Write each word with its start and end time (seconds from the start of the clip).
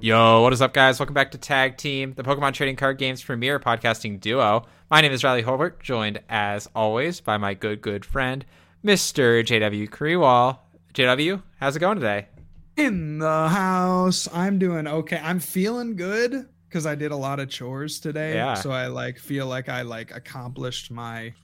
Yo, 0.00 0.42
what 0.42 0.52
is 0.52 0.62
up, 0.62 0.72
guys? 0.72 1.00
Welcome 1.00 1.14
back 1.14 1.32
to 1.32 1.38
Tag 1.38 1.76
Team, 1.76 2.14
the 2.14 2.22
Pokemon 2.22 2.52
Trading 2.52 2.76
Card 2.76 2.98
Games 2.98 3.20
premier 3.20 3.58
podcasting 3.58 4.20
duo. 4.20 4.64
My 4.88 5.00
name 5.00 5.10
is 5.10 5.24
Riley 5.24 5.42
Holbert, 5.42 5.80
joined 5.82 6.20
as 6.28 6.68
always 6.72 7.20
by 7.20 7.36
my 7.36 7.54
good, 7.54 7.80
good 7.80 8.04
friend, 8.04 8.44
Mr. 8.84 9.44
JW 9.44 9.88
Kriwall. 9.88 10.60
JW, 10.94 11.42
how's 11.58 11.74
it 11.74 11.80
going 11.80 11.96
today? 11.96 12.28
In 12.76 13.18
the 13.18 13.48
house. 13.48 14.28
I'm 14.32 14.60
doing 14.60 14.86
okay. 14.86 15.20
I'm 15.20 15.40
feeling 15.40 15.96
good 15.96 16.48
because 16.68 16.86
I 16.86 16.94
did 16.94 17.10
a 17.10 17.16
lot 17.16 17.40
of 17.40 17.50
chores 17.50 17.98
today. 17.98 18.34
Yeah. 18.34 18.54
So 18.54 18.70
I 18.70 18.86
like 18.86 19.18
feel 19.18 19.48
like 19.48 19.68
I 19.68 19.82
like 19.82 20.14
accomplished 20.14 20.92
my, 20.92 21.34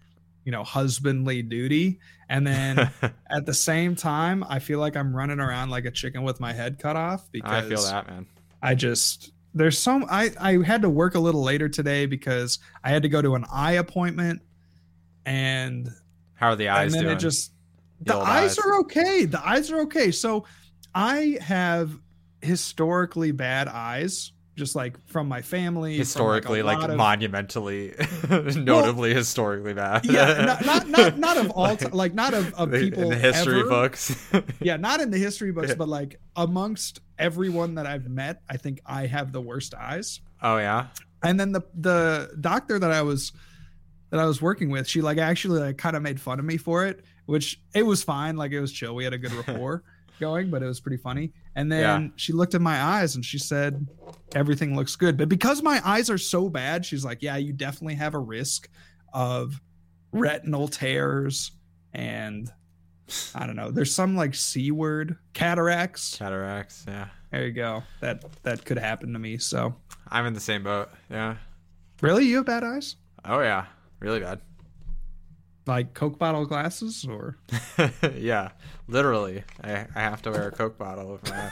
you 0.45 0.53
know, 0.53 0.63
husbandly 0.63 1.43
duty. 1.43 1.99
And 2.29 2.47
then 2.47 2.89
at 3.29 3.47
the 3.47 3.55
same 3.55 3.97
time, 3.97 4.45
I 4.49 4.61
feel 4.61 4.79
like 4.79 4.97
I'm 4.97 5.15
running 5.15 5.41
around 5.41 5.71
like 5.71 5.87
a 5.87 5.91
chicken 5.91 6.23
with 6.23 6.39
my 6.39 6.53
head 6.53 6.79
cut 6.79 6.95
off 6.95 7.33
because 7.33 7.65
I 7.65 7.69
feel 7.69 7.83
that, 7.83 8.07
man. 8.07 8.27
I 8.65 8.75
just 8.75 9.31
there's 9.55 9.79
some 9.79 10.07
I 10.11 10.31
I 10.41 10.63
had 10.65 10.83
to 10.83 10.91
work 10.91 11.15
a 11.15 11.21
little 11.21 11.43
later 11.43 11.69
today 11.69 12.07
because 12.07 12.59
I 12.83 12.91
had 12.91 13.03
to 13.03 13.09
go 13.09 13.23
to 13.23 13.35
an 13.37 13.45
eye 13.53 13.73
appointment 13.73 14.43
and 15.27 15.89
How 16.35 16.49
are 16.49 16.57
the 16.57 16.69
eyes 16.71 16.87
and 16.93 16.95
then 16.95 17.03
doing? 17.05 17.17
it 17.17 17.21
just 17.21 17.53
The 18.01 18.15
the 18.15 18.19
eyes 18.19 18.59
eyes. 18.59 18.59
are 18.59 18.79
okay. 18.81 19.25
The 19.27 19.47
eyes 19.47 19.71
are 19.71 19.81
okay. 19.83 20.11
So 20.11 20.45
I 20.95 21.39
have 21.41 21.93
historically 22.43 23.33
bad 23.33 23.69
eyes, 23.69 24.33
just 24.57 24.75
like 24.77 25.05
from 25.07 25.27
my 25.29 25.43
family. 25.43 25.97
historically, 25.97 26.61
a 26.61 26.65
like, 26.65 26.89
of- 26.89 26.97
monumentally, 26.97 27.95
notably 28.55 29.13
historically 29.15 29.75
bad. 29.75 30.05
yeah, 30.07 30.45
not, 30.45 30.65
not 30.67 30.89
not 30.89 31.19
not 31.19 31.37
of 31.37 31.51
all 31.51 31.77
ti- 31.77 31.89
like 31.89 32.15
not 32.15 32.35
of, 32.35 32.55
of 32.55 32.71
people 32.73 33.05
in 33.05 33.09
the 33.11 33.17
history 33.17 33.61
ever. 33.61 33.69
books. 33.69 34.15
Yeah, 34.61 34.77
not 34.77 35.01
in 35.01 35.11
the 35.11 35.19
history 35.19 35.53
books, 35.53 35.71
Yeah. 35.71 35.75
but 35.75 35.89
like 35.89 36.21
amongst 36.37 37.01
everyone 37.19 37.75
that 37.77 37.87
I've 37.87 38.09
met, 38.09 38.43
I 38.49 38.57
think 38.57 38.81
I 38.87 39.07
have 39.07 39.33
the 39.33 39.41
worst 39.41 39.75
eyes. 39.75 40.21
oh 40.43 40.59
yeah, 40.59 40.87
and 41.23 41.39
then 41.39 41.53
the 41.53 41.63
the 41.75 42.31
doctor 42.41 42.79
that 42.79 42.93
I 42.93 43.03
was 43.03 43.33
that 44.11 44.21
I 44.21 44.27
was 44.27 44.41
working 44.41 44.71
with, 44.71 44.87
she 44.89 45.01
like 45.01 45.19
actually 45.19 45.61
like 45.61 45.79
kind 45.79 45.97
of 45.97 46.03
made 46.03 46.21
fun 46.21 46.39
of 46.39 46.45
me 46.45 46.57
for 46.57 46.87
it, 46.87 47.05
which 47.27 47.61
it 47.75 47.83
was 47.85 48.03
fine. 48.05 48.37
Like 48.37 48.53
it 48.53 48.61
was 48.61 48.71
chill. 48.73 48.95
We 48.95 49.03
had 49.05 49.13
a 49.13 49.19
good 49.19 49.33
rapport 49.33 49.83
going, 50.21 50.51
but 50.51 50.63
it 50.63 50.67
was 50.67 50.79
pretty 50.81 50.99
funny. 50.99 51.33
And 51.57 51.71
then 51.71 52.03
Yeah. 52.03 52.09
she 52.17 52.33
looked 52.33 52.55
at 52.55 52.61
my 52.61 52.81
eyes 52.83 53.15
and 53.15 53.25
she 53.25 53.39
said, 53.39 53.87
"Everything 54.35 54.75
looks 54.77 54.97
good." 54.97 55.17
But 55.17 55.29
because 55.29 55.63
my 55.63 55.81
eyes 55.85 56.11
are 56.11 56.19
so 56.19 56.49
bad, 56.49 56.85
she's 56.85 57.05
like, 57.05 57.23
"Yeah, 57.23 57.37
you 57.37 57.53
definitely 57.53 57.95
have 57.95 58.15
a 58.15 58.19
risk 58.19 58.69
of 59.13 59.61
retinal 60.13 60.69
tears 60.69 61.53
and." 61.93 62.51
I 63.35 63.47
don't 63.47 63.55
know. 63.57 63.71
There's 63.71 63.95
some 63.95 64.17
like 64.17 64.35
c 64.35 64.71
word 64.71 65.19
cataracts. 65.35 66.17
cataracts. 66.17 66.85
Yeah, 66.89 67.09
There 67.31 67.45
you 67.47 67.53
go. 67.53 67.83
That 68.01 68.25
that 68.45 68.65
could 68.65 68.79
happen 68.79 69.13
to 69.13 69.19
me. 69.19 69.37
So 69.37 69.77
I'm 70.09 70.25
in 70.25 70.33
the 70.33 70.41
same 70.41 70.63
boat. 70.63 70.89
Yeah. 71.11 71.37
really, 72.01 72.25
you 72.25 72.37
have 72.37 72.47
bad 72.47 72.65
eyes? 72.65 72.97
Oh 73.25 73.41
yeah, 73.41 73.67
really 74.01 74.21
bad. 74.21 74.41
Like 75.67 75.95
coke 75.95 76.19
bottle 76.19 76.45
glasses 76.47 77.07
or 77.09 77.37
yeah, 78.15 78.51
literally. 78.89 79.45
I, 79.63 79.87
I 79.95 80.01
have 80.01 80.23
to 80.23 80.31
wear 80.31 80.49
a 80.49 80.51
Coke 80.51 80.77
bottle 80.79 81.19
my. 81.31 81.51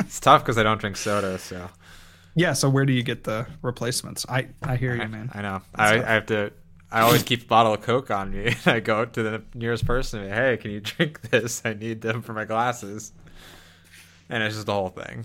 it's 0.00 0.20
tough 0.20 0.42
because 0.42 0.58
I 0.58 0.62
don't 0.62 0.78
drink 0.80 0.96
soda, 0.96 1.38
so 1.38 1.68
yeah 2.36 2.52
so 2.52 2.68
where 2.70 2.86
do 2.86 2.92
you 2.92 3.02
get 3.02 3.24
the 3.24 3.44
replacements 3.60 4.24
i 4.28 4.46
i 4.62 4.76
hear 4.76 4.94
you 4.94 5.02
I, 5.02 5.06
man 5.08 5.30
I 5.34 5.42
know. 5.42 5.62
I, 5.74 5.94
I 5.94 6.12
have 6.12 6.26
to. 6.26 6.52
I 6.92 7.00
always 7.02 7.22
keep 7.24 7.42
a 7.42 7.46
bottle 7.46 7.74
of 7.74 7.82
Coke 7.82 8.10
on 8.10 8.32
me. 8.32 8.46
And 8.48 8.66
I 8.66 8.80
go 8.80 9.04
to 9.04 9.22
the 9.22 9.42
nearest 9.54 9.86
person. 9.86 10.20
and, 10.24 10.32
Hey, 10.32 10.56
can 10.56 10.72
you 10.72 10.80
drink 10.80 11.20
this? 11.30 11.62
I 11.64 11.72
need 11.74 12.00
them 12.00 12.20
for 12.20 12.32
my 12.32 12.44
glasses. 12.44 13.12
And 14.28 14.42
it's 14.42 14.56
just 14.56 14.66
the 14.66 14.72
whole 14.74 14.88
thing. 14.88 15.24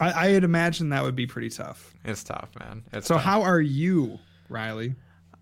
i 0.00 0.28
i'd 0.30 0.42
imagine 0.44 0.88
that 0.90 1.02
would 1.04 1.14
be 1.16 1.26
pretty 1.26 1.50
tough 1.50 1.94
It's 2.04 2.22
tough, 2.24 2.50
man. 2.60 2.82
It's 2.92 3.06
so 3.06 3.14
tough. 3.14 3.24
how 3.24 3.42
are 3.42 3.60
you 3.60 4.18
riley 4.48 4.94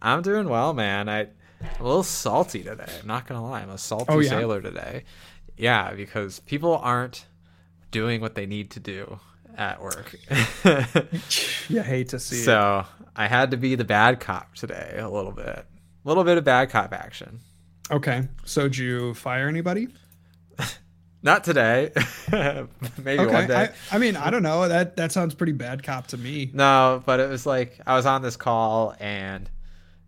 I'm 0.04 0.22
doing 0.22 0.48
well, 0.48 0.72
man. 0.75 1.09
I 1.09 1.20
I'm 1.20 1.81
a 1.81 1.84
little 1.84 2.03
salty 2.03 2.62
today. 2.62 2.84
I'm 3.00 3.06
not 3.06 3.26
gonna 3.26 3.42
lie. 3.42 3.62
I'm 3.62 3.70
a 3.70 3.78
salty 3.78 4.06
Oh, 4.12 4.19
yeah? 4.20 4.28
sailor 4.31 4.60
today. 4.60 5.04
Yeah, 5.56 5.92
because 5.94 6.41
people 6.41 6.76
aren't 6.76 7.25
doing 7.91 8.20
what 8.20 8.34
they 8.34 8.44
need 8.47 8.70
to 8.72 8.81
do 8.81 9.19
at 9.56 9.81
work. 9.81 10.15
you 11.69 11.81
hate 11.82 12.09
to 12.10 12.19
see 12.19 12.41
it 12.41 12.44
so 12.44 12.84
I 13.16 13.28
had 13.28 13.53
to 13.53 13.56
be 13.56 13.76
the 13.76 13.84
bad 13.84 14.19
cop 14.20 14.54
today 14.56 14.97
a 14.98 15.09
little 15.09 15.32
bit. 15.32 15.47
A 15.47 15.66
little 16.04 16.25
bit 16.25 16.36
of 16.38 16.44
bad 16.44 16.71
cop 16.71 16.92
action. 16.92 17.41
okay 17.91 18.28
so 18.44 18.65
did 18.65 18.76
you 18.76 19.15
fire 19.15 19.48
anybody 19.48 19.88
Not 21.22 21.42
today. 21.44 21.91
Maybe 23.03 23.25
one 23.25 23.47
day. 23.48 23.71
I, 23.91 23.97
I 23.97 23.98
mean 23.98 24.15
i 24.16 24.28
don't 24.28 24.42
know 24.42 24.69
that 24.69 24.97
that 24.97 25.10
sounds 25.12 25.34
pretty 25.34 25.53
bad 25.53 25.82
cop 25.82 26.09
to 26.09 26.19
me 26.19 26.50
No, 26.53 27.03
but 27.06 27.21
it 27.21 27.31
was 27.31 27.47
like 27.47 27.78
I 27.86 27.97
was 27.97 28.04
on 28.06 28.21
this 28.22 28.36
call 28.36 28.94
and 29.00 29.48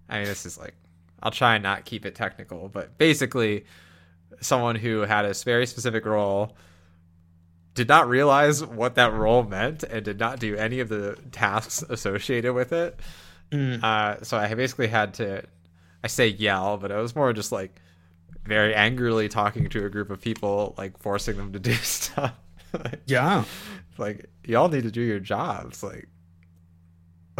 I 0.09 0.19
mean 0.19 0.27
this 0.27 0.47
is 0.47 0.59
like 0.59 0.75
I'll 1.23 1.31
try 1.31 1.55
and 1.55 1.63
not 1.63 1.85
keep 1.85 2.05
it 2.05 2.15
technical, 2.15 2.69
but 2.69 2.99
basically 2.99 3.65
someone 4.41 4.77
who 4.77 5.01
had 5.01 5.25
a 5.25 5.33
very 5.33 5.67
specific 5.67 6.05
role 6.05 6.57
did 7.75 7.89
not 7.89 8.09
realize 8.09 8.65
what 8.65 8.95
that 8.95 9.13
role 9.13 9.43
meant 9.43 9.83
and 9.83 10.05
did 10.05 10.19
not 10.19 10.39
do 10.39 10.57
any 10.57 10.81
of 10.81 10.89
the 10.89 11.19
tasks 11.33 11.83
associated 11.89 12.53
with 12.53 12.73
it. 12.73 13.01
Mm. 13.51 13.83
Uh, 13.83 14.23
so 14.23 14.37
I 14.37 14.53
basically 14.55 14.89
had 14.89 15.15
to 15.15 15.43
I 16.05 16.09
say 16.09 16.29
yell, 16.29 16.77
but 16.77 16.91
it 16.91 16.97
was 16.97 17.17
more 17.17 17.33
just 17.33 17.53
like 17.53 17.81
very 18.45 18.75
angrily 18.75 19.29
talking 19.29 19.69
to 19.71 19.85
a 19.85 19.91
group 19.91 20.11
of 20.11 20.21
people, 20.21 20.75
like 20.79 20.99
forcing 20.99 21.37
them 21.37 21.53
to 21.53 21.59
do 21.59 21.73
stuff. 21.75 22.35
like, 22.73 23.01
yeah 23.07 23.45
like 23.99 24.27
y'all 24.45 24.69
need 24.69 24.83
to 24.85 24.91
do 24.91 25.01
your 25.01 25.21
jobs. 25.21 25.83
Like 25.83 26.09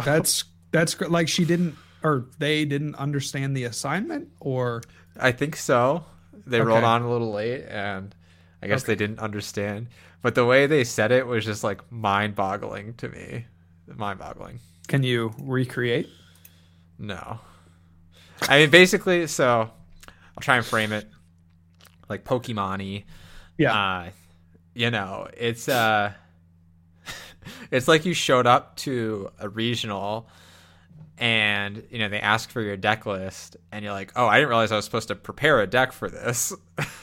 that's 0.03 0.45
that's 0.71 0.99
like 1.01 1.27
she 1.27 1.45
didn't 1.45 1.75
or 2.07 2.25
they 2.39 2.65
didn't 2.65 2.95
understand 2.95 3.55
the 3.55 3.63
assignment 3.65 4.29
or 4.39 4.81
I 5.19 5.31
think 5.31 5.55
so. 5.55 6.05
They 6.45 6.61
rolled 6.61 6.83
on 6.83 7.01
a 7.01 7.09
little 7.11 7.31
late, 7.31 7.65
and 7.67 8.15
I 8.61 8.67
guess 8.67 8.83
Okay. 8.83 8.93
they 8.93 8.95
didn't 8.95 9.19
understand. 9.19 9.87
But 10.21 10.35
the 10.35 10.45
way 10.45 10.65
they 10.67 10.83
said 10.83 11.11
it 11.11 11.27
was 11.27 11.43
just 11.45 11.63
like 11.63 11.81
mind-boggling 11.91 12.93
to 12.95 13.09
me. 13.09 13.45
Mind-boggling. 13.93 14.59
can 14.87 15.03
you 15.03 15.33
recreate 15.39 16.07
No, 16.99 17.39
I 18.41 18.59
mean 18.59 18.69
basically. 18.69 19.27
So 19.27 19.69
I'll 20.09 20.41
try 20.41 20.57
and 20.57 20.65
frame 20.65 20.91
it 20.93 21.07
like 22.09 22.23
Pokemon-y. 22.23 23.03
yeah 23.57 23.73
Uh, 23.73 24.09
you 24.73 24.91
know, 24.91 25.27
it's 25.35 25.67
uh, 25.67 26.13
it's 27.71 27.87
like 27.87 28.05
you 28.05 28.13
showed 28.13 28.45
up 28.47 28.75
to 28.77 29.29
a 29.39 29.49
regional. 29.49 30.29
And 31.19 31.83
you 31.89 31.97
know 31.99 32.09
they 32.09 32.19
ask 32.19 32.49
for 32.51 32.61
your 32.61 32.77
deck 32.77 33.05
list, 33.07 33.57
and 33.71 33.83
you're 33.83 33.93
like, 33.93 34.11
"Oh, 34.15 34.27
I 34.27 34.37
didn't 34.37 34.49
realize 34.49 34.71
I 34.71 34.75
was 34.75 34.85
supposed 34.85 35.07
to 35.07 35.15
prepare 35.15 35.59
a 35.61 35.65
deck 35.67 35.91
for 35.91 36.09
this." 36.09 36.53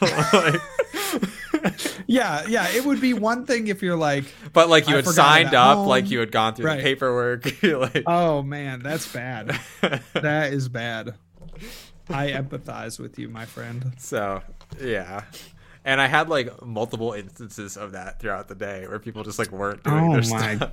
Like- 0.00 0.60
yeah 2.06 2.44
yeah 2.46 2.68
it 2.68 2.84
would 2.84 3.00
be 3.00 3.14
one 3.14 3.46
thing 3.46 3.68
if 3.68 3.82
you're 3.82 3.96
like 3.96 4.24
But 4.52 4.68
like 4.68 4.88
you 4.88 4.96
had 4.96 5.06
signed 5.06 5.54
up, 5.54 5.78
home. 5.78 5.88
like 5.88 6.10
you 6.10 6.20
had 6.20 6.30
gone 6.30 6.54
through 6.54 6.66
Right. 6.66 6.76
the 6.76 6.82
paperwork. 6.82 7.62
Like, 7.62 8.04
Oh 8.06 8.42
man, 8.42 8.80
that's 8.82 9.10
bad. 9.12 9.58
that 10.12 10.52
is 10.52 10.68
bad. 10.68 11.14
I 12.08 12.30
empathize 12.32 13.00
with 13.00 13.18
you, 13.18 13.28
my 13.28 13.46
friend. 13.46 13.92
so 13.98 14.42
yeah. 14.80 15.22
And 15.84 16.00
I 16.00 16.06
had 16.06 16.28
like 16.28 16.64
multiple 16.64 17.12
instances 17.12 17.76
of 17.76 17.92
that 17.92 18.20
throughout 18.20 18.48
the 18.48 18.54
day 18.54 18.86
where 18.86 18.98
people 18.98 19.22
just 19.24 19.38
like 19.38 19.50
weren't 19.50 19.82
doing 19.82 20.04
Oh 20.04 20.20
their 20.20 20.30
my- 20.38 20.56
stuff. 20.56 20.72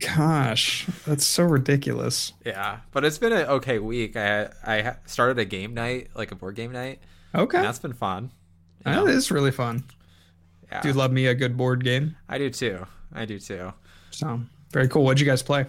Gosh, 0.00 0.86
that's 1.06 1.24
so 1.24 1.44
ridiculous. 1.44 2.32
Yeah, 2.44 2.80
but 2.92 3.04
it's 3.04 3.18
been 3.18 3.32
an 3.32 3.46
okay 3.46 3.78
week. 3.78 4.16
I 4.16 4.48
I 4.64 4.96
started 5.06 5.38
a 5.38 5.44
game 5.44 5.72
night, 5.74 6.10
like 6.14 6.32
a 6.32 6.34
board 6.34 6.56
game 6.56 6.72
night, 6.72 7.00
Okay, 7.34 7.58
and 7.58 7.66
that's 7.66 7.78
been 7.78 7.92
fun. 7.92 8.30
That 8.84 8.96
know? 8.96 9.06
is 9.06 9.30
really 9.30 9.50
fun. 9.52 9.84
yeah. 10.70 10.80
Do 10.82 10.88
you 10.88 10.94
love 10.94 11.12
me 11.12 11.26
a 11.26 11.34
good 11.34 11.56
board 11.56 11.84
game? 11.84 12.16
I 12.28 12.38
do 12.38 12.50
too. 12.50 12.86
I 13.12 13.24
do 13.24 13.38
too. 13.38 13.72
So 14.10 14.40
very 14.72 14.88
cool. 14.88 15.04
What'd 15.04 15.20
you 15.20 15.26
guys 15.26 15.42
play? 15.42 15.64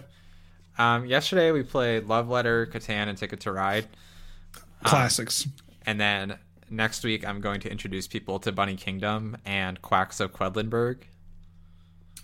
Um, 0.76 1.06
yesterday 1.06 1.52
we 1.52 1.62
played 1.62 2.04
Love 2.04 2.28
Letter, 2.28 2.66
Catan, 2.66 3.08
and 3.08 3.16
Ticket 3.16 3.40
to 3.40 3.52
Ride, 3.52 3.86
Classics. 4.84 5.48
and 5.86 5.98
then 6.00 6.36
next 6.68 7.04
week 7.04 7.26
I'm 7.26 7.40
going 7.40 7.60
to 7.60 7.70
introduce 7.70 8.06
people 8.06 8.38
to 8.40 8.52
Bunny 8.52 8.76
Kingdom 8.76 9.36
and 9.46 9.80
Quacks 9.80 10.20
of 10.20 10.32
Quedlinburg. 10.34 10.98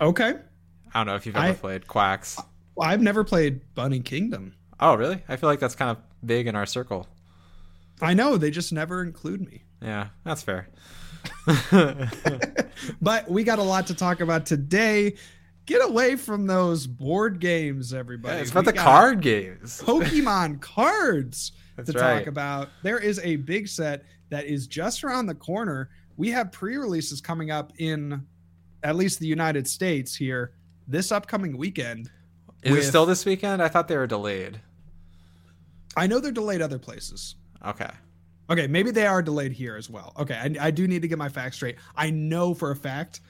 Okay, 0.01 0.35
I 0.95 0.99
don't 1.01 1.07
know 1.07 1.15
if 1.17 1.27
you've 1.27 1.37
ever 1.37 1.47
I- 1.47 1.53
played 1.55 1.87
Quacks. 1.87 2.39
well, 2.75 2.89
I've 2.89 3.03
never 3.03 3.25
played 3.25 3.61
Bunny 3.75 4.01
Kingdom. 4.01 4.55
Oh, 4.81 4.95
really? 4.95 5.23
I 5.29 5.37
feel 5.37 5.49
like 5.49 5.61
that's 5.61 5.75
kind 5.75 5.91
of 5.91 5.99
big 6.27 6.47
in 6.47 6.57
our 6.57 6.67
circle. 6.67 7.07
I 8.01 8.15
know 8.15 8.37
they 8.37 8.51
just 8.51 8.73
never 8.73 9.03
include 9.03 9.41
me. 9.41 9.63
Yeah, 9.81 10.09
that's 10.25 10.43
fair. 10.43 10.69
But 13.01 13.31
we 13.31 13.45
got 13.45 13.59
a 13.59 13.63
lot 13.63 13.87
to 13.89 13.95
talk 13.95 14.21
about 14.21 14.45
today. 14.47 15.15
Get 15.67 15.85
away 15.89 16.17
from 16.17 16.47
those 16.47 16.87
board 16.87 17.39
games, 17.39 17.95
everybody. 17.95 18.41
it's 18.41 18.51
about 18.51 18.67
We 18.67 18.73
the 18.73 18.79
card 18.79 19.21
games. 19.21 19.81
Pokemon 19.85 20.61
cards 20.61 21.53
That's 21.77 21.93
to 21.93 21.99
right. 21.99 22.19
talk 22.19 22.27
about. 22.27 22.69
There 22.83 22.99
is 22.99 23.21
a 23.21 23.37
big 23.37 23.69
set 23.69 24.05
that 24.31 24.47
is 24.47 24.67
just 24.67 25.05
around 25.05 25.27
the 25.27 25.35
corner. 25.37 25.91
We 26.17 26.31
have 26.33 26.51
pre-releases 26.51 27.21
coming 27.21 27.53
up 27.53 27.73
in 27.79 28.27
at 28.83 28.97
least 28.97 29.21
the 29.21 29.27
United 29.29 29.69
States 29.69 30.17
here 30.17 30.53
this 30.87 31.13
upcoming 31.13 31.57
weekend. 31.57 32.11
Is 32.63 32.73
with- 32.73 32.81
it 32.81 32.87
still 32.87 33.07
this 33.07 33.25
weekend? 33.25 33.63
I 33.63 33.69
thought 33.69 33.89
they 33.89 33.97
were 33.97 34.07
delayed. 34.07 34.61
I 35.97 36.07
know 36.07 36.21
they're 36.21 36.33
delayed 36.33 36.63
other 36.63 36.79
places. 36.79 37.37
Okay. 37.65 37.91
Okay, 38.51 38.67
maybe 38.67 38.91
they 38.91 39.07
are 39.07 39.23
delayed 39.23 39.53
here 39.53 39.77
as 39.77 39.89
well. 39.89 40.13
Okay, 40.19 40.35
I, 40.35 40.67
I 40.67 40.71
do 40.71 40.87
need 40.89 41.03
to 41.03 41.09
get 41.09 41.17
my 41.19 41.29
facts 41.29 41.57
straight. 41.57 41.77
I 41.97 42.11
know 42.11 42.55
for 42.55 42.71
a 42.71 42.77
fact 42.77 43.21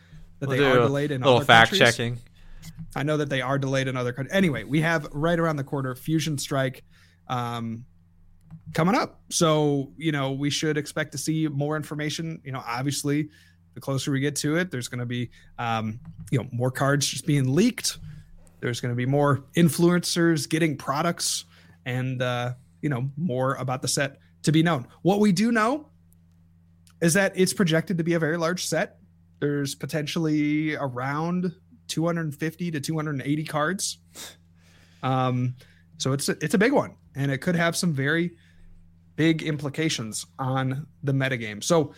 that 0.40 0.48
We'll 0.48 0.58
they 0.58 0.64
are 0.64 0.74
delayed 0.78 1.10
in 1.10 1.22
a 1.22 1.24
little 1.24 1.36
other 1.38 1.44
fact 1.46 1.70
countries. 1.70 1.90
checking. 1.90 2.18
I 2.96 3.02
know 3.02 3.16
that 3.18 3.28
they 3.28 3.40
are 3.40 3.58
delayed 3.58 3.88
in 3.88 3.96
other 3.96 4.12
countries. 4.12 4.34
Anyway, 4.34 4.64
we 4.64 4.80
have 4.80 5.06
right 5.12 5.38
around 5.38 5.56
the 5.56 5.64
corner 5.64 5.94
Fusion 5.94 6.38
Strike 6.38 6.82
um, 7.28 7.84
coming 8.74 8.94
up. 8.94 9.20
So, 9.30 9.92
you 9.96 10.12
know, 10.12 10.32
we 10.32 10.50
should 10.50 10.76
expect 10.76 11.12
to 11.12 11.18
see 11.18 11.46
more 11.48 11.76
information. 11.76 12.40
You 12.44 12.52
know, 12.52 12.62
obviously, 12.66 13.28
the 13.74 13.80
closer 13.80 14.10
we 14.10 14.20
get 14.20 14.36
to 14.36 14.56
it, 14.56 14.70
there's 14.70 14.88
going 14.88 15.00
to 15.00 15.06
be, 15.06 15.30
um, 15.58 15.98
you 16.30 16.38
know, 16.38 16.48
more 16.52 16.70
cards 16.70 17.06
just 17.06 17.26
being 17.26 17.54
leaked. 17.54 17.98
There's 18.60 18.80
going 18.80 18.92
to 18.92 18.96
be 18.96 19.06
more 19.06 19.44
influencers 19.56 20.48
getting 20.48 20.76
products 20.76 21.44
and, 21.84 22.22
uh, 22.22 22.54
you 22.80 22.88
know, 22.88 23.10
more 23.16 23.54
about 23.54 23.82
the 23.82 23.88
set 23.88 24.18
to 24.44 24.52
be 24.52 24.62
known. 24.62 24.86
What 25.02 25.20
we 25.20 25.32
do 25.32 25.52
know 25.52 25.88
is 27.00 27.14
that 27.14 27.32
it's 27.34 27.52
projected 27.52 27.98
to 27.98 28.04
be 28.04 28.14
a 28.14 28.18
very 28.18 28.36
large 28.36 28.64
set. 28.64 28.98
There's 29.40 29.74
potentially 29.74 30.76
around 30.76 31.52
250 31.88 32.70
to 32.70 32.80
280 32.80 33.44
cards. 33.44 33.98
Um, 35.02 35.56
so 35.98 36.12
it's 36.12 36.28
a, 36.28 36.36
it's 36.40 36.54
a 36.54 36.58
big 36.58 36.72
one, 36.72 36.94
and 37.16 37.30
it 37.30 37.38
could 37.38 37.56
have 37.56 37.76
some 37.76 37.92
very 37.92 38.36
big 39.16 39.42
implications 39.42 40.26
on 40.38 40.86
the 41.02 41.12
metagame. 41.12 41.62
So, 41.62 41.94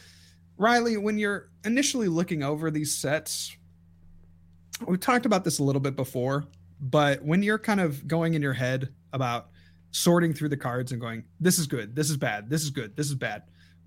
Riley, 0.57 0.97
when 0.97 1.19
you're 1.19 1.51
initially 1.65 2.09
looking 2.09 2.43
over 2.43 2.71
these 2.71 2.97
sets, 2.97 3.57
we 4.87 4.97
talked 4.97 5.27
about 5.27 5.45
this 5.45 5.59
a 5.59 5.65
little 5.65 5.81
bit 5.81 5.97
before, 5.97 6.45
but 6.81 7.23
when 7.23 7.43
you're 7.43 7.59
kind 7.59 7.81
of 7.81 8.07
going 8.07 8.35
in 8.35 8.43
your 8.43 8.53
head 8.53 8.93
about 9.13 9.49
sorting 9.91 10.33
through 10.33 10.49
the 10.49 10.57
cards 10.57 10.93
and 10.93 11.01
going, 11.01 11.25
this 11.41 11.59
is 11.59 11.67
good, 11.67 11.95
this 11.95 12.11
is 12.11 12.17
bad, 12.17 12.51
this 12.51 12.63
is 12.63 12.71
good, 12.71 12.97
this 12.97 13.07
is 13.07 13.15
bad, 13.15 13.43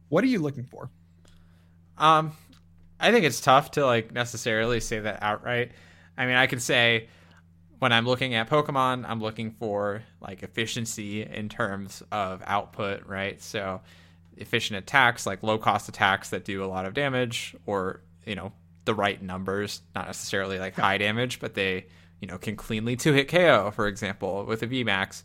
what 0.10 0.24
are 0.24 0.28
you 0.28 0.40
looking 0.40 0.64
for? 0.64 0.90
Um, 1.98 2.32
I 3.00 3.12
think 3.12 3.26
it's 3.26 3.42
tough 3.42 3.72
to 3.72 3.86
like 3.86 4.12
necessarily 4.12 4.80
say 4.80 5.00
that 5.00 5.22
outright. 5.22 5.72
I 6.18 6.26
mean, 6.26 6.36
I 6.36 6.48
can 6.48 6.60
say 6.60 7.10
when 7.80 7.92
I'm 7.94 8.06
looking 8.06 8.34
at 8.34 8.50
Pokemon, 8.50 9.06
I'm 9.08 9.22
looking 9.22 9.52
for 9.52 10.04
like 10.22 10.44
efficiency 10.44 11.24
in 11.24 11.50
terms 11.50 12.02
of 12.12 12.42
output, 12.46 13.06
right? 13.06 13.42
So 13.42 13.82
efficient 14.38 14.78
attacks, 14.78 15.26
like 15.26 15.44
low 15.44 15.58
cost 15.58 15.90
attacks 15.90 16.30
that 16.30 16.46
do 16.46 16.64
a 16.64 16.68
lot 16.68 16.86
of 16.86 16.94
damage, 16.94 17.56
or 17.66 18.02
you 18.26 18.36
know 18.36 18.52
the 18.86 18.94
right 18.94 19.22
numbers, 19.22 19.82
not 19.96 20.08
necessarily 20.08 20.60
like 20.60 20.76
high 20.80 20.98
damage, 20.98 21.40
but 21.40 21.54
they 21.54 21.86
you 22.22 22.28
know 22.28 22.38
can 22.38 22.56
cleanly 22.56 22.96
two 22.96 23.14
hit 23.14 23.28
KO, 23.28 23.72
for 23.72 23.88
example, 23.88 24.46
with 24.46 24.64
a 24.64 24.68
VMAX 24.68 25.24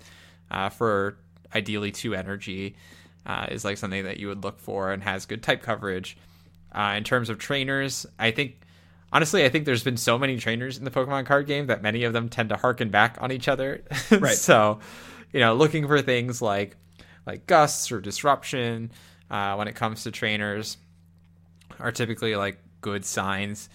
uh, 0.50 0.68
for 0.68 1.16
ideally 1.54 1.90
two 1.92 2.14
energy 2.14 2.76
uh, 3.26 3.46
is 3.50 3.64
like 3.64 3.78
something 3.78 4.04
that 4.04 4.18
you 4.18 4.28
would 4.28 4.42
look 4.42 4.58
for 4.58 4.92
and 4.92 5.02
has 5.02 5.26
good 5.26 5.42
type 5.42 5.62
coverage. 5.62 6.16
Uh, 6.74 6.94
in 6.96 7.04
terms 7.04 7.28
of 7.28 7.38
trainers, 7.38 8.06
I 8.18 8.30
think 8.30 8.56
honestly, 9.12 9.44
I 9.44 9.48
think 9.48 9.66
there's 9.66 9.84
been 9.84 9.96
so 9.96 10.18
many 10.18 10.38
trainers 10.38 10.78
in 10.78 10.84
the 10.84 10.90
Pokemon 10.90 11.26
card 11.26 11.46
game 11.46 11.66
that 11.66 11.82
many 11.82 12.04
of 12.04 12.12
them 12.12 12.28
tend 12.28 12.48
to 12.48 12.56
harken 12.56 12.88
back 12.88 13.18
on 13.20 13.30
each 13.30 13.48
other. 13.48 13.82
Right. 14.10 14.36
so, 14.36 14.80
you 15.32 15.40
know, 15.40 15.54
looking 15.54 15.86
for 15.86 16.00
things 16.02 16.42
like 16.42 16.76
like 17.26 17.46
gusts 17.46 17.90
or 17.92 18.00
disruption 18.00 18.90
uh, 19.30 19.54
when 19.54 19.68
it 19.68 19.74
comes 19.74 20.02
to 20.04 20.10
trainers 20.10 20.76
are 21.78 21.92
typically 21.92 22.36
like 22.36 22.58
good 22.80 23.04
signs. 23.04 23.68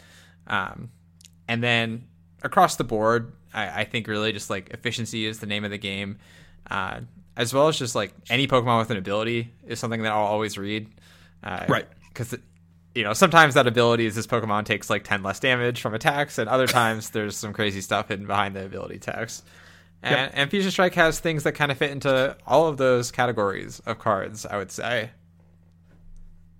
Um, 0.48 0.90
and 1.48 1.64
then 1.64 2.08
across 2.44 2.76
the 2.76 2.84
board, 2.84 3.34
I, 3.54 3.82
I 3.82 3.84
think 3.86 4.08
really 4.08 4.32
just 4.32 4.50
like 4.50 4.70
efficiency 4.70 5.26
is 5.26 5.40
the 5.40 5.48
name 5.48 5.64
of 5.66 5.72
the 5.72 5.78
game, 5.78 6.20
uh, 6.70 7.02
as 7.36 7.54
well 7.54 7.68
as 7.68 7.78
just 7.78 7.96
like 7.96 8.14
any 8.30 8.48
Pokemon 8.48 8.80
with 8.80 8.92
an 8.92 8.98
ability 8.98 9.52
is 9.66 9.80
something 9.80 10.02
that 10.04 10.12
I'll 10.12 10.26
always 10.26 10.58
read. 10.58 10.88
Uh, 11.44 11.66
Right. 11.68 11.88
Because 12.10 12.36
you 12.96 13.04
know 13.04 13.14
sometimes 13.14 13.54
that 13.54 13.68
ability 13.68 14.08
is 14.08 14.16
this 14.16 14.26
Pokemon 14.26 14.66
takes 14.66 14.90
like 14.90 15.04
ten 15.04 15.22
less 15.22 15.40
damage 15.40 15.82
from 15.82 15.94
attacks, 15.94 16.40
and 16.40 16.50
other 16.50 16.66
times 16.82 17.12
there's 17.12 17.38
some 17.38 17.54
crazy 17.54 17.82
stuff 17.82 18.08
hidden 18.08 18.26
behind 18.26 18.56
the 18.56 18.66
ability 18.66 18.98
text. 18.98 19.46
And, 20.04 20.16
Yep. 20.16 20.32
and 20.36 20.52
Fusion 20.52 20.72
Strike 20.72 20.94
has 20.96 21.20
things 21.20 21.44
that 21.44 21.54
kind 21.54 21.72
of 21.72 21.78
fit 21.78 21.92
into 21.92 22.38
all 22.46 22.68
of 22.68 22.78
those 22.78 23.12
categories 23.12 23.82
of 23.86 24.00
cards. 24.00 24.46
I 24.46 24.58
would 24.58 24.72
say. 24.72 25.10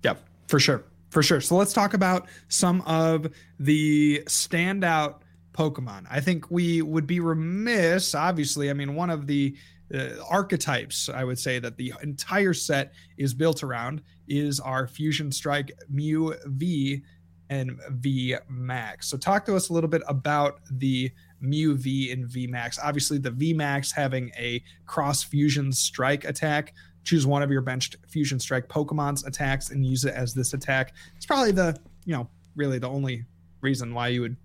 Yep, 0.04 0.20
for 0.48 0.60
sure. 0.60 0.84
For 1.10 1.22
sure. 1.22 1.40
So 1.40 1.56
let's 1.56 1.72
talk 1.72 1.94
about 1.94 2.28
some 2.48 2.82
of 2.82 3.28
the 3.58 4.22
standout 4.26 5.20
Pokemon. 5.52 6.06
I 6.10 6.20
think 6.20 6.50
we 6.50 6.82
would 6.82 7.06
be 7.06 7.20
remiss, 7.20 8.14
obviously. 8.14 8.70
I 8.70 8.74
mean, 8.74 8.94
one 8.94 9.10
of 9.10 9.26
the 9.26 9.56
uh, 9.92 10.08
archetypes 10.28 11.08
I 11.08 11.24
would 11.24 11.38
say 11.38 11.58
that 11.60 11.76
the 11.78 11.94
entire 12.02 12.52
set 12.52 12.92
is 13.16 13.32
built 13.32 13.62
around 13.62 14.02
is 14.28 14.60
our 14.60 14.86
Fusion 14.86 15.32
Strike 15.32 15.72
Mew 15.88 16.34
V 16.44 17.02
and 17.48 17.80
V 17.92 18.36
Max. 18.50 19.08
So 19.08 19.16
talk 19.16 19.46
to 19.46 19.56
us 19.56 19.70
a 19.70 19.72
little 19.72 19.88
bit 19.88 20.02
about 20.06 20.60
the 20.70 21.10
Mew 21.40 21.76
V 21.76 22.10
and 22.12 22.26
V 22.26 22.46
Max. 22.46 22.78
Obviously, 22.82 23.18
the 23.18 23.30
V 23.30 23.52
Max 23.52 23.92
having 23.92 24.30
a 24.36 24.62
cross 24.86 25.22
fusion 25.22 25.72
strike 25.72 26.24
attack 26.24 26.74
choose 27.04 27.26
one 27.26 27.42
of 27.42 27.50
your 27.50 27.62
benched 27.62 27.96
fusion 28.06 28.38
strike 28.38 28.68
pokemon's 28.68 29.24
attacks 29.24 29.70
and 29.70 29.86
use 29.86 30.04
it 30.04 30.12
as 30.14 30.34
this 30.34 30.52
attack 30.52 30.92
it's 31.16 31.24
probably 31.24 31.52
the 31.52 31.74
you 32.04 32.12
know 32.14 32.28
really 32.54 32.78
the 32.78 32.88
only 32.88 33.24
reason 33.62 33.94
why 33.94 34.08
you 34.08 34.20
would 34.20 34.36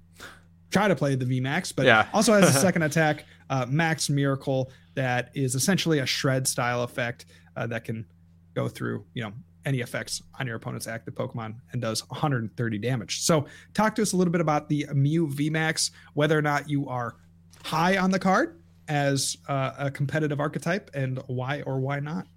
try 0.71 0.87
to 0.87 0.95
play 0.95 1.13
the 1.15 1.25
vmax 1.25 1.75
but 1.75 1.85
Yeah. 1.85 2.07
also 2.13 2.31
has 2.39 2.55
a 2.55 2.59
second 2.67 2.83
attack 2.83 3.25
uh, 3.49 3.65
max 3.67 4.09
miracle 4.09 4.71
that 4.95 5.29
is 5.33 5.55
essentially 5.55 5.99
a 5.99 6.05
shred 6.05 6.47
style 6.47 6.83
effect 6.83 7.25
uh, 7.57 7.67
that 7.67 7.83
can 7.83 8.05
go 8.53 8.69
through 8.69 9.03
you 9.13 9.23
know 9.23 9.33
any 9.65 9.79
effects 9.79 10.21
on 10.39 10.47
your 10.47 10.55
opponent's 10.55 10.87
active 10.87 11.15
pokemon 11.15 11.55
and 11.71 11.81
does 11.81 12.07
130 12.09 12.77
damage 12.77 13.21
so 13.21 13.45
talk 13.73 13.95
to 13.95 14.01
us 14.01 14.13
a 14.13 14.17
little 14.17 14.31
bit 14.31 14.41
about 14.41 14.69
the 14.69 14.85
mew 14.93 15.27
vmax 15.27 15.91
whether 16.13 16.37
or 16.37 16.41
not 16.41 16.69
you 16.69 16.87
are 16.87 17.15
high 17.63 17.97
on 17.97 18.11
the 18.11 18.19
card 18.19 18.59
as 18.87 19.37
uh, 19.47 19.71
a 19.77 19.91
competitive 19.91 20.39
archetype 20.39 20.91
and 20.93 21.19
why 21.27 21.61
or 21.61 21.79
why 21.79 21.99
not 21.99 22.27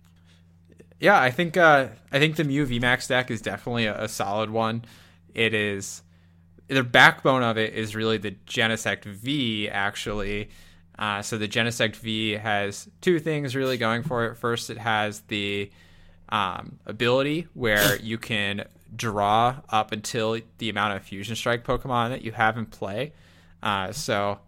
Yeah, 1.00 1.20
I 1.20 1.30
think 1.30 1.56
uh, 1.56 1.88
I 2.12 2.18
think 2.18 2.36
the 2.36 2.44
Mew 2.44 2.66
VMAX 2.66 3.08
deck 3.08 3.30
is 3.30 3.42
definitely 3.42 3.86
a, 3.86 4.04
a 4.04 4.08
solid 4.08 4.50
one. 4.50 4.84
It 5.34 5.52
is 5.52 6.02
the 6.68 6.82
backbone 6.82 7.42
of 7.42 7.58
it 7.58 7.74
is 7.74 7.94
really 7.94 8.18
the 8.18 8.32
Genesect 8.46 9.04
V 9.04 9.68
actually. 9.68 10.50
Uh, 10.98 11.20
so 11.20 11.36
the 11.36 11.48
Genesect 11.48 11.96
V 11.96 12.32
has 12.32 12.88
two 13.02 13.18
things 13.18 13.54
really 13.54 13.76
going 13.76 14.02
for 14.02 14.26
it. 14.26 14.36
First, 14.36 14.70
it 14.70 14.78
has 14.78 15.20
the 15.22 15.70
um, 16.28 16.78
ability 16.86 17.46
where 17.54 17.96
you 18.00 18.18
can 18.18 18.64
draw 18.94 19.56
up 19.68 19.92
until 19.92 20.38
the 20.58 20.70
amount 20.70 20.96
of 20.96 21.02
Fusion 21.02 21.36
Strike 21.36 21.64
Pokemon 21.64 22.10
that 22.10 22.22
you 22.22 22.32
have 22.32 22.56
in 22.56 22.66
play. 22.66 23.12
Uh, 23.62 23.92
so, 23.92 24.38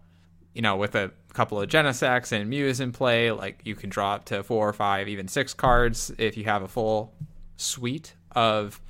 you 0.53 0.61
know, 0.61 0.77
with 0.77 0.95
a 0.95 1.11
couple 1.33 1.61
of 1.61 1.69
Genesects 1.69 2.31
and 2.31 2.49
Mews 2.49 2.79
in 2.79 2.91
play, 2.91 3.31
like 3.31 3.61
you 3.63 3.75
can 3.75 3.89
draw 3.89 4.15
up 4.15 4.25
to 4.25 4.43
four 4.43 4.67
or 4.67 4.73
five, 4.73 5.07
even 5.07 5.27
six 5.27 5.53
cards 5.53 6.11
if 6.17 6.37
you 6.37 6.45
have 6.45 6.63
a 6.63 6.67
full 6.67 7.13
suite 7.57 8.15
of 8.31 8.81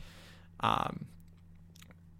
um, 0.60 1.05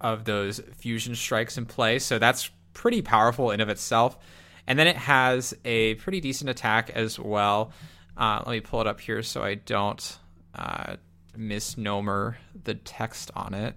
of 0.00 0.24
those 0.24 0.60
fusion 0.76 1.14
strikes 1.14 1.58
in 1.58 1.66
play. 1.66 1.98
So 1.98 2.18
that's 2.18 2.50
pretty 2.72 3.02
powerful 3.02 3.50
in 3.50 3.60
of 3.60 3.68
itself. 3.68 4.18
And 4.66 4.78
then 4.78 4.86
it 4.86 4.96
has 4.96 5.54
a 5.64 5.94
pretty 5.96 6.20
decent 6.20 6.48
attack 6.48 6.90
as 6.90 7.18
well. 7.18 7.72
Uh, 8.16 8.42
let 8.46 8.52
me 8.52 8.60
pull 8.60 8.80
it 8.80 8.86
up 8.86 9.00
here 9.00 9.22
so 9.22 9.42
I 9.42 9.54
don't 9.54 10.18
uh, 10.54 10.96
misnomer 11.36 12.38
the 12.64 12.74
text 12.74 13.30
on 13.34 13.54
it. 13.54 13.74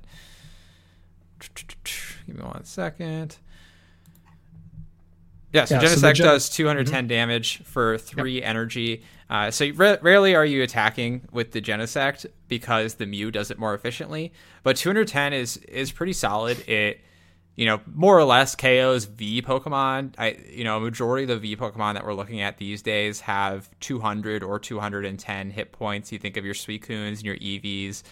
Give 2.25 2.35
me 2.37 2.43
one 2.43 2.63
second. 2.63 3.37
Yeah, 5.51 5.65
so 5.65 5.75
Yeah, 5.75 5.81
so 5.81 5.87
Genesect 5.97 6.15
Gen- 6.15 6.25
does 6.25 6.49
210 6.49 7.07
damage 7.07 7.61
for 7.63 7.97
three 7.97 8.41
energy. 8.41 9.03
Uh, 9.29 9.51
so 9.51 9.69
ra- 9.75 9.97
rarely 10.01 10.35
are 10.35 10.45
you 10.45 10.63
attacking 10.63 11.27
with 11.31 11.51
the 11.51 11.61
Genesect 11.61 12.25
because 12.47 12.95
the 12.95 13.05
Mew 13.05 13.29
does 13.29 13.51
it 13.51 13.59
more 13.59 13.73
efficiently. 13.75 14.33
But 14.63 14.77
210 14.77 15.33
is 15.33 15.57
is 15.57 15.91
pretty 15.91 16.13
solid. 16.13 16.67
It 16.67 17.01
you 17.55 17.65
know 17.65 17.81
more 17.85 18.17
or 18.17 18.23
less 18.23 18.55
KOs 18.55 19.05
V 19.05 19.41
Pokemon. 19.41 20.15
I 20.17 20.37
you 20.49 20.63
know 20.63 20.77
a 20.77 20.79
majority 20.79 21.23
of 21.23 21.29
the 21.29 21.37
V 21.37 21.55
Pokemon 21.55 21.93
that 21.93 22.05
we're 22.05 22.13
looking 22.13 22.41
at 22.41 22.57
these 22.57 22.81
days 22.81 23.21
have 23.21 23.69
200 23.79 24.43
or 24.43 24.59
210 24.59 25.51
hit 25.51 25.71
points. 25.71 26.11
You 26.11 26.19
think 26.19 26.37
of 26.37 26.45
your 26.45 26.53
Suicunes 26.55 27.19
and 27.19 27.23
your 27.23 27.35
EVs. 27.37 28.03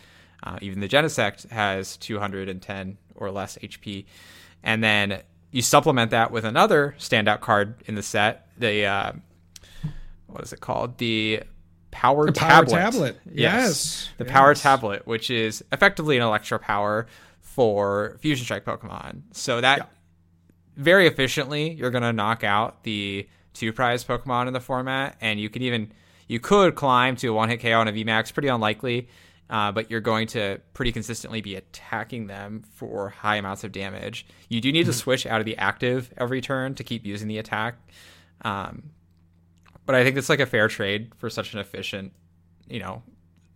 Uh, 0.43 0.57
even 0.61 0.79
the 0.79 0.89
Genesect 0.89 1.49
has 1.49 1.97
210 1.97 2.97
or 3.15 3.29
less 3.31 3.57
HP. 3.59 4.05
And 4.63 4.83
then 4.83 5.21
you 5.51 5.61
supplement 5.61 6.11
that 6.11 6.31
with 6.31 6.45
another 6.45 6.95
standout 6.97 7.41
card 7.41 7.75
in 7.85 7.95
the 7.95 8.01
set, 8.03 8.47
the 8.57 8.85
uh, 8.85 9.11
what 10.27 10.43
is 10.43 10.53
it 10.53 10.61
called? 10.61 10.97
The 10.97 11.43
Power 11.91 12.25
The 12.25 12.31
Power 12.31 12.65
Tablet. 12.65 12.77
Tablet. 12.77 13.19
Yes. 13.31 14.09
The 14.17 14.25
Power 14.25 14.51
Yes. 14.51 14.61
Tablet, 14.61 15.05
which 15.05 15.29
is 15.29 15.63
effectively 15.71 16.17
an 16.17 16.23
Electro 16.23 16.57
Power 16.57 17.07
for 17.55 18.17
Fusion 18.21 18.45
Strike 18.45 18.65
Pokemon. 18.65 19.21
So 19.31 19.59
that 19.61 19.77
Yeah. 19.79 19.85
very 20.77 21.07
efficiently, 21.07 21.71
you're 21.73 21.91
going 21.91 22.03
to 22.03 22.13
knock 22.13 22.43
out 22.43 22.83
the 22.83 23.27
two 23.53 23.73
prize 23.73 24.03
Pokemon 24.05 24.47
in 24.47 24.53
the 24.53 24.59
format, 24.61 25.17
and 25.21 25.39
you 25.39 25.49
can 25.49 25.61
even 25.61 25.91
you 26.27 26.39
could 26.39 26.75
climb 26.75 27.17
to 27.17 27.27
a 27.27 27.33
one 27.33 27.49
hit 27.49 27.59
KO 27.61 27.73
on 27.81 27.89
a 27.89 27.91
VMAX. 27.91 28.33
Pretty 28.33 28.47
unlikely, 28.47 29.09
uh, 29.49 29.69
but 29.73 29.91
you're 29.91 29.99
going 29.99 30.27
to 30.27 30.61
pretty 30.73 30.93
consistently 30.93 31.41
be 31.41 31.55
attacking 31.55 32.27
them 32.27 32.63
for 32.73 33.09
high 33.09 33.35
amounts 33.35 33.65
of 33.65 33.73
damage. 33.73 34.25
You 34.47 34.61
do 34.61 34.71
need 34.71 34.85
to 34.85 34.93
switch 34.93 35.25
out 35.25 35.41
of 35.41 35.45
the 35.45 35.57
active 35.57 36.13
every 36.15 36.39
turn 36.39 36.73
to 36.75 36.85
keep 36.85 37.05
using 37.05 37.27
the 37.27 37.37
attack. 37.37 37.75
Um, 38.43 38.91
but 39.85 39.93
I 39.95 40.05
think 40.05 40.15
it's 40.15 40.29
like 40.29 40.39
a 40.39 40.45
fair 40.45 40.69
trade 40.69 41.11
for 41.17 41.29
such 41.29 41.53
an 41.53 41.59
efficient, 41.59 42.13
you 42.69 42.79
know, 42.79 43.03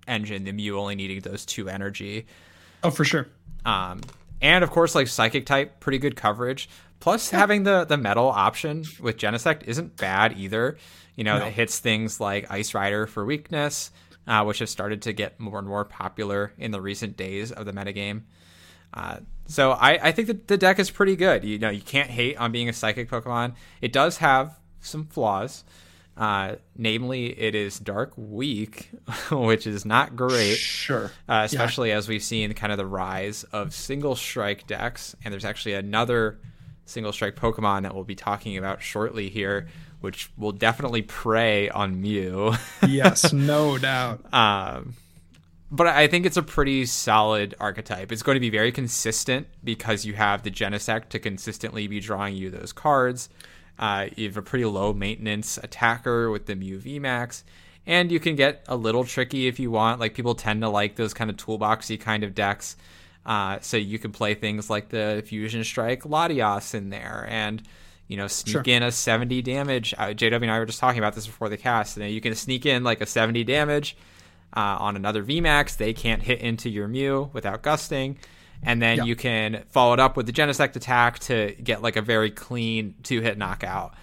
engine. 0.05 0.43
The 0.43 0.51
Mew 0.51 0.77
only 0.77 0.95
needing 0.95 1.21
those 1.21 1.45
two 1.45 1.69
energy. 1.69 2.25
Oh, 2.83 2.91
for 2.91 3.03
sure. 3.05 3.27
Um, 3.65 4.01
and 4.41 4.63
of 4.63 4.69
course, 4.71 4.95
like 4.95 5.07
psychic 5.07 5.45
type, 5.45 5.79
pretty 5.79 5.97
good 5.97 6.15
coverage. 6.15 6.69
Plus, 6.99 7.29
having 7.29 7.63
the 7.63 7.85
the 7.85 7.97
metal 7.97 8.27
option 8.27 8.83
with 8.99 9.17
Genesect 9.17 9.63
isn't 9.63 9.97
bad 9.97 10.37
either. 10.37 10.77
You 11.15 11.23
know, 11.23 11.39
No. 11.39 11.45
it 11.45 11.53
hits 11.53 11.79
things 11.79 12.19
like 12.19 12.49
Ice 12.51 12.73
Rider 12.73 13.05
for 13.07 13.25
weakness, 13.25 13.91
uh, 14.27 14.43
which 14.43 14.59
have 14.59 14.69
started 14.69 15.01
to 15.03 15.13
get 15.13 15.39
more 15.39 15.59
and 15.59 15.67
more 15.67 15.85
popular 15.85 16.53
in 16.57 16.71
the 16.71 16.81
recent 16.81 17.15
days 17.17 17.51
of 17.51 17.65
the 17.65 17.71
metagame. 17.73 18.23
Uh, 18.93 19.17
so 19.45 19.71
I, 19.71 20.07
I 20.07 20.11
think 20.11 20.27
that 20.27 20.47
the 20.47 20.57
deck 20.57 20.79
is 20.79 20.89
pretty 20.89 21.15
good. 21.15 21.43
You 21.43 21.59
know, 21.59 21.69
you 21.69 21.81
can't 21.81 22.09
hate 22.09 22.37
on 22.37 22.51
being 22.51 22.69
a 22.69 22.73
psychic 22.73 23.09
Pokemon. 23.09 23.53
It 23.81 23.91
does 23.93 24.17
have 24.17 24.57
some 24.79 25.05
flaws. 25.05 25.63
Uh, 26.17 26.55
namely, 26.77 27.27
it 27.37 27.55
is 27.55 27.77
dark 27.77 28.13
weak, 28.15 28.89
which 29.31 29.67
is 29.67 29.85
not 29.85 30.15
great 30.15 30.55
Sure. 30.55 31.11
uh, 31.27 31.41
especially 31.43 31.91
as 31.91 32.07
we've 32.07 32.23
seen 32.23 32.53
kind 32.53 32.71
of 32.71 32.77
the 32.77 32.85
rise 32.85 33.43
of 33.45 33.73
single 33.73 34.15
strike 34.15 34.65
decks. 34.65 35.15
And 35.25 35.33
there's 35.33 35.43
actually 35.45 35.73
another 35.73 36.39
single 36.85 37.11
strike 37.11 37.35
Pokemon 37.35 37.81
that 37.81 37.93
we'll 37.93 38.03
be 38.05 38.15
talking 38.15 38.57
about 38.57 38.81
shortly 38.81 39.27
here, 39.29 39.67
which 39.99 40.29
will 40.37 40.51
definitely 40.53 41.01
prey 41.01 41.69
on 41.69 41.99
Mew. 42.01 42.53
Yes, 42.87 43.33
no 43.33 43.77
doubt. 43.77 44.33
um, 44.33 44.93
but 45.71 45.87
I 45.87 46.07
think 46.07 46.25
it's 46.25 46.37
a 46.37 46.43
pretty 46.43 46.85
solid 46.85 47.55
archetype. 47.59 48.11
It's 48.11 48.21
going 48.23 48.35
to 48.35 48.39
be 48.39 48.51
very 48.51 48.71
consistent 48.71 49.47
because 49.63 50.05
you 50.05 50.13
have 50.13 50.43
the 50.43 50.51
Genesect 50.51 51.09
to 51.09 51.19
consistently 51.19 51.87
be 51.87 51.99
drawing 51.99 52.35
you 52.35 52.49
those 52.51 52.71
cards. 52.71 53.27
Uh, 53.77 54.07
you 54.15 54.27
have 54.27 54.37
a 54.37 54.41
pretty 54.41 54.65
low 54.65 54.93
maintenance 54.93 55.57
attacker 55.61 56.29
with 56.31 56.45
the 56.45 56.55
Mew 56.55 56.77
VMAX, 56.79 57.43
and 57.85 58.11
you 58.11 58.19
can 58.19 58.35
get 58.35 58.63
a 58.67 58.75
little 58.75 59.03
tricky 59.03 59.47
if 59.47 59.59
you 59.59 59.69
want. 59.71 59.99
Like 59.99 60.13
people 60.13 60.35
tend 60.35 60.61
to 60.61 60.69
like 60.69 60.95
those 60.95 61.13
kind 61.13 61.29
of 61.29 61.35
toolboxy 61.37 61.99
kind 61.99 62.23
of 62.23 62.33
decks. 62.33 62.77
Uh, 63.25 63.57
so 63.59 63.75
you 63.75 63.97
can 63.99 64.11
play 64.11 64.33
things 64.35 64.69
like 64.69 64.89
the 64.89 65.23
Fusion 65.25 65.63
Strike 65.63 66.03
Latias 66.03 66.73
in 66.75 66.89
there, 66.89 67.25
and 67.29 67.61
you 68.07 68.17
know 68.17 68.27
sneak 68.27 68.51
Sure. 68.53 68.63
in 68.65 68.83
a 68.83 68.91
70 68.91 69.41
damage. 69.41 69.93
Uh, 69.97 70.07
JW 70.09 70.41
and 70.43 70.51
I 70.51 70.59
were 70.59 70.65
just 70.67 70.79
talking 70.79 70.99
about 70.99 71.15
this 71.15 71.25
before 71.25 71.49
the 71.49 71.57
cast. 71.57 71.97
And 71.97 72.09
you 72.11 72.21
can 72.21 72.35
sneak 72.35 72.65
in 72.65 72.83
like 72.83 73.01
a 73.01 73.05
70 73.05 73.43
damage 73.43 73.97
uh, 74.55 74.77
on 74.79 74.95
another 74.95 75.23
VMAX. 75.23 75.75
They 75.77 75.91
can't 75.91 76.21
hit 76.21 76.39
into 76.39 76.69
your 76.69 76.87
Mew 76.87 77.29
without 77.33 77.61
gusting. 77.63 78.17
And 78.65 78.81
then 78.81 78.97
Yeah. 78.97 79.03
you 79.05 79.15
can 79.15 79.63
follow 79.69 79.93
it 79.93 79.99
up 79.99 80.17
with 80.17 80.25
the 80.25 80.33
Genesect 80.33 80.75
attack 80.75 81.19
to 81.19 81.55
get 81.63 81.81
like 81.81 81.95
a 81.95 82.01
very 82.01 82.31
clean 82.31 82.95
two 83.03 83.21
hit 83.21 83.37
knockout. 83.37 83.93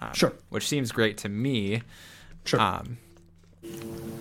Um, 0.00 0.12
Sure. 0.14 0.32
Which 0.48 0.66
seems 0.68 0.92
great 0.92 1.18
to 1.18 1.28
me. 1.28 1.82
Sure. 2.44 2.60
Um, 2.60 2.98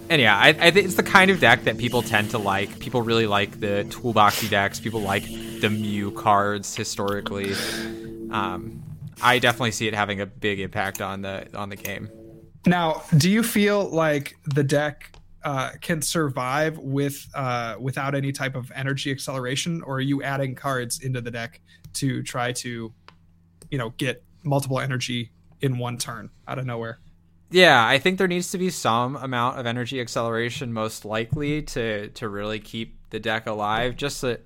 and 0.10 0.22
yeah, 0.22 0.38
I, 0.38 0.50
I 0.50 0.72
think 0.72 0.86
it's 0.86 0.96
the 0.96 1.04
kind 1.04 1.30
of 1.32 1.40
deck 1.40 1.64
that 1.66 1.78
people 1.78 2.02
tend 2.02 2.32
to 2.32 2.38
like. 2.38 2.80
People 2.80 3.02
really 3.02 3.28
like 3.28 3.60
the 3.60 3.86
toolboxy 3.90 4.50
decks. 4.50 4.80
People 4.80 5.02
like 5.02 5.24
the 5.62 5.70
Mew 5.70 6.12
cards 6.12 6.76
historically. 6.76 7.54
Um, 8.32 8.84
I 9.22 9.40
definitely 9.40 9.72
see 9.72 9.88
it 9.88 9.94
having 9.94 10.22
a 10.22 10.26
big 10.26 10.60
impact 10.60 11.02
on 11.02 11.22
the 11.22 11.48
on 11.58 11.70
the 11.70 11.76
game. 11.76 12.10
Now, 12.66 13.04
do 13.16 13.30
you 13.30 13.44
feel 13.44 13.86
like 13.90 14.36
the 14.46 14.64
deck 14.64 15.12
uh, 15.48 15.72
can 15.80 16.02
survive 16.02 16.78
with 16.78 17.26
uh, 17.34 17.78
without 17.80 18.14
any 18.14 18.34
type 18.34 18.54
of 18.54 18.70
energy 18.76 19.12
acceleration, 19.12 19.82
or 19.82 19.96
are 19.96 20.02
you 20.02 20.22
adding 20.22 20.56
cards 20.56 21.00
into 21.00 21.22
the 21.22 21.32
deck 21.32 21.62
to 21.94 22.22
try 22.22 22.52
to, 22.52 22.94
you 23.72 23.78
know, 23.78 23.92
get 23.92 24.26
multiple 24.44 24.78
energy 24.78 25.32
in 25.62 25.78
one 25.78 25.98
turn 25.98 26.30
out 26.50 26.60
of 26.60 26.66
nowhere? 26.66 27.00
Yeah, 27.50 27.88
I 27.88 27.98
think 27.98 28.18
there 28.18 28.28
needs 28.28 28.52
to 28.52 28.58
be 28.58 28.70
some 28.70 29.16
amount 29.16 29.58
of 29.58 29.66
energy 29.66 30.02
acceleration, 30.02 30.74
most 30.74 31.06
likely, 31.06 31.62
to 31.62 32.10
to 32.10 32.28
really 32.28 32.60
keep 32.60 32.98
the 33.12 33.20
deck 33.22 33.48
alive. 33.48 33.96
Just 33.96 34.20
that, 34.24 34.46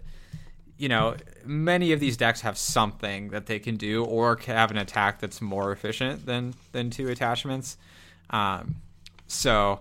you 0.78 0.88
know, 0.88 1.16
many 1.44 1.94
of 1.94 2.00
these 2.00 2.16
decks 2.16 2.42
have 2.42 2.60
something 2.60 3.30
that 3.30 3.48
they 3.48 3.58
can 3.58 3.76
do, 3.76 4.06
or 4.06 4.38
have 4.46 4.70
an 4.70 4.78
attack 4.78 5.20
that's 5.20 5.42
more 5.42 5.72
efficient 5.72 6.28
than 6.28 6.54
than 6.74 6.92
two 6.92 7.10
attachments. 7.10 7.76
Um, 8.30 8.76
so, 9.26 9.80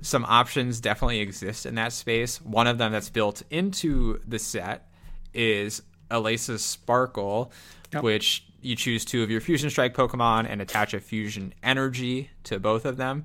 some 0.00 0.24
options 0.24 0.80
definitely 0.80 1.20
exist 1.20 1.66
in 1.66 1.74
that 1.76 1.92
space. 1.92 2.40
One 2.40 2.66
of 2.66 2.78
them 2.78 2.92
that's 2.92 3.10
built 3.10 3.42
into 3.50 4.20
the 4.26 4.38
set 4.38 4.88
is 5.34 5.82
Elesa's 6.10 6.64
Sparkle, 6.64 7.52
Yep. 7.92 8.02
which 8.02 8.44
you 8.60 8.76
choose 8.76 9.04
two 9.04 9.22
of 9.22 9.30
your 9.30 9.40
Fusion 9.40 9.70
Strike 9.70 9.94
Pokemon 9.94 10.46
and 10.48 10.60
attach 10.60 10.92
a 10.94 11.00
Fusion 11.00 11.54
Energy 11.62 12.30
to 12.44 12.58
both 12.58 12.84
of 12.84 12.96
them. 12.96 13.24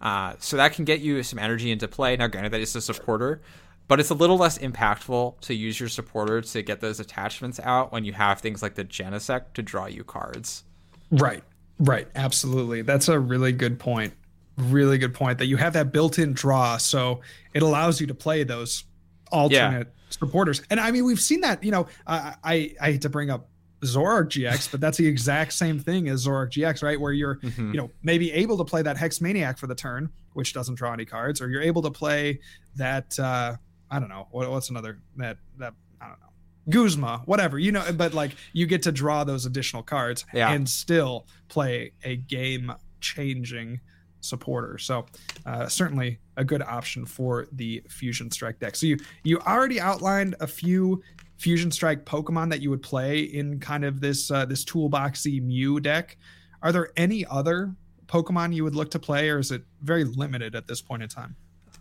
Uh, 0.00 0.34
so 0.38 0.56
that 0.58 0.72
can 0.74 0.84
get 0.84 1.00
you 1.00 1.22
some 1.22 1.38
energy 1.38 1.70
into 1.70 1.88
play. 1.88 2.16
Now, 2.16 2.26
granted, 2.26 2.52
that 2.52 2.60
is 2.60 2.74
a 2.76 2.80
supporter, 2.82 3.40
but 3.88 4.00
it's 4.00 4.10
a 4.10 4.14
little 4.14 4.36
less 4.36 4.58
impactful 4.58 5.40
to 5.42 5.54
use 5.54 5.78
your 5.80 5.88
supporter 5.88 6.40
to 6.42 6.62
get 6.62 6.80
those 6.80 7.00
attachments 7.00 7.58
out 7.60 7.92
when 7.92 8.04
you 8.04 8.12
have 8.12 8.40
things 8.40 8.62
like 8.62 8.74
the 8.74 8.84
Genesect 8.84 9.54
to 9.54 9.62
draw 9.62 9.86
you 9.86 10.04
cards. 10.04 10.64
Right. 11.10 11.42
Right. 11.78 12.08
Absolutely. 12.14 12.82
That's 12.82 13.08
a 13.08 13.18
really 13.18 13.52
good 13.52 13.78
point. 13.78 14.12
Really 14.56 14.98
good 14.98 15.14
point 15.14 15.38
that 15.38 15.46
you 15.46 15.56
have 15.56 15.72
that 15.72 15.92
built-in 15.92 16.32
draw, 16.32 16.76
so 16.76 17.20
it 17.54 17.62
allows 17.62 18.00
you 18.00 18.06
to 18.06 18.14
play 18.14 18.44
those 18.44 18.84
alternate 19.32 19.92
supporters. 20.10 20.62
And 20.70 20.78
I 20.78 20.90
mean, 20.92 21.04
we've 21.04 21.20
seen 21.20 21.40
that. 21.40 21.64
You 21.64 21.72
know, 21.72 21.86
I 22.06 22.34
I, 22.44 22.74
I 22.80 22.92
hate 22.92 23.02
to 23.02 23.08
bring 23.08 23.30
up 23.30 23.48
Zoroark 23.82 24.28
GX, 24.30 24.70
but 24.70 24.80
that's 24.80 24.96
the 24.96 25.06
exact 25.06 25.52
same 25.54 25.78
thing 25.80 26.08
as 26.08 26.26
Zoroark 26.26 26.50
GX, 26.52 26.82
right? 26.82 27.00
Where 27.00 27.12
you're 27.12 27.36
Mhm. 27.40 27.74
you 27.74 27.80
know 27.80 27.90
maybe 28.02 28.30
able 28.32 28.56
to 28.58 28.64
play 28.64 28.80
that 28.82 28.96
Hex 28.96 29.20
Maniac 29.20 29.58
for 29.58 29.66
the 29.66 29.74
turn, 29.74 30.08
which 30.34 30.52
doesn't 30.54 30.76
draw 30.76 30.92
any 30.92 31.04
cards, 31.04 31.40
or 31.40 31.48
you're 31.50 31.62
able 31.62 31.82
to 31.82 31.90
play 31.90 32.38
that 32.76 33.18
uh 33.18 33.56
I 33.90 33.98
don't 33.98 34.08
know 34.08 34.28
what, 34.30 34.48
what's 34.50 34.70
another 34.70 34.98
that 35.16 35.38
that 35.58 35.74
I 36.00 36.06
don't 36.08 36.20
know 36.20 36.26
Guzma, 36.70 37.22
whatever 37.26 37.58
you 37.58 37.72
know, 37.72 37.84
but 37.92 38.14
like 38.14 38.36
you 38.52 38.66
get 38.66 38.82
to 38.84 38.92
draw 38.92 39.24
those 39.24 39.46
additional 39.46 39.82
cards 39.82 40.24
Yeah. 40.32 40.52
and 40.52 40.68
still 40.68 41.26
play 41.48 41.92
a 42.04 42.16
game 42.16 42.72
changing 43.00 43.80
supporter. 44.24 44.78
So 44.78 45.06
uh, 45.46 45.68
certainly 45.68 46.18
a 46.36 46.44
good 46.44 46.62
option 46.62 47.06
for 47.06 47.46
the 47.52 47.82
Fusion 47.88 48.30
Strike 48.30 48.58
deck. 48.58 48.76
So 48.76 48.86
you 48.86 48.98
you 49.22 49.38
already 49.40 49.80
outlined 49.80 50.34
a 50.40 50.46
few 50.46 51.02
Fusion 51.36 51.70
Strike 51.70 52.04
Pokemon 52.04 52.50
that 52.50 52.60
you 52.60 52.70
would 52.70 52.82
play 52.82 53.20
in 53.20 53.60
kind 53.60 53.84
of 53.84 54.00
this 54.00 54.30
uh, 54.30 54.44
this 54.44 54.64
toolboxy 54.64 55.42
Mew 55.42 55.80
deck. 55.80 56.16
Are 56.62 56.72
there 56.72 56.90
any 56.96 57.26
other 57.26 57.74
Pokemon 58.06 58.54
you 58.54 58.64
would 58.64 58.74
look 58.74 58.90
to 58.92 58.98
play, 58.98 59.28
or 59.28 59.38
is 59.38 59.50
it 59.50 59.62
very 59.82 60.04
limited 60.04 60.54
at 60.54 60.66
this 60.66 60.80
point 60.80 61.02
in 61.02 61.08
time? 61.08 61.36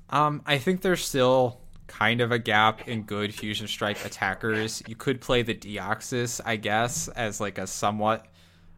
Um, 0.09 0.41
I 0.45 0.57
think 0.57 0.81
there's 0.81 1.05
still 1.05 1.61
kind 1.87 2.21
of 2.21 2.31
a 2.31 2.39
gap 2.39 2.87
in 2.87 3.03
good 3.03 3.33
Fusion 3.33 3.67
Strike 3.67 4.03
attackers. 4.05 4.83
You 4.87 4.95
could 4.95 5.21
play 5.21 5.41
the 5.41 5.53
Deoxys, 5.53 6.41
I 6.45 6.55
guess, 6.55 7.07
as 7.09 7.39
like 7.39 7.57
a 7.57 7.67
somewhat 7.67 8.27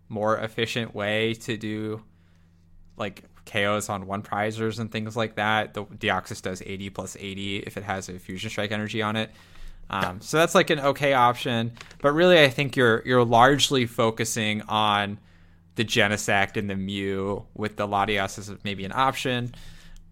more 0.09 0.37
efficient 0.37 0.93
way 0.93 1.33
to 1.33 1.57
do 1.57 2.03
like 2.97 3.23
KOs 3.45 3.89
on 3.89 4.07
one 4.07 4.21
prizers 4.23 4.79
and 4.79 4.91
things 4.91 5.15
like 5.15 5.35
that. 5.35 5.73
The 5.73 5.85
Deoxys 5.85 6.41
does 6.41 6.61
80 6.65 6.89
plus 6.89 7.15
80 7.19 7.57
if 7.59 7.77
it 7.77 7.83
has 7.83 8.09
a 8.09 8.17
Fusion 8.19 8.49
Strike 8.49 8.71
energy 8.71 9.01
on 9.01 9.15
it. 9.15 9.31
Um, 9.89 10.19
so 10.21 10.37
that's 10.37 10.55
like 10.55 10.71
an 10.71 10.79
okay 10.79 11.13
option, 11.13 11.73
but 12.01 12.11
really 12.13 12.41
I 12.41 12.49
think 12.49 12.75
you're 12.75 13.03
you're 13.05 13.23
largely 13.23 13.85
focusing 13.85 14.63
on 14.63 15.19
the 15.75 15.85
Genesect 15.85 16.57
and 16.57 16.67
the 16.69 16.75
Mew 16.75 17.45
with 17.53 17.75
the 17.75 17.87
Latias 17.87 18.39
as 18.39 18.51
maybe 18.63 18.83
an 18.85 18.91
option. 18.93 19.53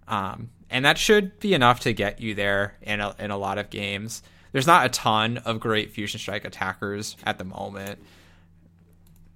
Um, 0.08 0.50
and 0.70 0.86
that 0.86 0.98
should 1.00 1.40
be 1.40 1.54
enough 1.56 1.80
to 1.82 1.94
get 1.94 2.20
you 2.22 2.36
there 2.36 2.76
in 2.82 3.00
a, 3.00 3.16
in 3.18 3.32
a 3.32 3.38
lot 3.38 3.58
of 3.58 3.70
games. 3.72 4.22
There's 4.52 4.68
not 4.68 4.86
a 4.86 4.90
ton 4.90 5.38
of 5.40 5.60
great 5.60 5.92
Fusion 5.92 6.20
Strike 6.20 6.46
attackers 6.46 7.16
at 7.24 7.38
the 7.40 7.44
moment, 7.44 7.98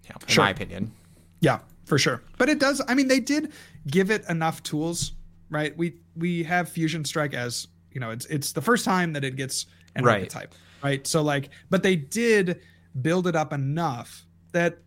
you 0.03 0.09
know, 0.09 0.17
in 0.21 0.27
Sure. 0.27 0.43
my 0.43 0.49
opinion. 0.51 0.91
Yeah, 1.39 1.59
for 1.87 1.97
sure. 1.97 2.21
But 2.37 2.49
it 2.49 2.59
does. 2.59 2.81
I 2.87 2.93
mean, 2.93 3.07
they 3.07 3.19
did 3.19 3.51
give 3.87 4.11
it 4.11 4.23
enough 4.29 4.61
tools, 4.61 5.13
right? 5.49 5.75
We 5.75 5.95
we 6.15 6.43
have 6.43 6.69
Fusion 6.69 7.03
Strike 7.05 7.33
as 7.33 7.67
you 7.91 7.99
know, 7.99 8.11
it's 8.11 8.25
it's 8.27 8.51
the 8.51 8.61
first 8.61 8.85
time 8.85 9.13
that 9.13 9.23
it 9.23 9.35
gets 9.35 9.65
an 9.95 10.03
Right. 10.05 10.15
archetype, 10.19 10.53
right? 10.83 11.07
So 11.07 11.23
like, 11.23 11.49
but 11.71 11.81
they 11.81 11.95
did 11.95 12.61
build 13.01 13.25
it 13.27 13.35
up 13.35 13.53
enough 13.53 14.25
that. 14.51 14.77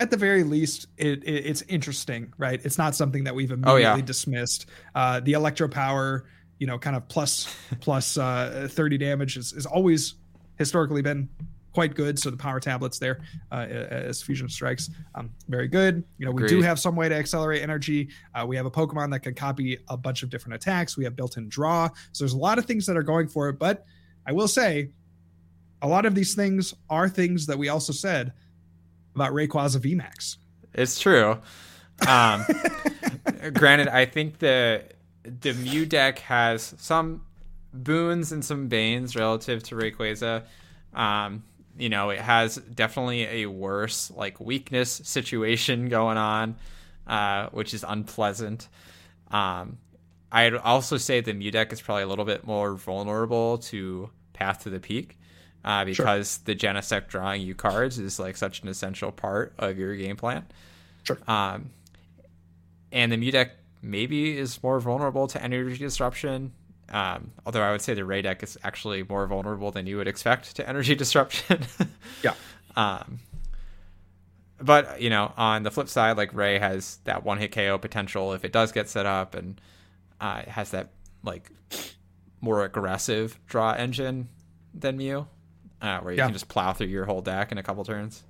At 0.00 0.10
the 0.10 0.16
very 0.16 0.42
least, 0.42 0.88
it, 0.96 1.22
it 1.22 1.46
it's 1.46 1.62
interesting, 1.68 2.32
right? 2.36 2.60
It's 2.64 2.76
not 2.76 2.96
something 2.96 3.22
that 3.22 3.36
we've 3.36 3.52
Oh, 3.52 3.54
immediately 3.54 4.00
yeah. 4.00 4.04
dismissed. 4.04 4.66
Uh, 4.96 5.20
the 5.20 5.34
electro 5.34 5.68
power, 5.68 6.24
you 6.58 6.66
know, 6.66 6.76
kind 6.76 6.96
of 6.96 7.06
plus 7.06 7.46
plus 7.80 8.18
uh, 8.18 8.66
thirty 8.68 8.98
damage 8.98 9.36
is, 9.36 9.52
is 9.52 9.64
always 9.64 10.14
historically 10.58 11.02
been 11.02 11.28
quite 11.72 11.94
good. 11.94 12.18
So 12.18 12.30
the 12.30 12.36
power 12.36 12.60
tablets 12.60 12.98
there 12.98 13.20
uh, 13.50 13.66
as 13.66 14.22
fusion 14.22 14.48
strikes, 14.48 14.90
um, 15.14 15.30
very 15.48 15.68
good. 15.68 16.04
You 16.18 16.26
know, 16.26 16.32
we 16.32 16.46
do 16.46 16.60
have 16.62 16.78
some 16.78 16.96
way 16.96 17.08
to 17.08 17.14
accelerate 17.14 17.62
energy. 17.62 18.10
Uh, 18.34 18.44
we 18.46 18.56
have 18.56 18.66
a 18.66 18.70
Pokemon 18.70 19.10
that 19.12 19.20
can 19.20 19.34
copy 19.34 19.78
a 19.88 19.96
bunch 19.96 20.22
of 20.22 20.30
different 20.30 20.54
attacks. 20.54 20.96
We 20.96 21.04
have 21.04 21.16
built-in 21.16 21.48
draw. 21.48 21.88
So 22.12 22.24
there's 22.24 22.34
a 22.34 22.38
lot 22.38 22.58
of 22.58 22.66
things 22.66 22.86
that 22.86 22.96
are 22.96 23.02
going 23.02 23.28
for 23.28 23.48
it. 23.48 23.58
But 23.58 23.84
I 24.26 24.32
will 24.32 24.48
say, 24.48 24.90
a 25.80 25.88
lot 25.88 26.06
of 26.06 26.14
these 26.14 26.34
things 26.34 26.74
are 26.88 27.08
things 27.08 27.46
that 27.46 27.58
we 27.58 27.68
also 27.68 27.92
said 27.92 28.32
about 29.14 29.32
Rayquaza 29.32 29.78
VMAX. 29.78 30.36
It's 30.74 30.98
true. 30.98 31.38
Um, 32.08 32.44
granted, 33.52 33.88
I 33.88 34.06
think 34.06 34.38
the 34.38 34.84
the 35.24 35.54
Mew 35.54 35.86
deck 35.86 36.18
has 36.20 36.74
some 36.78 37.22
boons 37.72 38.32
and 38.32 38.44
some 38.44 38.68
banes 38.68 39.16
relative 39.16 39.62
to 39.64 39.74
Rayquaza. 39.74 40.44
Um, 40.94 41.44
you 41.78 41.88
know, 41.88 42.10
it 42.10 42.20
has 42.20 42.56
definitely 42.56 43.22
a 43.24 43.46
worse 43.46 44.10
like 44.10 44.40
weakness 44.40 45.00
situation 45.04 45.88
going 45.88 46.16
on, 46.16 46.56
uh, 47.06 47.48
which 47.50 47.74
is 47.74 47.84
unpleasant. 47.86 48.68
Um, 49.30 49.78
I'd 50.30 50.54
also 50.54 50.96
say 50.96 51.20
the 51.20 51.34
Mew 51.34 51.50
deck 51.50 51.72
is 51.72 51.80
probably 51.80 52.04
a 52.04 52.06
little 52.06 52.24
bit 52.24 52.46
more 52.46 52.74
vulnerable 52.74 53.58
to 53.58 54.10
Path 54.32 54.64
to 54.64 54.70
the 54.70 54.80
Peak. 54.80 55.18
Uh, 55.64 55.84
because 55.84 56.38
the 56.38 56.56
Genesect 56.56 57.06
drawing 57.06 57.40
you 57.42 57.54
cards 57.54 57.96
is 58.00 58.18
like 58.18 58.36
such 58.36 58.62
an 58.62 58.68
essential 58.68 59.12
part 59.12 59.54
of 59.58 59.78
your 59.78 59.94
game 59.94 60.16
plan. 60.16 60.44
Sure. 61.04 61.18
Um, 61.28 61.70
and 62.90 63.12
the 63.12 63.16
Mew 63.16 63.30
deck 63.30 63.52
maybe 63.80 64.36
is 64.36 64.60
more 64.62 64.80
vulnerable 64.80 65.28
to 65.28 65.42
energy 65.42 65.78
disruption. 65.78 66.52
Um, 66.92 67.32
although 67.46 67.62
I 67.62 67.70
would 67.72 67.80
say 67.80 67.94
the 67.94 68.04
Ray 68.04 68.20
deck 68.22 68.42
is 68.42 68.58
actually 68.62 69.02
more 69.02 69.26
vulnerable 69.26 69.70
than 69.70 69.86
you 69.86 69.96
would 69.96 70.06
expect 70.08 70.56
to 70.56 70.68
energy 70.68 70.94
disruption. 71.04 71.62
Yeah. 72.22 72.34
Um, 72.76 73.18
but 74.60 75.00
you 75.00 75.10
know, 75.10 75.32
on 75.36 75.62
the 75.62 75.70
flip 75.70 75.88
side, 75.88 76.16
like 76.16 76.34
Ray 76.34 76.58
has 76.58 76.98
that 77.04 77.24
one 77.24 77.38
hit 77.38 77.52
KO 77.52 77.78
potential 77.78 78.32
if 78.34 78.44
it 78.44 78.52
does 78.52 78.72
get 78.72 78.88
set 78.88 79.06
up, 79.06 79.34
and 79.34 79.60
uh, 80.20 80.42
it 80.42 80.48
has 80.48 80.70
that 80.70 80.90
like 81.24 81.50
more 82.40 82.64
aggressive 82.64 83.38
draw 83.46 83.72
engine 83.72 84.28
than 84.74 84.96
Mew, 84.96 85.26
uh, 85.80 86.00
where 86.00 86.12
you 86.12 86.18
Yeah. 86.18 86.26
can 86.26 86.32
just 86.32 86.48
plow 86.48 86.72
through 86.72 86.88
your 86.88 87.06
whole 87.06 87.20
deck 87.22 87.52
in 87.52 87.58
a 87.58 87.62
couple 87.62 87.84
turns. 87.84 88.22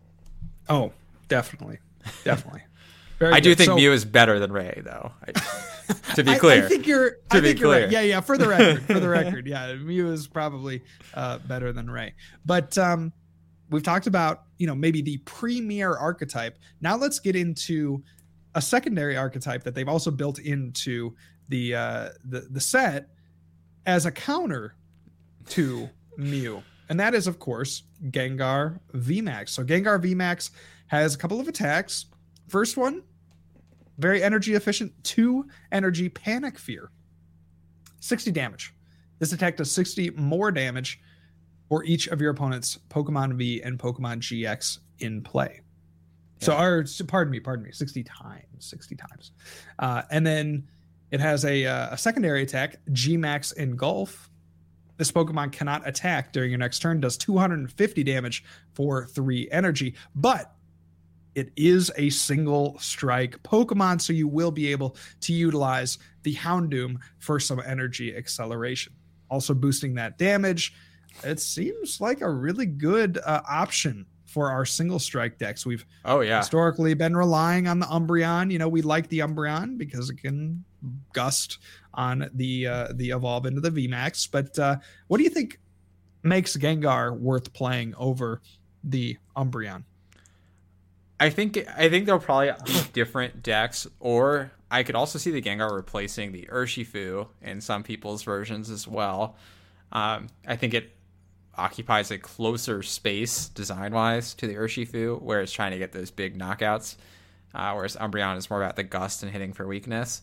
Oh, 0.68 0.92
definitely, 1.28 1.78
definitely. 2.24 2.62
Very 3.22 3.34
I 3.34 3.38
do 3.38 3.54
think 3.54 3.66
So- 3.68 3.76
Mew 3.76 3.92
is 3.92 4.04
better 4.04 4.40
than 4.40 4.50
Ray, 4.50 4.82
though. 4.84 5.12
I, 5.24 5.30
to 6.16 6.24
be 6.24 6.34
clear, 6.38 6.64
I, 6.64 6.68
think 6.68 6.88
you're. 6.88 7.18
I 7.30 7.38
be 7.38 7.46
think 7.46 7.60
you're 7.60 7.70
right. 7.70 7.88
clear. 7.88 8.00
Yeah, 8.02 8.14
yeah. 8.14 8.20
For 8.20 8.36
the 8.36 8.48
record, 8.48 8.82
for 8.82 8.98
the 8.98 9.08
record, 9.20 9.46
yeah. 9.46 9.74
Mew 9.74 10.10
is 10.10 10.26
probably 10.26 10.82
uh, 11.14 11.38
better 11.38 11.72
than 11.72 11.88
Ray, 11.88 12.14
but 12.44 12.76
um, 12.78 13.12
we've 13.70 13.84
talked 13.84 14.08
about 14.08 14.42
you 14.58 14.66
know 14.66 14.74
maybe 14.74 15.02
the 15.02 15.18
premier 15.18 15.96
archetype. 15.96 16.58
Now 16.80 16.96
let's 16.96 17.20
get 17.20 17.36
into 17.36 18.02
a 18.56 18.60
secondary 18.60 19.16
archetype 19.16 19.62
that 19.62 19.76
they've 19.76 19.88
also 19.88 20.10
built 20.10 20.40
into 20.40 21.14
the 21.48 21.76
uh, 21.76 22.08
the 22.24 22.40
the 22.50 22.60
set 22.60 23.06
as 23.86 24.04
a 24.04 24.10
counter 24.10 24.74
to 25.50 25.88
Mew, 26.16 26.60
and 26.88 26.98
that 26.98 27.14
is 27.14 27.28
of 27.28 27.38
course 27.38 27.84
Gengar 28.10 28.80
VMAX. 28.94 29.50
So 29.50 29.62
Gengar 29.62 30.02
VMAX 30.02 30.50
has 30.88 31.14
a 31.14 31.18
couple 31.18 31.38
of 31.38 31.46
attacks. 31.46 32.06
First 32.48 32.76
one, 32.76 33.04
very 34.02 34.22
energy 34.22 34.54
efficient, 34.54 34.92
two 35.04 35.46
energy 35.70 36.08
panic 36.08 36.58
fear, 36.58 36.90
60 38.00 38.32
damage. 38.32 38.74
This 39.20 39.32
attack 39.32 39.56
does 39.56 39.70
60 39.70 40.10
more 40.10 40.50
damage 40.50 41.00
for 41.68 41.84
each 41.84 42.08
of 42.08 42.20
your 42.20 42.30
opponent's 42.30 42.78
Pokemon 42.90 43.34
V 43.34 43.62
and 43.62 43.78
Pokemon 43.78 44.18
GX 44.18 44.80
in 44.98 45.22
play. 45.22 45.60
So, 46.40 46.54
our, 46.54 46.84
pardon 47.06 47.30
me, 47.30 47.38
pardon 47.38 47.64
me, 47.64 47.70
60 47.70 48.02
times, 48.02 48.44
60 48.58 48.96
times. 48.96 49.30
Uh, 49.78 50.02
and 50.10 50.26
then 50.26 50.68
it 51.12 51.20
has 51.20 51.44
a, 51.44 51.64
uh, 51.64 51.90
a 51.92 51.96
secondary 51.96 52.42
attack, 52.42 52.78
G 52.90 53.16
Gmax 53.16 53.56
Engulf. 53.56 54.28
This 54.96 55.12
Pokemon 55.12 55.52
cannot 55.52 55.86
attack 55.86 56.32
during 56.32 56.50
your 56.50 56.58
next 56.58 56.80
turn, 56.80 57.00
does 57.00 57.16
250 57.16 58.02
damage 58.02 58.44
for 58.74 59.06
three 59.06 59.48
energy, 59.52 59.94
but 60.16 60.52
it 61.34 61.50
is 61.56 61.90
a 61.96 62.10
single 62.10 62.78
strike 62.78 63.42
Pokemon, 63.42 64.00
so 64.00 64.12
you 64.12 64.28
will 64.28 64.50
be 64.50 64.70
able 64.70 64.96
to 65.20 65.32
utilize 65.32 65.98
the 66.22 66.34
Houndoom 66.34 66.96
for 67.18 67.40
some 67.40 67.60
energy 67.64 68.16
acceleration. 68.16 68.92
Also 69.30 69.54
boosting 69.54 69.94
that 69.94 70.18
damage. 70.18 70.74
It 71.24 71.40
seems 71.40 72.00
like 72.00 72.20
a 72.20 72.30
really 72.30 72.66
good 72.66 73.18
uh, 73.24 73.40
option 73.48 74.06
for 74.26 74.50
our 74.50 74.64
single 74.64 74.98
strike 74.98 75.38
decks. 75.38 75.66
We've 75.66 75.84
oh 76.04 76.20
yeah, 76.20 76.38
historically 76.38 76.94
been 76.94 77.16
relying 77.16 77.68
on 77.68 77.78
the 77.78 77.86
Umbreon. 77.86 78.50
You 78.50 78.58
know, 78.58 78.68
we 78.68 78.82
like 78.82 79.08
the 79.08 79.20
Umbreon 79.20 79.76
because 79.78 80.10
it 80.10 80.16
can 80.16 80.64
gust 81.12 81.58
on 81.94 82.30
the 82.34 82.66
uh, 82.66 82.88
the 82.94 83.10
evolve 83.10 83.46
into 83.46 83.60
the 83.60 83.70
VMAX. 83.70 84.30
But 84.30 84.58
uh, 84.58 84.76
what 85.08 85.18
do 85.18 85.24
you 85.24 85.30
think 85.30 85.60
makes 86.22 86.56
Gengar 86.56 87.18
worth 87.18 87.52
playing 87.52 87.94
over 87.96 88.40
the 88.84 89.16
Umbreon? 89.36 89.84
I 91.22 91.30
think 91.30 91.56
I 91.76 91.88
think 91.88 92.06
there'll 92.06 92.20
probably 92.20 92.50
be 92.66 92.80
different 92.92 93.44
decks, 93.44 93.86
or 94.00 94.50
I 94.72 94.82
could 94.82 94.96
also 94.96 95.20
see 95.20 95.30
the 95.30 95.40
Gengar 95.40 95.70
replacing 95.72 96.32
the 96.32 96.48
Urshifu 96.50 97.28
in 97.40 97.60
some 97.60 97.84
people's 97.84 98.24
versions 98.24 98.70
as 98.70 98.88
well. 98.88 99.36
Um, 99.92 100.26
I 100.48 100.56
think 100.56 100.74
it 100.74 100.90
occupies 101.54 102.10
a 102.10 102.18
closer 102.18 102.82
space 102.82 103.46
design 103.50 103.94
wise 103.94 104.34
to 104.34 104.48
the 104.48 104.56
Urshifu, 104.56 105.22
where 105.22 105.40
it's 105.40 105.52
trying 105.52 105.70
to 105.70 105.78
get 105.78 105.92
those 105.92 106.10
big 106.10 106.36
knockouts, 106.36 106.96
uh, 107.54 107.72
whereas 107.72 107.94
Umbreon 107.94 108.36
is 108.36 108.50
more 108.50 108.60
about 108.60 108.74
the 108.74 108.82
gust 108.82 109.22
and 109.22 109.30
hitting 109.30 109.52
for 109.52 109.64
weakness. 109.64 110.22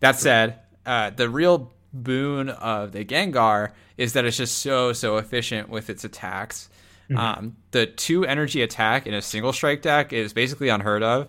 That 0.00 0.18
said, 0.18 0.58
uh, 0.84 1.10
the 1.10 1.30
real 1.30 1.72
boon 1.92 2.48
of 2.48 2.90
the 2.90 3.04
Gengar 3.04 3.70
is 3.96 4.14
that 4.14 4.24
it's 4.24 4.38
just 4.38 4.58
so 4.58 4.92
so 4.92 5.18
efficient 5.18 5.68
with 5.68 5.88
its 5.88 6.02
attacks. 6.02 6.68
Um, 7.16 7.56
the 7.70 7.86
two 7.86 8.24
energy 8.24 8.62
attack 8.62 9.06
in 9.06 9.14
a 9.14 9.22
single 9.22 9.52
strike 9.52 9.82
deck 9.82 10.12
is 10.12 10.32
basically 10.32 10.68
unheard 10.68 11.02
of, 11.02 11.28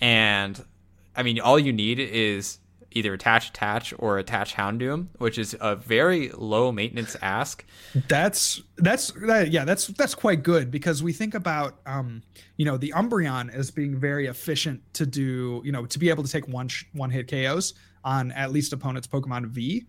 and 0.00 0.62
I 1.16 1.22
mean 1.22 1.40
all 1.40 1.58
you 1.58 1.72
need 1.72 1.98
is 1.98 2.58
either 2.94 3.12
attach 3.12 3.48
attach 3.50 3.92
or 3.98 4.18
attach 4.18 4.54
Houndoom, 4.54 5.08
which 5.18 5.36
is 5.36 5.56
a 5.60 5.76
very 5.76 6.30
low 6.30 6.72
maintenance 6.72 7.16
ask. 7.20 7.64
That's 8.08 8.62
that's 8.78 9.10
that, 9.26 9.50
yeah 9.50 9.64
that's 9.64 9.88
that's 9.88 10.14
quite 10.14 10.42
good 10.42 10.70
because 10.70 11.02
we 11.02 11.12
think 11.12 11.34
about 11.34 11.80
um 11.86 12.22
you 12.56 12.64
know 12.64 12.76
the 12.76 12.92
Umbreon 12.96 13.52
as 13.52 13.70
being 13.70 13.98
very 13.98 14.26
efficient 14.26 14.80
to 14.94 15.04
do 15.04 15.60
you 15.64 15.72
know 15.72 15.84
to 15.86 15.98
be 15.98 16.08
able 16.08 16.22
to 16.22 16.30
take 16.30 16.48
one 16.48 16.68
sh- 16.68 16.84
one 16.92 17.10
hit 17.10 17.28
KOs 17.28 17.74
on 18.04 18.32
at 18.32 18.52
least 18.52 18.72
opponent's 18.72 19.08
Pokemon 19.08 19.46
V. 19.46 19.86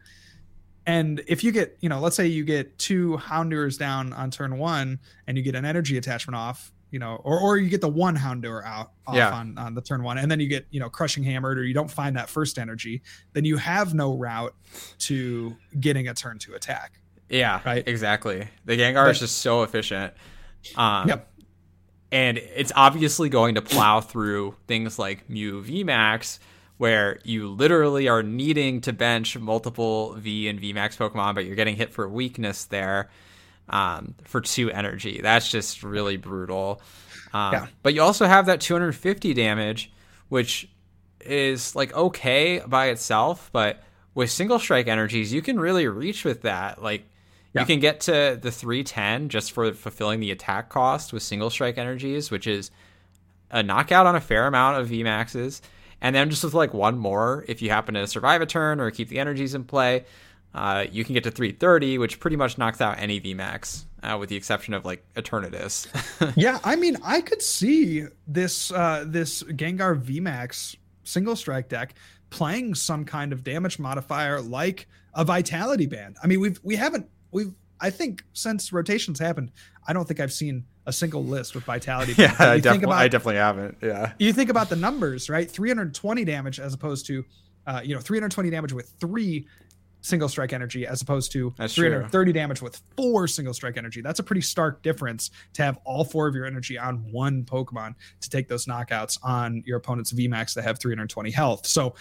And 0.88 1.22
if 1.28 1.44
you 1.44 1.52
get, 1.52 1.78
you 1.82 1.90
know, 1.90 2.00
let's 2.00 2.16
say 2.16 2.28
you 2.28 2.44
get 2.44 2.78
two 2.78 3.18
Houndours 3.18 3.78
down 3.78 4.14
on 4.14 4.30
turn 4.32 4.58
one 4.58 5.00
and 5.28 5.36
you 5.38 5.44
get 5.44 5.56
an 5.56 5.66
energy 5.66 5.98
attachment 5.98 6.36
off, 6.36 6.72
you 6.92 7.00
know, 7.00 7.16
or, 7.24 7.40
or 7.40 7.58
you 7.58 7.70
get 7.70 7.82
the 7.82 7.90
one 7.90 8.16
Houndour 8.16 8.64
out 8.64 8.92
off 9.08 9.16
Yeah. 9.16 9.32
on, 9.32 9.58
on 9.58 9.74
the 9.74 9.82
turn 9.82 10.04
one, 10.04 10.18
and 10.20 10.30
then 10.32 10.40
you 10.40 10.48
get, 10.48 10.68
you 10.70 10.80
know, 10.80 10.90
crushing 10.90 11.24
hammered 11.24 11.58
or 11.58 11.64
you 11.64 11.74
don't 11.74 11.90
find 11.90 12.16
that 12.18 12.30
first 12.30 12.60
energy, 12.60 13.02
then 13.34 13.46
you 13.46 13.58
have 13.58 13.94
no 13.96 14.16
route 14.16 14.54
to 15.00 15.56
getting 15.80 16.08
a 16.08 16.14
turn 16.14 16.38
to 16.40 16.54
attack. 16.54 17.00
Yeah, 17.30 17.60
Right. 17.66 17.86
Exactly. 17.88 18.48
The 18.66 18.78
Gengar 18.78 19.10
is 19.10 19.20
just 19.20 19.40
so 19.40 19.64
efficient. 19.64 20.14
Um, 20.76 21.08
Yep. 21.10 21.32
And 22.12 22.38
it's 22.38 22.72
obviously 22.76 23.30
going 23.30 23.56
to 23.56 23.62
plow 23.64 24.00
through 24.00 24.56
things 24.68 25.00
like 25.00 25.28
Mew 25.30 25.64
VMAX, 25.64 26.38
where 26.78 27.20
you 27.24 27.48
literally 27.50 28.08
are 28.08 28.22
needing 28.24 28.82
to 28.82 28.92
bench 28.94 29.38
multiple 29.38 30.14
V 30.14 30.48
and 30.50 30.60
VMAX 30.62 30.98
Pokemon, 30.98 31.36
but 31.36 31.46
you're 31.46 31.56
getting 31.56 31.76
hit 31.76 31.92
for 31.94 32.08
weakness 32.10 32.66
there 32.66 33.10
um, 33.70 34.16
for 34.26 34.42
two 34.42 34.70
energy. 34.72 35.22
That's 35.22 35.50
just 35.50 35.84
really 35.84 36.18
brutal. 36.18 36.82
Um, 37.34 37.54
Yeah. 37.54 37.68
But 37.82 37.94
you 37.94 38.02
also 38.02 38.26
have 38.26 38.48
that 38.48 38.62
250 38.62 39.34
damage, 39.34 39.92
which 40.30 40.68
is 41.22 41.76
like 41.76 41.94
okay 41.94 42.62
by 42.68 42.88
itself, 42.88 43.50
but 43.54 43.82
with 44.14 44.30
single 44.30 44.60
strike 44.60 44.88
energies, 44.88 45.34
you 45.34 45.42
can 45.42 45.60
really 45.60 45.88
reach 45.88 46.24
with 46.26 46.42
that. 46.44 46.82
Like 46.84 47.06
Yeah. 47.54 47.62
you 47.62 47.68
can 47.68 47.80
get 47.80 48.02
to 48.02 48.38
the 48.42 48.52
310 48.52 49.30
just 49.30 49.54
for 49.54 49.74
fulfilling 49.74 50.20
the 50.20 50.32
attack 50.32 50.70
cost 50.70 51.14
with 51.14 51.24
single 51.24 51.50
strike 51.50 51.78
energies, 51.78 52.30
which 52.30 52.48
is 52.48 52.70
a 53.50 53.64
knockout 53.64 54.06
on 54.06 54.16
a 54.16 54.22
fair 54.22 54.46
amount 54.48 54.82
of 54.82 54.90
VMAXs. 54.90 55.62
And 56.06 56.16
then 56.16 56.30
just 56.30 56.44
with 56.44 56.54
like 56.54 56.72
one 56.72 57.00
more, 57.00 57.44
if 57.48 57.64
you 57.64 57.72
happen 57.72 57.96
to 57.96 58.06
survive 58.06 58.40
a 58.40 58.46
turn 58.46 58.80
or 58.80 58.92
keep 58.92 59.10
the 59.10 59.18
energies 59.18 59.56
in 59.56 59.64
play, 59.64 60.06
uh, 60.54 60.86
you 60.92 61.04
can 61.04 61.16
get 61.16 61.24
to 61.24 61.32
330, 61.32 61.98
which 61.98 62.20
pretty 62.20 62.36
much 62.36 62.60
knocks 62.60 62.80
out 62.80 63.00
any 63.00 63.20
VMAX, 63.20 63.86
uh, 64.04 64.16
with 64.20 64.30
the 64.30 64.36
exception 64.36 64.76
of 64.76 64.86
like 64.86 65.04
Eternatus. 65.16 65.88
yeah, 66.36 66.60
I 66.64 66.76
mean, 66.76 66.98
I 67.04 67.22
could 67.22 67.42
see 67.42 68.04
this 68.28 68.72
uh 68.72 69.04
this 69.08 69.42
Gengar 69.42 70.00
VMAX 70.00 70.76
single 71.04 71.36
strike 71.36 71.70
deck 71.70 71.96
playing 72.30 72.76
some 72.76 73.04
kind 73.04 73.34
of 73.34 73.44
damage 73.44 73.80
modifier 73.80 74.42
like 74.42 74.88
a 75.16 75.26
vitality 75.26 75.88
band. 75.88 76.18
I 76.22 76.28
mean, 76.28 76.40
we've 76.40 76.60
we 76.62 76.76
haven't 76.76 77.10
we've 77.32 77.56
I 77.80 77.90
think 77.90 78.24
since 78.34 78.72
rotations 78.72 79.18
happened, 79.18 79.52
I 79.88 79.94
don't 79.94 80.08
think 80.08 80.20
I've 80.20 80.32
seen 80.32 80.66
a 80.86 80.94
single 80.94 81.24
list 81.24 81.56
with 81.56 81.64
vitality. 81.64 82.14
Yeah, 82.18 82.36
I, 82.40 82.60
definitely, 82.60 82.84
about- 82.86 82.98
I 83.02 83.08
definitely 83.08 83.36
haven't. 83.38 83.78
Yeah. 83.82 84.14
you 84.20 84.32
think 84.34 84.50
about 84.50 84.70
the 84.70 84.76
numbers, 84.76 85.30
right? 85.30 85.50
320 85.50 86.24
damage 86.26 86.60
as 86.60 86.74
opposed 86.74 87.06
to, 87.08 87.26
uh, 87.68 87.82
you 87.84 87.96
know, 87.96 88.02
320 88.02 88.50
damage 88.50 88.74
with 88.74 88.94
three 89.00 89.48
single 90.02 90.30
strike 90.30 90.54
energy 90.54 90.86
as 90.86 91.02
opposed 91.02 91.32
to 91.32 91.52
That's 91.58 91.74
true. 91.74 91.86
330 91.90 92.32
damage 92.32 92.62
with 92.62 92.80
four 92.96 93.28
single 93.28 93.56
strike 93.56 93.76
energy. 93.76 94.02
That's 94.02 94.20
a 94.20 94.24
pretty 94.24 94.42
stark 94.42 94.84
difference 94.84 95.32
to 95.54 95.64
have 95.64 95.80
all 95.84 96.04
four 96.06 96.28
of 96.28 96.36
your 96.36 96.46
energy 96.46 96.78
on 96.78 96.98
one 97.12 97.44
Pokemon 97.44 97.96
to 98.22 98.30
take 98.30 98.48
those 98.48 98.68
knockouts 98.68 99.18
on 99.24 99.64
your 99.66 99.78
opponent's 99.78 100.14
VMAX 100.14 100.54
that 100.54 100.64
have 100.64 100.78
320 100.78 101.32
health. 101.32 101.66
So, 101.66 101.96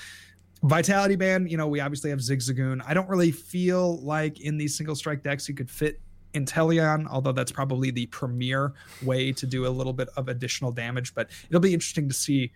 Vitality 0.63 1.17
Band, 1.17 1.51
you 1.51 1.57
know, 1.57 1.67
we 1.67 1.81
obviously 1.81 2.11
have 2.11 2.19
Zigzagoon. 2.21 2.83
I 2.87 2.95
don't 2.95 3.09
really 3.09 3.31
feel 3.31 3.99
like 4.03 4.41
in 4.41 4.57
these 4.57 4.77
single 4.77 4.95
strike 4.95 5.23
decks 5.23 5.49
you 5.49 5.55
could 5.55 5.71
fit 5.71 6.01
Inteleon, 6.35 7.07
although 7.09 7.33
that's 7.33 7.53
probably 7.53 7.91
the 7.91 8.07
premier 8.07 8.73
way 9.03 9.33
to 9.33 9.47
do 9.47 9.67
a 9.67 9.71
little 9.71 9.93
bit 9.93 10.09
of 10.17 10.29
additional 10.29 10.73
damage. 10.73 11.15
But 11.15 11.31
it'll 11.49 11.61
be 11.61 11.75
interesting 11.75 12.09
to 12.09 12.15
see 12.15 12.53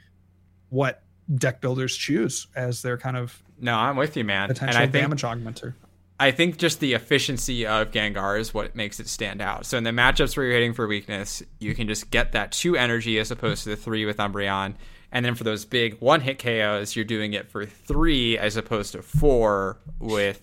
what 0.69 1.03
deck 1.35 1.61
builders 1.61 1.97
choose 1.97 2.47
as 2.57 2.83
their 2.83 2.97
kind 2.99 3.17
of 3.17 3.43
No, 3.61 3.75
I'm 3.75 3.97
with 3.97 4.17
you, 4.17 4.25
man. 4.25 4.45
And 4.45 4.55
potential 4.55 4.83
I 4.83 4.87
think 4.87 5.05
damage 5.05 5.23
augmenter. 5.23 5.75
I 6.21 6.33
think 6.33 6.59
just 6.59 6.81
the 6.81 6.95
efficiency 6.95 7.65
of 7.65 7.93
Gengar 7.93 8.41
is 8.41 8.53
what 8.53 8.75
makes 8.75 8.99
it 8.99 9.09
stand 9.09 9.41
out. 9.41 9.67
So 9.67 9.79
in 9.79 9.85
the 9.85 9.91
matchups 9.91 10.37
where 10.37 10.47
you're 10.47 10.55
hitting 10.55 10.75
for 10.75 10.89
weakness, 10.89 11.45
you 11.61 11.75
can 11.77 11.87
just 11.87 12.11
get 12.11 12.33
that 12.33 12.51
two 12.51 12.77
energy 12.77 13.21
as 13.21 13.31
opposed 13.31 13.65
to 13.65 13.71
the 13.71 13.77
three 13.77 14.05
with 14.05 14.17
Umbreon. 14.17 14.75
And 15.13 15.25
then 15.25 15.37
for 15.37 15.45
those 15.45 15.65
big 15.65 16.01
one 16.01 16.21
hit 16.21 16.41
KOs, 16.41 16.97
you're 16.97 17.05
doing 17.05 17.35
it 17.35 17.49
for 17.49 17.65
three 17.65 18.37
as 18.37 18.57
opposed 18.57 18.93
to 18.93 19.03
four 19.03 19.79
with 20.01 20.43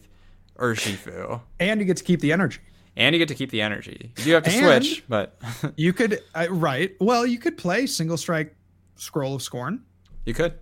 Urshifu. 0.58 1.42
And 1.60 1.82
you 1.82 1.86
get 1.86 1.98
to 1.98 2.04
keep 2.04 2.22
the 2.22 2.32
energy. 2.32 2.60
And 2.98 3.14
you 3.14 3.20
get 3.20 3.28
to 3.28 3.36
keep 3.36 3.50
the 3.52 3.62
energy. 3.62 4.12
You 4.18 4.24
do 4.24 4.32
have 4.34 4.44
to 4.44 4.52
And- 4.52 4.84
switch, 4.86 5.04
but 5.10 5.38
You 5.78 5.92
could, 5.94 6.22
uh, 6.34 6.48
right. 6.50 6.96
Well, 7.00 7.26
you 7.26 7.38
could 7.40 7.58
play 7.58 7.86
single 7.88 8.18
strike 8.18 8.56
Scroll 8.96 9.36
of 9.36 9.42
Scorn. 9.42 9.82
you 10.26 10.34
could. 10.34 10.54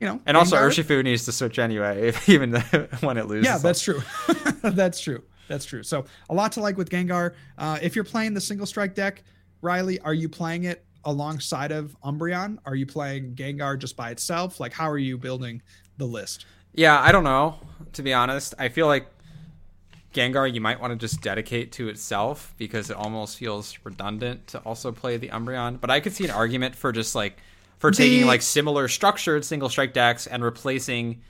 You 0.00 0.06
know, 0.08 0.20
And 0.26 0.36
also, 0.36 0.56
Gengar. 0.56 0.68
Urshifu 0.84 1.02
needs 1.04 1.24
to 1.24 1.32
switch 1.32 1.58
anyway, 1.58 2.12
even 2.26 2.54
when 3.00 3.16
it 3.18 3.26
loses. 3.26 3.46
Yeah, 3.46 3.58
that's 3.58 3.80
true. 3.82 4.00
that's 4.62 5.00
true. 5.00 5.22
That's 5.48 5.64
true. 5.64 5.82
So 5.82 6.04
a 6.30 6.34
lot 6.34 6.52
to 6.52 6.60
like 6.60 6.76
with 6.76 6.88
Gengar. 6.90 7.34
Uh, 7.56 7.78
if 7.82 7.94
you're 7.96 8.04
playing 8.04 8.34
the 8.34 8.40
single 8.40 8.66
strike 8.66 8.94
deck, 8.94 9.22
Riley, 9.60 9.98
are 10.00 10.14
you 10.14 10.28
playing 10.28 10.64
it 10.64 10.84
alongside 11.04 11.72
of 11.72 11.96
Umbreon? 12.04 12.58
Are 12.64 12.74
you 12.76 12.86
playing 12.86 13.34
Gengar 13.34 13.76
just 13.78 13.96
by 13.96 14.10
itself? 14.10 14.60
Like, 14.60 14.72
how 14.72 14.88
are 14.90 14.98
you 14.98 15.16
building 15.18 15.62
the 15.96 16.04
list? 16.06 16.46
Yeah, 16.74 17.00
I 17.00 17.10
don't 17.10 17.24
know. 17.24 17.56
To 17.94 18.02
be 18.02 18.12
honest, 18.12 18.54
I 18.58 18.68
feel 18.68 18.86
like 18.86 19.08
Gengar 20.14 20.52
you 20.52 20.60
might 20.60 20.80
want 20.80 20.92
to 20.92 20.96
just 20.96 21.20
dedicate 21.20 21.72
to 21.72 21.88
itself 21.88 22.54
because 22.58 22.90
it 22.90 22.96
almost 22.96 23.36
feels 23.36 23.78
redundant 23.84 24.46
to 24.48 24.58
also 24.60 24.90
play 24.92 25.16
the 25.16 25.28
Umbreon. 25.28 25.80
But 25.80 25.90
I 25.90 26.00
could 26.00 26.12
see 26.12 26.24
an 26.24 26.30
argument 26.30 26.74
for 26.74 26.92
just 26.92 27.14
like 27.14 27.36
for 27.78 27.90
taking 27.90 28.20
The- 28.22 28.26
like 28.26 28.42
similar 28.42 28.88
structured 28.88 29.44
single 29.44 29.68
strike 29.68 29.92
decks 29.92 30.26
and 30.26 30.42
replacing 30.42 31.20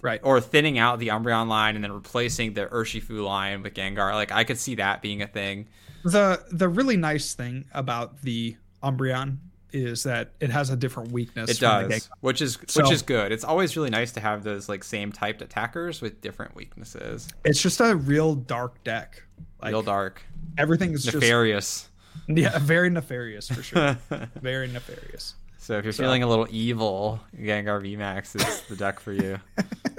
Right. 0.00 0.20
or 0.22 0.40
thinning 0.40 0.78
out 0.78 1.00
the 1.00 1.08
Umbreon 1.08 1.48
line 1.48 1.74
and 1.74 1.82
then 1.82 1.90
replacing 1.90 2.52
the 2.54 2.66
Urshifu 2.66 3.24
line 3.24 3.62
with 3.64 3.74
Gengar. 3.74 4.12
Like 4.14 4.30
I 4.30 4.44
could 4.44 4.58
see 4.58 4.76
that 4.76 5.02
being 5.02 5.22
a 5.22 5.26
thing. 5.26 5.66
the 6.04 6.44
the 6.52 6.68
really 6.68 6.96
nice 6.96 7.34
thing 7.34 7.64
about 7.72 8.22
the 8.22 8.56
Umbreon 8.82 9.38
is 9.72 10.02
that 10.04 10.32
it 10.40 10.50
has 10.50 10.70
a 10.70 10.76
different 10.76 11.12
weakness. 11.12 11.50
It 11.50 11.60
does, 11.60 12.08
which 12.20 12.40
is 12.40 12.58
So- 12.68 12.82
which 12.82 12.90
is 12.92 13.02
good. 13.02 13.32
It's 13.32 13.44
always 13.44 13.76
really 13.76 13.90
nice 13.90 14.12
to 14.12 14.20
have 14.20 14.42
those 14.44 14.68
like 14.68 14.82
same 14.84 15.12
typed 15.12 15.42
attackers 15.42 16.00
with 16.00 16.20
different 16.20 16.54
weaknesses. 16.54 17.28
It's 17.44 17.60
just 17.62 17.80
a 17.80 17.94
real 17.96 18.34
dark 18.34 18.82
deck. 18.84 19.24
Like 19.62 19.72
Real 19.72 19.82
dark, 19.82 20.22
everything 20.56 20.92
is 20.92 21.04
nefarious. 21.12 21.88
just 22.26 22.38
yeah, 22.38 22.58
very 22.58 22.90
nefarious 22.90 23.48
for 23.48 23.62
sure. 23.62 23.98
very 24.40 24.68
nefarious. 24.68 25.34
So 25.58 25.76
if 25.78 25.84
you're 25.84 25.92
So- 25.92 26.02
feeling 26.04 26.22
a 26.22 26.26
little 26.28 26.46
evil, 26.50 27.20
Gengar 27.36 27.82
VMAX 27.82 28.36
is 28.36 28.60
the 28.68 28.76
deck 28.76 29.00
for 29.00 29.12
you. 29.12 29.38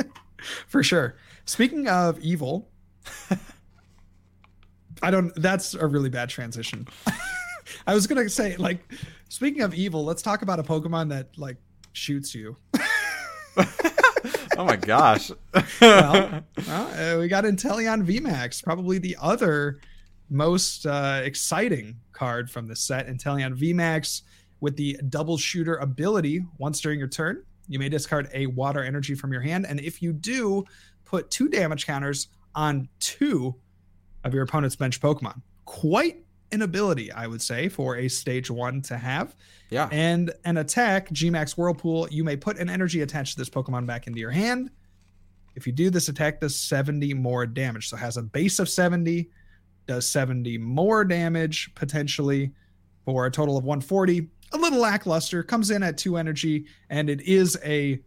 for 0.68 0.82
sure. 0.84 1.16
Speaking 1.46 1.88
of 1.88 2.20
evil, 2.20 2.70
I 5.02 5.12
don't. 5.12 5.34
That's 5.36 5.74
a 5.74 5.86
really 5.88 6.10
bad 6.10 6.30
transition. 6.30 6.88
I 7.88 7.94
was 7.94 8.08
gonna 8.08 8.30
say, 8.30 8.56
like, 8.58 8.80
speaking 9.30 9.62
of 9.62 9.74
evil, 9.74 10.04
let's 10.04 10.22
talk 10.22 10.42
about 10.42 10.60
a 10.60 10.64
Pokemon 10.64 11.10
that 11.10 11.38
like 11.38 11.58
shoots 11.94 12.36
you. 12.36 12.58
oh 14.58 14.66
my 14.66 14.76
gosh. 14.76 15.32
well, 15.80 16.44
well, 16.68 17.16
uh, 17.16 17.20
we 17.20 17.28
got 17.28 17.46
Inteleon 17.46 18.06
VMAX, 18.06 18.64
probably 18.64 18.98
the 18.98 19.16
other 19.22 19.80
most 20.30 20.86
uh, 20.86 21.22
exciting 21.24 21.96
card 22.12 22.50
from 22.52 22.68
the 22.68 22.76
set. 22.76 23.08
Inteleon 23.08 23.58
VMAX 23.58 24.24
with 24.60 24.76
the 24.76 25.00
double 25.10 25.38
shooter 25.38 25.76
ability. 25.78 26.44
Once 26.58 26.82
during 26.82 27.00
your 27.00 27.08
turn, 27.08 27.44
you 27.68 27.80
may 27.80 27.90
discard 27.90 28.30
a 28.34 28.48
water 28.48 28.84
energy 28.84 29.16
from 29.16 29.32
your 29.32 29.42
hand, 29.42 29.66
and 29.68 29.80
if 29.80 30.02
you 30.02 30.12
do, 30.12 30.66
put 31.06 31.32
two 31.32 31.48
damage 31.50 31.86
counters 31.86 32.28
on 32.56 32.90
two 33.00 33.56
of 34.24 34.34
your 34.34 34.44
opponent's 34.44 34.76
bench 34.76 35.00
Pokemon. 35.00 35.42
Quite 35.66 36.26
an 36.52 36.62
ability, 36.62 37.12
I 37.12 37.28
would 37.28 37.42
say, 37.42 37.70
for 37.70 37.98
a 37.98 38.08
stage 38.08 38.50
one 38.50 38.82
to 38.84 38.98
have. 38.98 39.36
yeah. 39.70 39.88
And 39.92 40.32
an 40.46 40.58
attack, 40.58 41.10
Gmax 41.10 41.58
Whirlpool, 41.58 42.08
you 42.10 42.24
may 42.24 42.36
put 42.36 42.58
an 42.58 42.70
energy 42.70 43.02
attached 43.02 43.34
to 43.34 43.40
this 43.40 43.50
Pokemon 43.50 43.86
back 43.86 44.08
into 44.08 44.20
your 44.20 44.32
hand. 44.32 44.72
If 45.56 45.68
you 45.68 45.74
do, 45.74 45.90
this 45.90 46.10
attack 46.10 46.40
does 46.40 46.56
70 46.56 47.14
more 47.16 47.46
damage. 47.46 47.90
So 47.90 47.98
it 47.98 48.00
has 48.00 48.18
a 48.18 48.24
base 48.24 48.60
of 48.60 48.70
70, 48.70 49.30
does 49.88 50.08
70 50.10 50.58
more 50.58 51.04
damage 51.04 51.74
potentially 51.76 52.52
for 53.06 53.26
a 53.26 53.32
total 53.32 53.58
of 53.58 53.64
140. 53.64 54.28
A 54.52 54.58
little 54.58 54.80
lackluster, 54.80 55.44
comes 55.44 55.70
in 55.70 55.84
at 55.84 55.98
two 55.98 56.18
energy, 56.18 56.66
and 56.90 57.10
it 57.10 57.22
is 57.22 57.58
a 57.64 58.02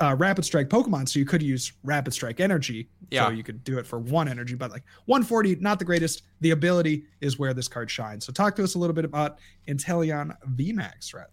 uh, 0.00 0.14
rapid 0.18 0.44
strike 0.44 0.68
Pokemon. 0.68 1.08
So 1.08 1.18
you 1.18 1.24
could 1.24 1.42
use 1.42 1.72
rapid 1.82 2.12
strike 2.12 2.40
energy. 2.40 2.88
Yeah. 3.10 3.26
So 3.26 3.32
you 3.32 3.42
could 3.42 3.64
do 3.64 3.78
it 3.78 3.86
for 3.86 3.98
one 3.98 4.28
energy, 4.28 4.54
but 4.54 4.70
like 4.70 4.84
140, 5.06 5.56
not 5.56 5.78
the 5.78 5.84
greatest. 5.84 6.22
The 6.40 6.50
ability 6.50 7.04
is 7.20 7.38
where 7.38 7.54
this 7.54 7.68
card 7.68 7.90
shines. 7.90 8.24
So 8.24 8.32
talk 8.32 8.56
to 8.56 8.64
us 8.64 8.74
a 8.74 8.78
little 8.78 8.94
bit 8.94 9.04
about 9.04 9.38
Inteleon 9.68 10.36
VMAX, 10.54 11.14
Riley. 11.14 11.26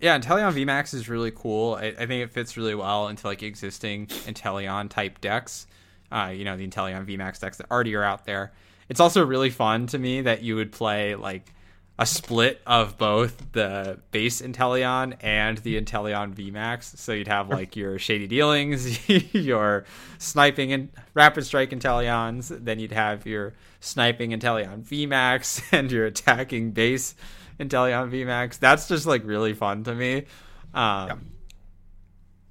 Yeah, 0.00 0.18
Inteleon 0.18 0.54
VMAX 0.54 0.94
is 0.94 1.08
really 1.08 1.32
cool. 1.32 1.74
I, 1.74 1.86
I 1.86 2.06
think 2.06 2.22
it 2.22 2.30
fits 2.30 2.56
really 2.56 2.74
well 2.74 3.08
into 3.08 3.26
like 3.26 3.42
existing 3.42 4.06
Inteleon 4.06 4.88
type 4.88 5.20
decks. 5.20 5.66
Uh, 6.10 6.32
you 6.34 6.44
know, 6.44 6.56
the 6.56 6.66
Inteleon 6.66 7.06
VMAX 7.06 7.40
decks 7.40 7.58
that 7.58 7.70
already 7.70 7.94
are 7.94 8.04
out 8.04 8.24
there. 8.24 8.52
It's 8.88 9.00
also 9.00 9.24
really 9.26 9.50
fun 9.50 9.86
to 9.88 9.98
me 9.98 10.22
that 10.22 10.42
you 10.42 10.56
would 10.56 10.72
play 10.72 11.14
like 11.14 11.52
a 11.98 12.06
split 12.06 12.60
of 12.64 12.96
both 12.96 13.50
the 13.52 13.98
base 14.12 14.40
Inteleon 14.40 15.16
and 15.20 15.58
the 15.58 15.80
Inteleon 15.80 16.32
VMAX. 16.32 16.96
So 16.96 17.12
you'd 17.12 17.26
have 17.26 17.48
like 17.48 17.74
your 17.74 17.98
shady 17.98 18.28
dealings, 18.28 19.08
your 19.34 19.84
sniping 20.18 20.72
and 20.72 20.90
rapid 21.14 21.44
strike 21.44 21.70
Inteleons, 21.70 22.56
then 22.64 22.78
you'd 22.78 22.92
have 22.92 23.26
your 23.26 23.54
sniping 23.80 24.30
Inteleon 24.30 24.84
VMAX 24.84 25.62
and 25.72 25.90
your 25.90 26.06
attacking 26.06 26.70
base 26.70 27.16
Inteleon 27.58 28.10
VMAX. 28.12 28.60
That's 28.60 28.86
just 28.86 29.04
like 29.06 29.24
really 29.24 29.52
fun 29.54 29.82
to 29.84 29.94
me. 29.94 30.26
Um, 30.74 31.32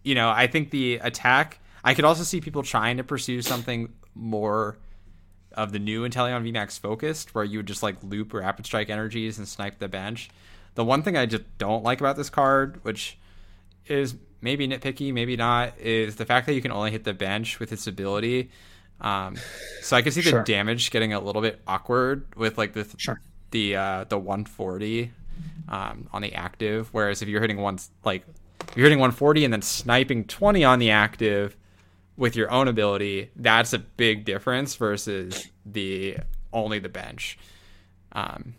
You 0.03 0.15
know, 0.15 0.29
I 0.29 0.47
think 0.47 0.71
the 0.71 0.95
attack. 0.95 1.59
I 1.83 1.93
could 1.93 2.05
also 2.05 2.23
see 2.23 2.41
people 2.41 2.63
trying 2.63 2.97
to 2.97 3.03
pursue 3.03 3.41
something 3.41 3.93
more 4.13 4.77
of 5.57 5.71
the 5.73 5.79
new 5.79 6.07
Inteleon 6.07 6.49
VMAX 6.49 6.79
focused, 6.79 7.35
where 7.35 7.43
you 7.43 7.59
would 7.59 7.65
just 7.65 7.83
like 7.83 7.97
loop 8.03 8.33
rapid 8.33 8.65
strike 8.65 8.89
energies 8.89 9.37
and 9.37 9.47
snipe 9.47 9.79
the 9.79 9.87
bench. 9.89 10.29
The 10.75 10.85
one 10.85 11.01
thing 11.01 11.17
I 11.17 11.25
just 11.25 11.43
don't 11.57 11.83
like 11.83 11.99
about 11.99 12.15
this 12.15 12.29
card, 12.29 12.79
which 12.83 13.17
is 13.87 14.15
maybe 14.39 14.67
nitpicky, 14.67 15.11
maybe 15.11 15.35
not, 15.35 15.77
is 15.79 16.15
the 16.17 16.25
fact 16.25 16.45
that 16.45 16.53
you 16.53 16.61
can 16.61 16.71
only 16.71 16.91
hit 16.91 17.03
the 17.03 17.13
bench 17.13 17.59
with 17.59 17.73
its 17.73 17.87
ability. 17.87 18.51
Um, 19.01 19.35
so 19.81 19.97
I 19.97 20.01
can 20.01 20.11
see 20.11 20.21
Sure. 20.21 20.39
the 20.39 20.45
damage 20.45 20.91
getting 20.91 21.13
a 21.13 21.19
little 21.19 21.41
bit 21.41 21.59
awkward 21.67 22.25
with 22.35 22.57
like 22.57 22.73
the 22.73 22.83
th- 22.83 22.99
Sure. 23.01 23.19
the 23.51 23.75
uh, 23.75 24.03
the 24.05 24.17
140 24.17 25.11
um, 25.69 26.07
on 26.13 26.21
the 26.21 26.33
active. 26.33 26.89
Whereas 26.91 27.21
if 27.21 27.27
you're 27.27 27.41
hitting 27.41 27.57
one 27.57 27.79
like 28.03 28.25
you're 28.75 28.83
hitting 28.83 28.99
140 28.99 29.45
and 29.45 29.53
then 29.53 29.61
sniping 29.61 30.25
20 30.25 30.63
on 30.63 30.79
the 30.79 30.91
active 30.91 31.55
with 32.17 32.35
your 32.35 32.51
own 32.51 32.67
ability, 32.67 33.29
that's 33.35 33.73
a 33.73 33.79
big 33.79 34.25
difference 34.25 34.75
versus 34.75 35.47
the 35.65 36.17
only 36.51 36.79
the 36.79 36.89
bench. 36.89 37.37
Um, 38.11 38.55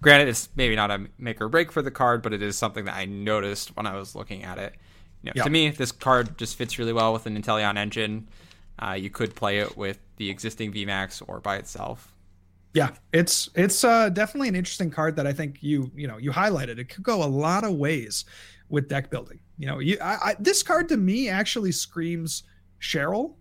granted, 0.00 0.28
it's 0.28 0.48
maybe 0.54 0.76
not 0.76 0.90
a 0.90 1.06
make 1.18 1.40
or 1.40 1.48
break 1.48 1.72
for 1.72 1.82
the 1.82 1.90
card, 1.90 2.22
but 2.22 2.32
it 2.32 2.42
is 2.42 2.56
something 2.56 2.84
that 2.84 2.94
I 2.94 3.04
noticed 3.06 3.76
when 3.76 3.86
I 3.86 3.96
was 3.96 4.14
looking 4.14 4.44
at 4.44 4.58
it. 4.58 4.74
You 5.22 5.28
know, 5.28 5.32
Yeah. 5.36 5.44
To 5.44 5.50
me, 5.50 5.70
this 5.70 5.90
card 5.92 6.38
just 6.38 6.56
fits 6.56 6.78
really 6.78 6.92
well 6.92 7.12
with 7.12 7.26
an 7.26 7.40
Inteleon 7.40 7.76
engine. 7.76 8.28
Uh, 8.78 8.92
you 8.92 9.10
could 9.10 9.34
play 9.34 9.58
it 9.58 9.76
with 9.76 9.98
the 10.16 10.30
existing 10.30 10.72
VMAX 10.72 11.22
or 11.26 11.40
by 11.40 11.56
itself. 11.56 12.12
Yeah, 12.72 12.90
it's 13.12 13.48
it's 13.54 13.84
uh, 13.84 14.08
definitely 14.08 14.48
an 14.48 14.56
interesting 14.56 14.90
card 14.90 15.14
that 15.16 15.28
I 15.28 15.32
think 15.32 15.62
you 15.62 15.92
you 15.94 16.08
know 16.08 16.18
you 16.18 16.32
highlighted. 16.32 16.78
It 16.78 16.88
could 16.88 17.04
go 17.04 17.22
a 17.22 17.26
lot 17.26 17.62
of 17.62 17.74
ways 17.74 18.24
with 18.68 18.88
deck 18.88 19.10
building. 19.10 19.38
You 19.58 19.66
know, 19.68 19.78
you 19.78 19.98
I, 20.02 20.12
I, 20.30 20.36
this 20.38 20.62
card 20.62 20.88
to 20.90 20.96
me 20.96 21.28
actually 21.28 21.72
screams 21.72 22.42
Cheryl. 22.80 23.34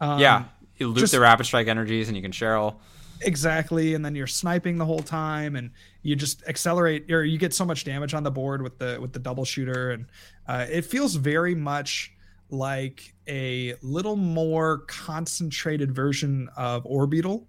Um, 0.00 0.18
yeah, 0.18 0.44
You 0.78 0.88
loop 0.88 0.98
Just- 0.98 1.12
the 1.12 1.20
rapid 1.20 1.44
strike 1.46 1.68
energies, 1.68 2.08
and 2.08 2.16
you 2.16 2.22
can 2.22 2.32
Cheryl. 2.32 2.76
exactly 3.20 3.94
and 3.94 4.04
then 4.04 4.16
you're 4.16 4.26
sniping 4.26 4.78
the 4.78 4.84
whole 4.84 4.98
time 4.98 5.54
and 5.54 5.70
you 6.02 6.16
just 6.16 6.42
accelerate 6.48 7.08
or 7.12 7.22
you 7.24 7.38
get 7.38 7.54
so 7.54 7.64
much 7.64 7.84
damage 7.84 8.14
on 8.14 8.24
the 8.24 8.30
board 8.32 8.60
with 8.62 8.78
the 8.78 8.98
with 9.00 9.12
the 9.12 9.18
double 9.20 9.44
shooter 9.44 9.92
and 9.92 10.06
uh, 10.48 10.66
it 10.68 10.82
feels 10.84 11.14
very 11.14 11.54
much 11.54 12.12
like 12.50 13.14
a 13.28 13.74
little 13.80 14.16
more 14.16 14.78
concentrated 14.88 15.94
version 15.94 16.48
of 16.56 16.82
Orbeetle 16.84 17.44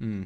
Hmm. 0.00 0.24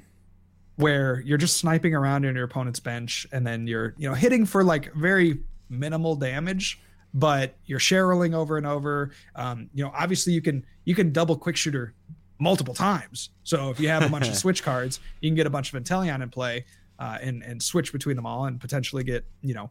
where 0.77 1.21
you're 1.21 1.37
just 1.37 1.59
sniping 1.59 1.95
around 1.95 2.25
in 2.25 2.35
your 2.35 2.45
opponent's 2.45 2.81
bench 2.81 3.27
and 3.33 3.47
then 3.47 3.67
you're 3.67 3.95
you 3.99 4.09
know 4.09 4.15
hitting 4.15 4.47
for 4.47 4.65
like 4.65 4.95
very 4.95 5.41
minimal 5.69 6.15
damage 6.17 6.81
but 7.15 7.57
you're 7.65 7.79
sherrilling 7.79 8.35
over 8.35 8.57
and 8.59 8.67
over 8.67 9.11
um, 9.35 9.71
you 9.75 9.83
know 9.85 9.91
obviously 9.95 10.33
you 10.33 10.43
can 10.43 10.65
you 10.85 10.95
can 10.95 11.13
double 11.13 11.37
quick 11.37 11.57
shooter 11.57 11.95
multiple 12.39 12.75
times 12.75 13.31
so 13.43 13.71
if 13.71 13.81
you 13.81 13.89
have 13.89 14.03
a 14.03 14.09
bunch 14.09 14.29
of 14.29 14.35
switch 14.45 14.63
cards 14.63 15.01
you 15.21 15.31
can 15.31 15.35
get 15.37 15.47
a 15.47 15.51
bunch 15.51 15.73
of 15.73 15.83
Inteleon 15.83 16.23
in 16.23 16.29
play 16.29 16.65
uh, 16.99 17.19
and 17.23 17.43
and 17.43 17.63
switch 17.63 17.93
between 17.93 18.17
them 18.17 18.27
all 18.27 18.45
and 18.45 18.61
potentially 18.61 19.03
get 19.05 19.25
you 19.43 19.55
know 19.55 19.71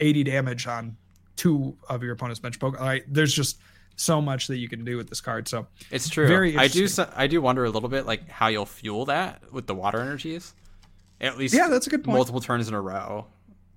80 0.00 0.24
damage 0.24 0.66
on 0.66 0.96
two 1.36 1.76
of 1.88 2.02
your 2.02 2.12
opponent's 2.12 2.40
bench 2.40 2.58
poke 2.58 2.78
all 2.80 2.86
right 2.86 3.04
there's 3.08 3.32
just 3.32 3.58
so 3.96 4.20
much 4.20 4.46
that 4.48 4.58
you 4.58 4.68
can 4.68 4.84
do 4.84 4.96
with 4.98 5.08
this 5.08 5.20
card 5.22 5.48
so 5.48 5.66
It's 5.90 6.08
true. 6.10 6.28
Very 6.28 6.56
I 6.56 6.68
do. 6.68 6.86
I 7.14 7.26
do 7.26 7.40
wonder 7.40 7.64
a 7.64 7.70
little 7.70 7.88
bit 7.88 8.04
like 8.04 8.28
how 8.28 8.48
you'll 8.48 8.66
fuel 8.66 9.06
that 9.06 9.50
with 9.52 9.66
the 9.66 9.74
water 9.74 10.00
energies. 10.00 10.54
At 11.18 11.38
least 11.38 11.54
yeah 11.54 11.68
that's 11.68 11.86
a 11.86 11.90
good 11.90 12.04
point 12.04 12.14
multiple 12.14 12.42
turns 12.42 12.68
in 12.68 12.74
a 12.74 12.80
row. 12.80 13.26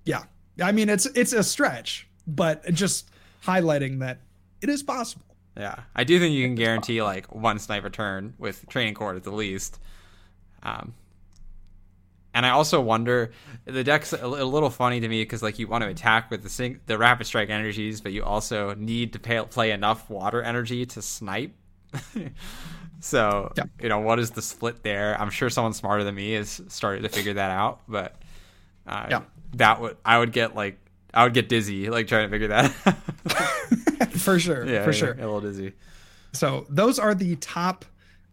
Yeah. 0.04 0.24
I 0.60 0.72
mean 0.72 0.88
it's 0.88 1.06
it's 1.06 1.32
a 1.32 1.42
stretch, 1.42 2.06
but 2.26 2.64
just 2.72 3.08
highlighting 3.44 4.00
that 4.00 4.18
it 4.60 4.68
is 4.68 4.82
possible. 4.82 5.24
Yeah, 5.56 5.80
I 5.94 6.04
do 6.04 6.18
think 6.18 6.34
you 6.34 6.44
can 6.46 6.54
guarantee 6.54 7.02
like 7.02 7.34
one 7.34 7.58
sniper 7.58 7.90
turn 7.90 8.34
with 8.38 8.68
Training 8.68 8.94
Court 8.94 9.16
at 9.16 9.24
the 9.24 9.32
least. 9.32 9.78
Um, 10.62 10.94
and 12.32 12.46
I 12.46 12.50
also 12.50 12.80
wonder 12.80 13.32
the 13.64 13.82
deck's 13.82 14.12
a, 14.12 14.24
a 14.24 14.44
little 14.44 14.70
funny 14.70 15.00
to 15.00 15.08
me 15.08 15.22
because 15.22 15.42
like 15.42 15.58
you 15.58 15.66
want 15.66 15.82
to 15.82 15.88
attack 15.88 16.30
with 16.30 16.42
the 16.44 16.48
sing- 16.48 16.80
the 16.86 16.96
rapid 16.96 17.26
strike 17.26 17.50
energies, 17.50 18.00
but 18.00 18.12
you 18.12 18.22
also 18.22 18.74
need 18.74 19.12
to 19.14 19.18
pay- 19.18 19.42
play 19.42 19.72
enough 19.72 20.08
water 20.08 20.40
energy 20.40 20.86
to 20.86 21.02
snipe. 21.02 21.52
so 23.00 23.52
Yeah. 23.56 23.64
you 23.82 23.88
know 23.88 23.98
what 23.98 24.18
is 24.20 24.30
the 24.30 24.42
split 24.42 24.82
there? 24.82 25.20
I'm 25.20 25.30
sure 25.30 25.50
someone 25.50 25.72
smarter 25.72 26.04
than 26.04 26.14
me 26.14 26.32
has 26.34 26.60
started 26.68 27.02
to 27.02 27.08
figure 27.08 27.34
that 27.34 27.50
out, 27.50 27.80
but 27.88 28.14
uh, 28.86 29.06
Yeah. 29.10 29.22
that 29.56 29.80
would 29.80 29.96
I 30.04 30.18
would 30.18 30.32
get 30.32 30.54
like 30.54 30.78
I 31.12 31.24
would 31.24 31.34
get 31.34 31.48
dizzy 31.48 31.90
like 31.90 32.06
trying 32.06 32.26
to 32.28 32.30
figure 32.30 32.48
that. 32.48 32.72
out. 32.86 34.12
for 34.12 34.38
sure. 34.38 34.66
yeah, 34.66 34.84
for 34.84 34.90
yeah, 34.90 34.96
sure. 34.96 35.12
a 35.12 35.16
little 35.16 35.40
dizzy. 35.40 35.72
So 36.32 36.66
those 36.68 36.98
are 36.98 37.14
the 37.14 37.36
top 37.36 37.84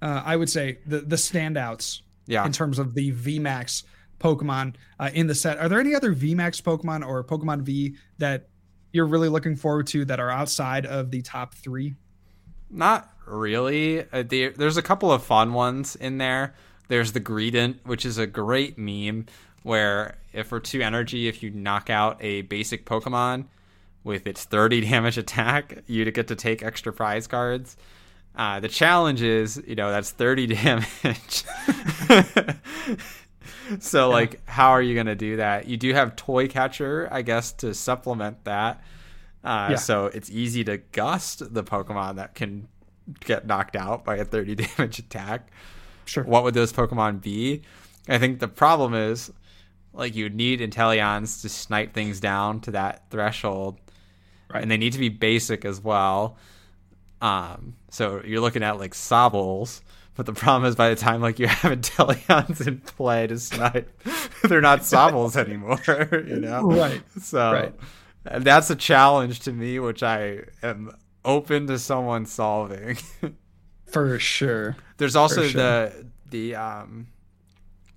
uh, 0.01 0.21
I 0.25 0.35
would 0.35 0.49
say 0.49 0.77
the 0.85 0.99
the 0.99 1.15
standouts 1.15 2.01
Yeah. 2.27 2.45
in 2.45 2.51
terms 2.51 2.77
of 2.79 2.93
the 2.93 3.11
VMAX 3.13 3.83
Pokemon 4.19 4.75
uh, 4.99 5.09
in 5.13 5.27
the 5.27 5.35
set. 5.35 5.57
Are 5.59 5.69
there 5.69 5.79
any 5.79 5.95
other 5.95 6.13
VMAX 6.13 6.61
Pokemon 6.61 7.05
or 7.07 7.23
Pokemon 7.23 7.61
V 7.61 7.95
that 8.19 8.47
you're 8.91 9.05
really 9.07 9.29
looking 9.29 9.55
forward 9.55 9.87
to 9.87 10.05
that 10.05 10.19
are 10.19 10.29
outside 10.31 10.85
of 10.85 11.11
the 11.11 11.21
top 11.21 11.53
three? 11.55 11.95
Not 12.69 13.11
really. 13.25 14.01
Uh, 14.11 14.23
there, 14.27 14.51
there's 14.51 14.77
a 14.77 14.81
couple 14.81 15.11
of 15.11 15.23
fun 15.23 15.53
ones 15.53 15.95
in 15.95 16.17
there. 16.17 16.53
There's 16.89 17.11
the 17.11 17.19
Greedent, 17.19 17.79
which 17.85 18.05
is 18.05 18.17
a 18.17 18.25
great 18.27 18.77
meme 18.77 19.25
where 19.63 20.17
if 20.33 20.47
for 20.47 20.59
two 20.59 20.81
energy, 20.81 21.27
if 21.27 21.41
you 21.43 21.49
knock 21.49 21.89
out 21.89 22.17
a 22.21 22.41
basic 22.43 22.85
Pokemon 22.85 23.45
with 24.03 24.27
its 24.27 24.43
30 24.45 24.81
damage 24.89 25.17
attack, 25.17 25.79
you 25.87 26.09
get 26.11 26.27
to 26.27 26.35
take 26.35 26.63
extra 26.63 26.93
prize 26.93 27.27
cards. 27.27 27.75
Uh, 28.35 28.59
the 28.59 28.67
challenge 28.69 29.21
is, 29.23 29.61
you 29.67 29.75
know, 29.75 29.89
that's 29.89 30.11
30 30.11 30.47
damage. 30.55 31.43
so, 33.79 34.09
like, 34.09 34.39
how 34.47 34.69
are 34.71 34.81
you 34.81 34.93
going 34.93 35.07
to 35.07 35.15
do 35.15 35.37
that? 35.37 35.67
You 35.67 35.77
do 35.77 35.93
have 35.93 36.15
Toy 36.15 36.47
Catcher, 36.47 37.07
I 37.11 37.21
guess, 37.21 37.51
to 37.53 37.73
supplement 37.73 38.43
that. 38.45 38.81
Uh, 39.43 39.69
Yeah. 39.71 39.75
So 39.77 40.05
it's 40.07 40.29
easy 40.29 40.63
to 40.65 40.77
gust 40.77 41.53
the 41.53 41.63
Pokemon 41.63 42.15
that 42.15 42.35
can 42.35 42.67
get 43.21 43.47
knocked 43.47 43.75
out 43.75 44.03
by 44.03 44.17
a 44.17 44.25
30 44.25 44.55
damage 44.55 44.99
attack. 44.99 45.49
Sure. 46.05 46.23
What 46.23 46.43
would 46.43 46.53
those 46.53 46.71
Pokemon 46.71 47.21
be? 47.21 47.61
I 48.07 48.17
think 48.17 48.39
the 48.39 48.47
problem 48.47 48.93
is, 48.93 49.31
like, 49.97 50.15
you 50.15 50.29
need 50.29 50.59
Inteleons 50.61 51.41
to 51.41 51.49
snipe 51.49 51.93
things 51.93 52.19
down 52.19 52.61
to 52.61 52.71
that 52.71 53.09
threshold, 53.09 53.79
Right. 54.53 54.61
and 54.61 54.71
they 54.71 54.77
need 54.77 54.93
to 54.93 54.99
be 54.99 55.09
basic 55.09 55.65
as 55.65 55.81
well. 55.81 56.37
Um, 57.21 57.75
so 57.89 58.21
you're 58.23 58.39
looking 58.41 58.63
at 58.63 58.77
like 58.79 58.93
Sobbles, 58.93 59.81
but 60.15 60.25
the 60.25 60.33
problem 60.33 60.65
is 60.69 60.75
by 60.75 60.89
the 60.89 60.95
time 60.95 61.21
like 61.21 61.39
you 61.39 61.47
have 61.47 61.71
Inteleons 61.81 62.65
in 62.67 62.79
play 62.79 63.27
to 63.27 63.39
snipe, 63.39 63.91
they're 64.43 64.61
not 64.61 64.81
Sobbles 64.81 65.35
anymore. 65.45 65.79
You 66.11 66.39
know, 66.39 66.61
Right. 66.63 67.01
So 67.21 67.51
Right. 67.51 67.73
and 68.25 68.43
that's 68.43 68.69
a 68.69 68.75
challenge 68.75 69.39
to 69.41 69.51
me, 69.51 69.79
which 69.79 70.03
I 70.03 70.41
am 70.61 70.91
open 71.25 71.67
to 71.67 71.79
someone 71.79 72.25
solving. 72.25 72.97
For 73.87 74.19
sure. 74.19 74.75
There's 74.97 75.15
also 75.15 75.43
sure. 75.47 75.61
the 75.61 76.05
the 76.29 76.55
um 76.55 77.07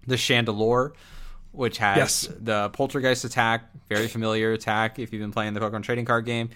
the 0.06 0.14
Chandelure, 0.16 0.92
which 1.52 1.78
has 1.78 1.96
Yes. 1.96 2.28
the 2.40 2.68
Poltergeist 2.70 3.24
attack, 3.24 3.64
very 3.88 4.06
familiar 4.08 4.52
attack 4.52 4.98
if 4.98 5.12
you've 5.12 5.20
been 5.20 5.32
playing 5.32 5.54
the 5.54 5.60
Pokemon 5.60 5.82
trading 5.82 6.04
card 6.04 6.24
game. 6.24 6.50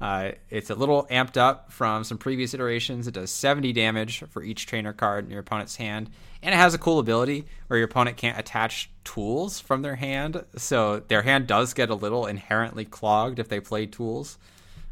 Uh, 0.00 0.32
it's 0.50 0.68
a 0.68 0.74
little 0.74 1.06
amped 1.10 1.38
up 1.38 1.72
from 1.72 2.04
some 2.04 2.18
previous 2.18 2.52
iterations. 2.52 3.06
It 3.08 3.14
does 3.14 3.30
70 3.30 3.72
damage 3.72 4.22
for 4.28 4.42
each 4.42 4.66
trainer 4.66 4.92
card 4.92 5.24
in 5.24 5.30
your 5.30 5.40
opponent's 5.40 5.76
hand, 5.76 6.10
and 6.42 6.54
it 6.54 6.58
has 6.58 6.74
a 6.74 6.78
cool 6.78 6.98
ability 6.98 7.46
where 7.68 7.78
your 7.78 7.86
opponent 7.86 8.18
can't 8.18 8.38
attach 8.38 8.90
tools 9.04 9.58
from 9.58 9.80
their 9.82 9.94
hand, 9.96 10.44
so 10.56 11.00
their 11.08 11.22
hand 11.22 11.46
does 11.46 11.72
get 11.72 11.88
a 11.88 11.94
little 11.94 12.26
inherently 12.26 12.84
clogged 12.84 13.38
if 13.38 13.48
they 13.48 13.58
play 13.58 13.86
tools. 13.86 14.36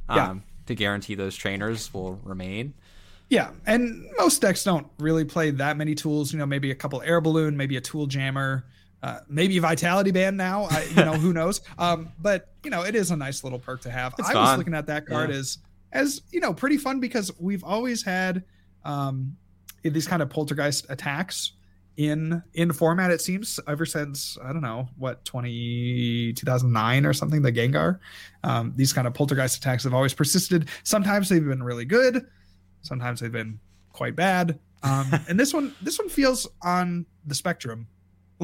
Um, 0.08 0.16
Yeah. 0.16 0.34
To 0.66 0.74
guarantee 0.74 1.14
those 1.14 1.36
trainers 1.36 1.92
will 1.92 2.18
remain. 2.24 2.72
Yeah, 3.28 3.50
and 3.66 4.06
most 4.18 4.40
decks 4.40 4.64
don't 4.64 4.86
really 4.98 5.24
play 5.26 5.50
that 5.50 5.76
many 5.76 5.94
tools. 5.94 6.32
You 6.32 6.38
know, 6.38 6.46
maybe 6.46 6.70
a 6.70 6.74
couple 6.74 7.02
air 7.02 7.20
balloon, 7.20 7.54
maybe 7.58 7.76
a 7.76 7.82
tool 7.82 8.06
jammer, 8.06 8.64
uh, 9.04 9.20
maybe 9.28 9.58
vitality 9.58 10.10
band. 10.10 10.34
Now, 10.38 10.64
I, 10.70 10.84
you 10.84 11.04
know, 11.04 11.12
who 11.12 11.32
knows? 11.34 11.60
Um, 11.78 12.12
but 12.18 12.48
you 12.64 12.70
know, 12.70 12.82
it 12.82 12.94
is 12.94 13.10
a 13.10 13.16
nice 13.16 13.44
little 13.44 13.58
perk 13.58 13.82
to 13.82 13.90
have. 13.90 14.14
It's 14.18 14.30
I 14.30 14.34
was 14.34 14.56
looking 14.58 14.74
at 14.74 14.86
that 14.86 15.06
card 15.06 15.28
Yeah. 15.30 15.36
as 15.36 15.58
as 15.92 16.22
you 16.32 16.40
know, 16.40 16.54
pretty 16.54 16.78
fun 16.78 17.00
because 17.00 17.30
we've 17.38 17.62
always 17.62 18.02
had 18.02 18.44
um, 18.84 19.36
these 19.82 20.06
kind 20.08 20.22
of 20.22 20.30
poltergeist 20.30 20.86
attacks 20.88 21.52
in 21.98 22.42
in 22.54 22.72
format. 22.72 23.10
It 23.10 23.20
seems 23.20 23.60
ever 23.68 23.84
since 23.84 24.38
I 24.42 24.52
don't 24.52 24.62
know 24.62 24.88
what 24.96 25.24
20, 25.26 26.32
2009 26.34 27.06
or 27.06 27.12
something. 27.12 27.42
The 27.42 27.52
Gengar. 27.52 27.98
Um, 28.42 28.72
these 28.76 28.92
kind 28.92 29.06
of 29.06 29.12
poltergeist 29.12 29.58
attacks 29.58 29.84
have 29.84 29.92
always 29.94 30.14
persisted. 30.14 30.68
Sometimes 30.84 31.28
they've 31.28 31.44
been 31.44 31.62
really 31.62 31.84
good. 31.84 32.26
Sometimes 32.82 33.20
they've 33.20 33.32
been 33.32 33.58
quite 33.92 34.16
bad. 34.16 34.58
Um, 34.82 35.10
and 35.28 35.38
this 35.38 35.52
one, 35.52 35.74
this 35.82 35.98
one 35.98 36.08
feels 36.08 36.46
on 36.62 37.04
the 37.26 37.34
spectrum 37.34 37.86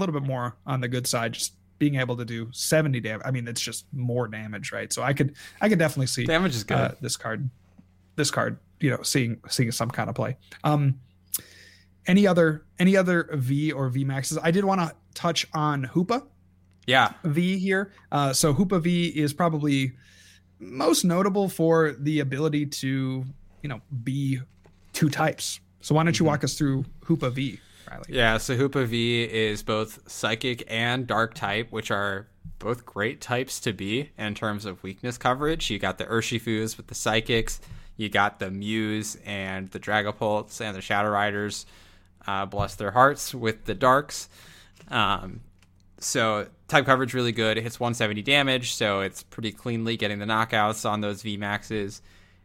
a 0.01 0.07
little 0.07 0.19
bit 0.19 0.27
more 0.27 0.57
on 0.67 0.81
the 0.81 0.89
good 0.89 1.07
side. 1.07 1.33
Just 1.35 1.55
being 1.79 1.95
able 1.97 2.17
to 2.17 2.25
do 2.25 2.49
70 2.53 3.01
damage. 3.01 3.23
I 3.25 3.31
mean, 3.31 3.49
it's 3.49 3.61
just 3.61 3.87
more 3.93 4.29
damage, 4.29 4.71
right? 4.73 4.93
So 4.93 5.03
I 5.03 5.13
could, 5.15 5.35
I 5.61 5.69
could 5.69 5.79
definitely 5.79 6.09
see 6.09 6.27
Damage 6.27 6.55
is 6.55 6.65
good. 6.65 6.77
uh, 6.77 6.91
this 7.01 7.17
card, 7.17 7.49
this 8.17 8.31
card, 8.31 8.59
you 8.81 8.91
know, 8.91 9.03
seeing 9.03 9.41
seeing 9.49 9.71
some 9.73 9.91
kind 9.91 10.09
of 10.11 10.15
play. 10.15 10.37
Um, 10.65 11.01
any 12.07 12.27
other 12.27 12.65
any 12.79 12.97
other 12.97 13.29
V 13.33 13.73
or 13.73 13.89
V 13.89 14.05
maxes? 14.05 14.39
I 14.43 14.51
did 14.51 14.65
want 14.65 14.81
to 14.81 14.95
touch 15.15 15.47
on 15.55 15.85
Hoopa. 15.87 16.27
yeah. 16.87 17.13
V 17.25 17.59
here. 17.59 17.93
Uh, 18.11 18.33
so 18.33 18.53
Hoopa 18.55 18.81
V 18.81 19.09
is 19.09 19.33
probably 19.33 19.93
most 20.59 21.05
notable 21.05 21.49
for 21.49 21.93
the 21.99 22.21
ability 22.21 22.67
to, 22.67 23.25
you 23.63 23.69
know, 23.69 23.81
be 24.05 24.41
two 24.93 25.09
types. 25.09 25.61
So 25.81 25.95
why 25.95 26.05
don't 26.05 26.19
you 26.19 26.27
walk 26.27 26.45
us 26.45 26.55
through 26.59 26.85
Hoopa 27.07 27.33
V, 27.33 27.59
Riley? 27.90 28.05
Yeah, 28.09 28.38
so 28.38 28.57
Hoopa 28.57 28.87
V 28.87 29.24
is 29.24 29.62
both 29.62 30.09
psychic 30.11 30.64
and 30.68 31.07
dark 31.07 31.35
type, 31.35 31.70
which 31.70 31.90
are 31.90 32.29
both 32.59 32.87
great 32.87 33.20
types 33.20 33.61
to 33.61 33.72
be 33.72 34.11
in 34.18 34.35
terms 34.35 34.64
of 34.64 34.83
weakness 34.83 35.18
coverage. 35.18 35.70
You 35.70 35.79
got 35.79 35.98
the 35.98 36.05
Urshifus 36.05 36.76
with 36.76 36.87
the 36.87 36.94
psychics, 36.94 37.61
you 37.96 38.09
got 38.09 38.38
the 38.38 38.50
Mews 38.50 39.16
and 39.24 39.68
the 39.70 39.81
Dragapults 39.81 40.61
and 40.61 40.76
the 40.76 40.81
Shadow 40.81 41.11
Riders, 41.11 41.66
uh, 42.26 42.46
bless 42.46 42.74
their 42.76 42.90
hearts, 42.90 43.35
with 43.35 43.64
the 43.64 43.74
darks. 43.74 44.29
Um, 44.88 45.40
so 45.98 46.46
type 46.68 46.87
coverage 46.87 47.14
really 47.14 47.33
good. 47.33 47.59
It 47.59 47.62
hits 47.62 47.79
170 47.79 48.22
damage, 48.22 48.74
so 48.74 49.00
it's 49.00 49.22
pretty 49.22 49.53
cleanly 49.53 49.96
getting 49.96 50.18
the 50.18 50.26
knockouts 50.26 50.88
on 50.88 51.00
those 51.00 51.22
V 51.22 51.37
maxes. 51.37 52.03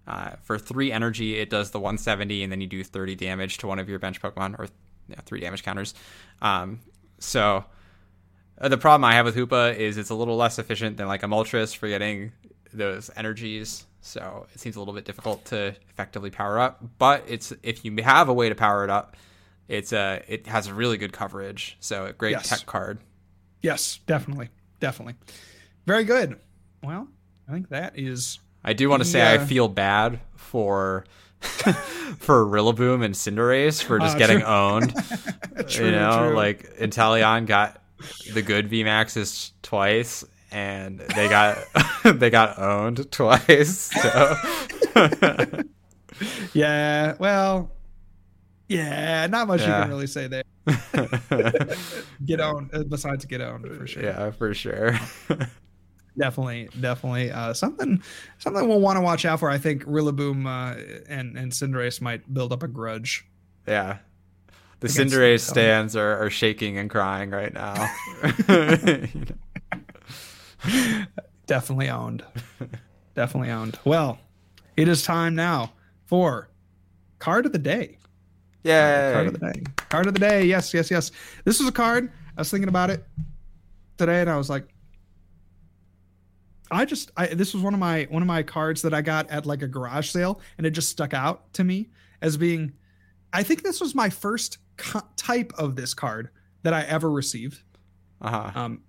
Uh, 0.08 0.31
for 0.43 0.60
three 0.60 0.91
energy, 0.91 1.38
it 1.38 1.49
does 1.49 1.71
the 1.71 1.79
170, 1.79 2.43
and 2.43 2.51
then 2.51 2.62
you 2.62 2.67
do 2.67 2.84
30 2.84 3.15
damage 3.15 3.58
to 3.60 3.67
one 3.67 3.79
of 3.79 3.89
your 3.89 3.97
bench 3.97 4.21
Pokemon, 4.21 4.60
or 4.60 4.67
yeah, 5.08 5.20
three 5.26 5.39
damage 5.39 5.63
counters. 5.63 5.94
Um, 6.41 6.80
so 7.20 7.65
uh, 8.60 8.68
the 8.70 8.78
problem 8.78 9.04
I 9.06 9.13
have 9.13 9.26
with 9.26 9.36
Hoopa 9.36 9.76
is 9.76 9.98
it's 9.98 10.10
a 10.10 10.15
little 10.15 10.36
less 10.38 10.60
efficient 10.60 10.98
than 10.98 11.08
like 11.08 11.24
a 11.24 11.28
Moltres 11.28 11.76
for 11.76 11.88
getting 11.88 12.32
those 12.74 13.10
energies. 13.15 13.86
so 14.02 14.46
it 14.54 14.60
seems 14.60 14.76
a 14.76 14.80
little 14.80 14.94
bit 14.94 15.06
difficult 15.06 15.46
to 15.46 15.76
effectively 15.89 16.30
power 16.30 16.60
up. 16.60 16.84
But 16.98 17.24
it's 17.28 17.54
if 17.63 17.84
you 17.86 17.96
have 18.04 18.30
a 18.30 18.34
way 18.34 18.50
to 18.50 18.56
power 18.56 18.84
it 18.84 18.89
up, 18.89 19.15
it's 19.68 19.94
a 19.94 20.22
it 20.28 20.46
has 20.48 20.72
really 20.72 20.98
good 20.98 21.13
coverage. 21.13 21.78
So 21.80 22.06
a 22.06 22.13
great 22.13 22.32
Yes. 22.32 22.50
tech 22.50 22.65
card. 22.65 23.00
Yes, 23.62 24.00
definitely, 24.06 24.50
definitely. 24.80 25.15
Very 25.88 26.04
good. 26.04 26.39
Well, 26.84 27.08
I 27.48 27.52
think 27.52 27.70
that 27.70 27.98
is 27.98 28.39
I 28.63 28.74
do 28.74 28.89
want 28.89 29.02
to 29.04 29.10
say 29.10 29.34
I 29.34 29.38
feel 29.39 29.68
bad 29.68 30.20
for 30.36 31.06
for 32.19 32.45
Rillaboom 32.45 33.03
and 33.03 33.13
Cinderace 33.15 33.84
for 33.84 33.99
just 33.99 34.15
Oh, 34.15 34.19
getting 34.19 34.39
true. 34.39 34.47
owned. 34.47 34.93
true. 35.67 35.86
you 35.88 35.91
know, 35.91 36.27
true. 36.29 36.36
like 36.36 36.77
Inteleon 36.77 37.45
got 37.45 37.81
the 38.34 38.41
good 38.41 38.69
VMAXs 38.69 39.51
twice 39.62 40.23
and 40.51 40.99
they 40.99 41.27
got 41.29 41.58
they 42.03 42.29
got 42.29 42.58
owned 42.60 43.12
twice. 43.12 43.91
So 44.01 44.36
yeah. 46.53 47.15
Well, 47.19 47.71
yeah. 48.67 49.27
Not 49.27 49.47
much 49.47 49.62
you 49.62 49.67
can 49.67 49.89
really 49.89 50.08
say 50.08 50.27
there. 50.27 50.43
Get 52.25 52.39
owned. 52.41 52.69
uh, 52.73 52.84
Besides 52.84 53.25
get 53.25 53.41
owned 53.41 53.67
for 53.67 53.86
sure. 53.88 54.03
yeah, 54.03 54.31
for 54.31 54.53
sure. 54.53 54.97
Definitely, 56.17 56.69
definitely. 56.80 57.32
Uh, 57.32 57.54
something, 57.54 58.01
something 58.38 58.67
we'll 58.67 58.80
want 58.80 58.97
to 58.97 59.01
watch 59.01 59.25
out 59.25 59.39
for. 59.39 59.49
I 59.49 59.58
think 59.58 59.84
Rillaboom 59.84 60.45
uh, 60.45 61.04
and 61.10 61.38
and 61.38 61.51
Cinderace 61.51 61.99
might 61.99 62.34
build 62.34 62.54
up 62.54 62.63
a 62.63 62.67
grudge. 62.67 63.25
yeah. 63.67 63.97
The 64.82 64.88
Cinderace 64.88 65.39
stands 65.39 65.95
are, 65.95 66.23
are 66.23 66.30
shaking 66.30 66.78
and 66.78 66.89
crying 66.89 67.32
right 67.32 67.54
now. 67.54 67.73
Definitely 71.47 71.89
owned. 71.89 72.23
Definitely 73.15 73.51
owned. 73.51 73.80
Well, 73.86 74.19
it 74.78 74.88
is 74.88 75.04
time 75.04 75.34
now 75.34 75.73
for 76.06 76.49
card 77.19 77.45
of 77.45 77.51
the 77.51 77.58
day. 77.58 77.97
Yay. 78.63 79.12
Card 79.13 79.28
of 79.28 79.34
the 79.34 79.39
day. 79.39 79.63
Card 79.89 80.08
of 80.08 80.13
the 80.13 80.19
day. 80.19 80.45
Yes, 80.45 80.73
yes, 80.73 80.91
yes. 80.91 81.12
This 81.45 81.60
was 81.60 81.69
a 81.69 81.71
card. 81.71 82.12
I 82.38 82.41
was 82.41 82.51
thinking 82.51 82.69
about 82.69 82.89
it 82.89 83.06
today, 83.97 84.21
and 84.21 84.30
I 84.30 84.38
was 84.38 84.49
like, 84.49 84.67
I 86.76 86.86
just, 86.86 87.12
I 87.16 87.28
this 87.28 87.54
was 87.54 87.64
one 87.64 87.74
of 87.74 87.80
my 87.80 88.08
one 88.10 88.22
of 88.22 88.28
my 88.28 88.44
cards 88.44 88.82
that 88.84 88.94
I 88.94 89.02
got 89.02 89.30
at 89.30 89.46
like 89.46 89.62
a 89.62 89.68
garage 89.68 90.10
sale, 90.10 90.42
and 90.58 90.66
it 90.66 90.72
just 90.72 90.90
stuck 90.90 91.14
out 91.14 91.54
to 91.54 91.64
me 91.64 91.90
as 92.22 92.38
being. 92.38 92.74
I 93.34 93.44
think 93.44 93.64
this 93.64 93.82
was 93.82 93.94
my 93.94 94.10
first 94.10 94.60
co- 94.78 95.02
type 95.18 95.54
of 95.58 95.76
this 95.76 95.94
card 95.94 96.30
that 96.64 96.74
I 96.74 96.84
ever 96.84 97.12
received. 97.12 97.62
Uh-huh. 98.22 98.52
Um, 98.56 98.82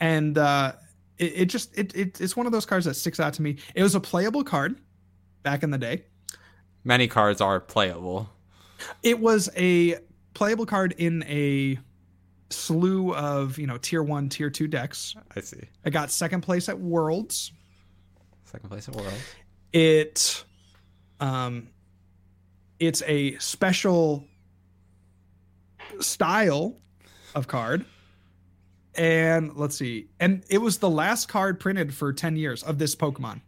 and 0.00 0.36
uh, 0.36 0.72
it, 1.18 1.32
it 1.34 1.44
just 1.46 1.76
it, 1.78 1.94
it 1.94 2.20
it's 2.20 2.36
one 2.36 2.46
of 2.46 2.52
those 2.52 2.66
cards 2.66 2.84
that 2.86 2.94
sticks 2.94 3.20
out 3.20 3.34
to 3.34 3.42
me. 3.42 3.56
It 3.74 3.82
was 3.82 3.94
a 3.94 4.00
playable 4.00 4.44
card 4.44 4.80
back 5.42 5.62
in 5.62 5.70
the 5.70 5.78
day. 5.78 6.04
Many 6.84 7.08
cards 7.08 7.40
are 7.40 7.60
playable. 7.60 8.28
It 9.02 9.18
was 9.18 9.48
a 9.56 9.96
playable 10.34 10.66
card 10.66 10.94
in 10.98 11.22
a 11.24 11.78
slew 12.54 13.14
of 13.14 13.58
you 13.58 13.66
know 13.66 13.78
tier 13.78 14.02
one, 14.02 14.28
tier 14.28 14.50
two 14.50 14.68
decks. 14.68 15.14
I 15.36 15.40
see. 15.40 15.62
I 15.84 15.90
got 15.90 16.10
second 16.10 16.42
place 16.42 16.68
at 16.68 16.78
Worlds. 16.78 17.52
Second 18.44 18.68
place 18.68 18.88
at 18.88 18.94
Worlds. 18.94 19.34
It, 19.72 20.44
um, 21.18 21.68
it's 22.78 23.02
a 23.06 23.36
special 23.38 24.24
style 26.00 26.76
of 27.34 27.48
card. 27.48 27.84
And 28.96 29.56
let's 29.56 29.76
see. 29.76 30.06
And 30.20 30.44
it 30.48 30.58
was 30.58 30.78
the 30.78 30.90
last 30.90 31.26
card 31.26 31.58
printed 31.58 31.92
for 31.92 32.12
10 32.12 32.36
years 32.36 32.62
of 32.62 32.78
this 32.78 32.94
Pokemon. 32.94 33.40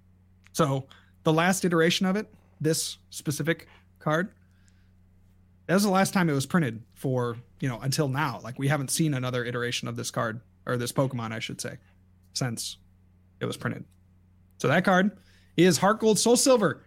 So 0.53 0.87
the 1.23 1.33
last 1.33 1.65
iteration 1.65 2.07
of 2.07 2.17
it, 2.17 2.33
this 2.61 2.99
specific 3.11 3.69
card, 3.99 4.33
that 5.67 5.75
was 5.75 5.83
the 5.83 5.91
last 5.91 6.13
time 6.15 6.29
it 6.29 6.33
was 6.35 6.47
printed 6.47 6.83
for, 6.95 7.37
you 7.61 7.69
know, 7.69 7.79
until 7.81 8.09
now. 8.09 8.41
Like 8.43 8.59
we 8.59 8.69
haven't 8.69 8.91
seen 8.91 9.15
another 9.15 9.45
iteration 9.45 9.89
of 9.89 9.97
this 9.97 10.11
card 10.11 10.41
or 10.67 10.77
this 10.77 10.93
Pokemon, 10.93 11.33
I 11.33 11.39
should 11.39 11.61
say, 11.61 11.79
since 12.35 12.77
it 13.41 13.47
was 13.47 13.57
printed. 13.57 13.85
So 14.59 14.69
that 14.69 14.85
card 14.85 15.11
is 15.57 15.79
Heart 15.79 16.01
Gold 16.01 16.19
Soul 16.19 16.37
Silver. 16.37 16.83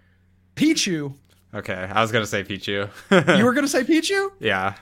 Pichu. 0.56 1.16
Okay, 1.54 1.74
I 1.74 2.02
was 2.02 2.12
gonna 2.12 2.26
say 2.26 2.44
Pichu. 2.44 2.90
You 3.38 3.46
were 3.46 3.54
going 3.54 3.66
to 3.66 3.70
say 3.70 3.84
Pichu? 3.84 4.32
yeah. 4.40 4.76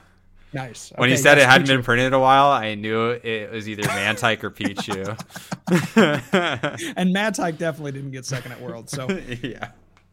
Nice. 0.53 0.93
When 0.95 1.10
you 1.10 1.15
Okay, 1.15 1.21
said 1.23 1.38
yes, 1.38 1.45
it 1.45 1.49
hadn't 1.49 1.65
Pichu. 1.67 1.71
been 1.71 1.83
printed 1.83 2.07
in 2.07 2.13
a 2.13 2.19
while, 2.19 2.47
I 2.47 2.75
knew 2.75 3.10
it 3.12 3.51
was 3.51 3.67
either 3.67 3.83
Mantyke 3.83 4.43
or 4.43 4.49
Pichu. 4.51 5.17
And 6.95 7.13
Mantyke 7.15 7.57
definitely 7.57 7.91
didn't 7.91 8.12
get 8.12 8.25
second 8.25 8.53
at 8.53 8.62
World. 8.62 8.89
So 8.89 9.10
yeah. 9.43 9.71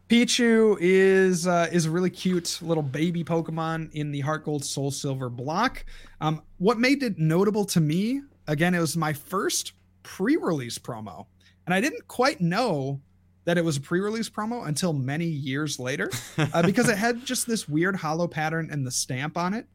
Pichu 0.09 0.77
is 0.79 1.47
uh, 1.47 1.67
is 1.71 1.87
a 1.87 1.91
really 1.91 2.11
cute 2.11 2.59
little 2.61 2.83
baby 2.83 3.23
Pokemon 3.23 3.91
in 3.93 4.11
the 4.11 4.19
Heart 4.19 4.45
Gold 4.45 4.63
Soul 4.63 4.91
Silver 4.91 5.29
block. 5.29 5.83
Um, 6.21 6.43
what 6.57 6.77
made 6.77 7.01
it 7.01 7.17
notable 7.17 7.65
to 7.65 7.79
me, 7.79 8.21
again, 8.47 8.75
it 8.75 8.79
was 8.79 8.95
my 8.95 9.13
first 9.13 9.73
pre-release 10.03 10.77
promo, 10.77 11.25
and 11.65 11.73
I 11.73 11.81
didn't 11.81 12.07
quite 12.07 12.39
know 12.39 13.01
that 13.45 13.57
it 13.57 13.65
was 13.65 13.77
a 13.77 13.81
pre-release 13.81 14.29
promo 14.29 14.67
until 14.67 14.93
many 14.93 15.25
years 15.25 15.79
later, 15.79 16.11
uh, 16.37 16.61
because 16.61 16.87
it 16.87 16.97
had 16.97 17.25
just 17.25 17.47
this 17.47 17.67
weird 17.67 17.95
hollow 17.95 18.27
pattern 18.27 18.69
and 18.71 18.85
the 18.85 18.91
stamp 18.91 19.37
on 19.37 19.55
it, 19.55 19.65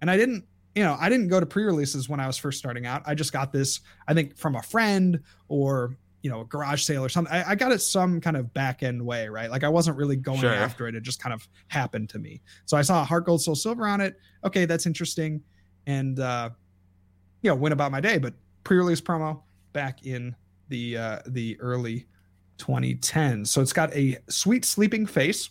and 0.00 0.10
I 0.10 0.16
didn't. 0.16 0.46
You 0.74 0.84
know, 0.84 0.96
I 1.00 1.08
didn't 1.08 1.28
go 1.28 1.40
to 1.40 1.46
pre-releases 1.46 2.08
when 2.08 2.20
I 2.20 2.28
was 2.28 2.38
first 2.38 2.58
starting 2.60 2.86
out. 2.86 3.02
I 3.04 3.16
just 3.16 3.32
got 3.32 3.52
this, 3.52 3.80
I 4.06 4.14
think, 4.14 4.36
from 4.36 4.54
a 4.54 4.62
friend 4.62 5.20
or 5.48 5.96
you 6.22 6.30
know 6.30 6.42
a 6.42 6.44
garage 6.44 6.82
sale 6.82 7.04
or 7.04 7.08
something. 7.08 7.32
I, 7.32 7.50
I 7.50 7.54
got 7.54 7.72
it 7.72 7.80
some 7.80 8.20
kind 8.20 8.36
of 8.36 8.52
back 8.52 8.82
end 8.82 9.04
way 9.04 9.28
right? 9.28 9.50
Like 9.50 9.64
i 9.64 9.68
wasn't 9.68 9.96
really 9.96 10.16
going 10.16 10.40
Sure. 10.40 10.52
after 10.52 10.86
it. 10.86 10.94
It 10.94 11.02
just 11.02 11.20
kind 11.22 11.32
of 11.32 11.48
happened 11.68 12.08
to 12.10 12.18
me. 12.18 12.42
So 12.66 12.76
i 12.76 12.82
saw 12.82 13.00
a 13.00 13.04
heart 13.04 13.24
gold 13.26 13.42
soul 13.42 13.54
silver 13.54 13.86
on 13.86 14.00
it. 14.00 14.16
Okay 14.44 14.64
that's 14.66 14.86
interesting. 14.86 15.42
And 15.86 16.18
uh 16.20 16.50
you 17.42 17.50
know 17.50 17.54
went 17.56 17.72
about 17.72 17.90
my 17.90 18.00
day. 18.00 18.18
But 18.18 18.34
pre-release 18.64 19.00
promo 19.00 19.40
back 19.72 20.04
in 20.06 20.34
the 20.68 20.96
uh 20.98 21.18
the 21.26 21.58
early 21.60 22.06
2010s 22.58 23.46
so 23.46 23.62
it's 23.62 23.72
got 23.72 23.92
a 23.94 24.18
sweet 24.28 24.64
sleeping 24.64 25.06
face. 25.06 25.48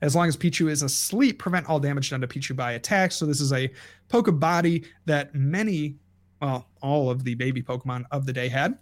As 0.00 0.14
long 0.14 0.28
as 0.28 0.36
Pichu 0.36 0.68
is 0.70 0.82
asleep, 0.82 1.38
prevent 1.38 1.66
all 1.68 1.80
damage 1.80 2.10
done 2.10 2.20
to 2.20 2.26
Pichu 2.26 2.54
by 2.54 2.72
attacks. 2.72 3.16
So 3.16 3.24
this 3.26 3.40
is 3.40 3.52
a 3.54 3.70
Poke 4.08 4.38
body 4.38 4.84
that 5.06 5.34
many, 5.34 5.96
well, 6.42 6.68
all 6.82 7.08
of 7.10 7.24
the 7.24 7.34
baby 7.34 7.62
Pokemon 7.62 8.04
of 8.10 8.26
the 8.26 8.32
day 8.32 8.48
had 8.48 8.76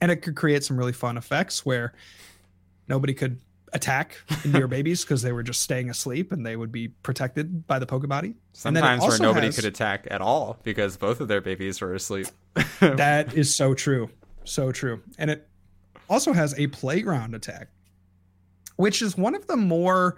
and 0.00 0.10
it 0.10 0.16
could 0.16 0.36
create 0.36 0.64
some 0.64 0.76
really 0.76 0.92
fun 0.92 1.16
effects 1.16 1.64
where 1.66 1.92
nobody 2.88 3.14
could 3.14 3.40
attack 3.72 4.16
your 4.44 4.66
babies 4.76 5.02
because 5.04 5.22
they 5.22 5.30
were 5.32 5.42
just 5.44 5.60
staying 5.60 5.88
asleep 5.90 6.32
and 6.32 6.44
they 6.44 6.56
would 6.56 6.72
be 6.72 6.88
protected 6.88 7.66
by 7.66 7.78
the 7.78 7.86
then 8.74 8.76
it 8.76 8.80
Sometimes 8.80 9.02
where 9.02 9.18
nobody 9.28 9.46
has- 9.46 9.56
could 9.56 9.64
attack 9.64 10.08
at 10.10 10.20
all 10.20 10.58
because 10.64 10.96
both 10.96 11.20
of 11.20 11.28
their 11.28 11.40
babies 11.40 11.80
were 11.80 11.94
asleep. 11.94 12.26
That 12.80 13.34
is 13.36 13.54
so 13.54 13.74
true. 13.74 14.10
So 14.44 14.72
true. 14.72 15.02
And 15.18 15.30
it 15.30 15.46
also 16.08 16.32
has 16.32 16.58
a 16.58 16.66
playground 16.68 17.34
attack, 17.34 17.68
which 18.76 19.02
is 19.02 19.16
one 19.16 19.34
of 19.36 19.46
the 19.46 19.56
more 19.56 20.16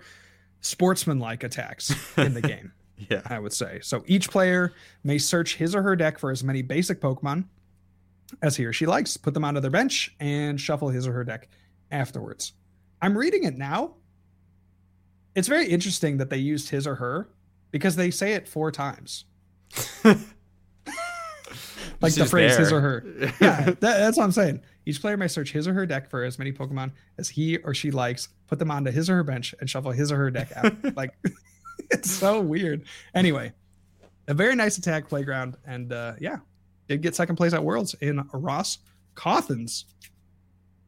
sportsmanlike 0.61 1.43
attacks 1.43 1.95
in 2.17 2.35
the 2.35 2.41
game. 2.41 2.73
yeah. 3.11 3.21
I 3.27 3.39
would 3.39 3.53
say. 3.53 3.81
So 3.83 4.03
each 4.07 4.31
player 4.31 4.73
may 5.05 5.19
search 5.19 5.57
his 5.57 5.75
or 5.75 5.83
her 5.83 5.97
deck 5.97 6.19
for 6.19 6.31
as 6.31 6.43
many 6.45 6.63
basic 6.63 7.01
Pokemon 7.01 7.45
as 8.41 8.57
he 8.57 8.65
or 8.65 8.73
she 8.73 8.87
likes, 8.87 9.17
put 9.17 9.35
them 9.35 9.45
onto 9.45 9.61
their 9.61 9.71
bench, 9.71 10.15
and 10.21 10.61
shuffle 10.61 10.89
his 10.89 11.07
or 11.07 11.13
her 11.13 11.25
deck 11.25 11.49
afterwards. 11.91 12.53
I'm 13.01 13.17
reading 13.17 13.45
it 13.45 13.57
now. 13.57 13.95
It's 15.35 15.49
very 15.49 15.67
interesting 15.67 16.19
that 16.19 16.31
they 16.31 16.39
used 16.39 16.69
his 16.69 16.87
or 16.87 16.95
her 16.97 17.29
because 17.71 17.97
they 17.97 18.11
say 18.11 18.35
it 18.35 18.49
four 18.49 18.71
times. 18.71 19.25
Like 22.03 22.15
the 22.15 22.27
phrase 22.27 22.57
his 22.57 22.73
or 22.73 22.81
her. 22.81 23.05
Yeah, 23.41 23.65
that, 23.65 23.81
that's 23.81 24.17
what 24.17 24.25
I'm 24.25 24.33
saying. 24.33 24.61
Each 24.85 25.01
player 25.01 25.17
may 25.17 25.29
search 25.29 25.53
his 25.53 25.69
or 25.69 25.73
her 25.73 25.87
deck 25.87 26.11
for 26.11 26.25
as 26.25 26.39
many 26.39 26.53
Pokemon 26.53 26.91
as 27.17 27.29
he 27.29 27.59
or 27.59 27.73
she 27.73 27.93
likes, 27.93 28.29
put 28.49 28.59
them 28.59 28.71
onto 28.71 28.91
his 28.91 29.09
or 29.09 29.17
her 29.17 29.25
bench, 29.25 29.55
and 29.61 29.71
shuffle 29.71 29.93
his 29.93 30.11
or 30.11 30.17
her 30.17 30.31
deck 30.31 30.51
out. 30.57 30.75
like, 30.97 31.13
it's 31.91 32.11
so 32.11 32.41
weird. 32.41 32.85
Anyway, 33.15 33.53
a 34.27 34.35
very 34.35 34.57
nice 34.57 34.79
attack 34.79 35.09
playground, 35.09 35.57
and 35.65 35.93
uh, 35.93 36.15
yeah, 36.19 36.39
did 36.93 37.03
get 37.03 37.15
second 37.15 37.37
place 37.37 37.55
at 37.55 37.65
Worlds 37.65 37.95
in 38.01 38.23
Ross 38.33 38.79
Cawthon's 39.15 39.87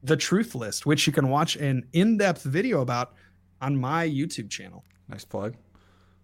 The 0.02 0.16
Truth 0.16 0.55
List, 0.55 0.84
which 0.84 1.07
you 1.07 1.12
can 1.14 1.30
watch 1.30 1.57
an 1.57 1.86
in-depth 1.94 2.42
video 2.42 2.82
about 2.82 3.14
on 3.62 3.76
my 3.76 4.07
YouTube 4.07 4.50
channel. 4.50 4.84
Nice 5.09 5.24
plug. 5.24 5.57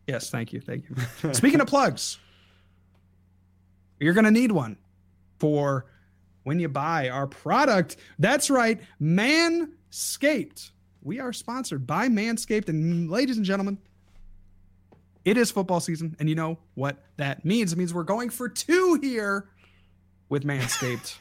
Yes, 0.07 0.29
thank 0.29 0.53
you, 0.53 0.61
thank 0.61 0.85
you. 0.89 1.33
Speaking 1.33 1.61
of 1.61 1.67
plugs, 1.67 2.19
you're 3.99 4.13
going 4.13 4.25
to 4.25 4.31
need 4.31 4.53
one 4.53 4.77
for 5.39 5.87
when 6.43 6.61
you 6.61 6.69
buy 6.69 7.09
our 7.09 7.27
product. 7.27 7.97
That's 8.19 8.51
right, 8.51 8.81
Manscaped. 9.01 10.73
We 11.03 11.21
are 11.21 11.33
sponsored 11.33 11.87
by 11.87 12.09
Manscaped. 12.09 12.69
And 12.69 13.11
ladies 13.11 13.39
and 13.39 13.47
gentlemen, 13.47 13.79
it 15.25 15.39
is 15.39 15.51
football 15.51 15.81
season. 15.81 16.17
And 16.19 16.29
you 16.29 16.35
know 16.35 16.59
what 16.75 17.03
that 17.17 17.47
means? 17.47 17.73
It 17.73 17.79
means 17.79 17.95
we're 17.95 18.03
going 18.03 18.29
for 18.29 18.47
two 18.49 18.99
here 19.01 19.49
with 20.31 20.45
Manscaped. 20.45 21.17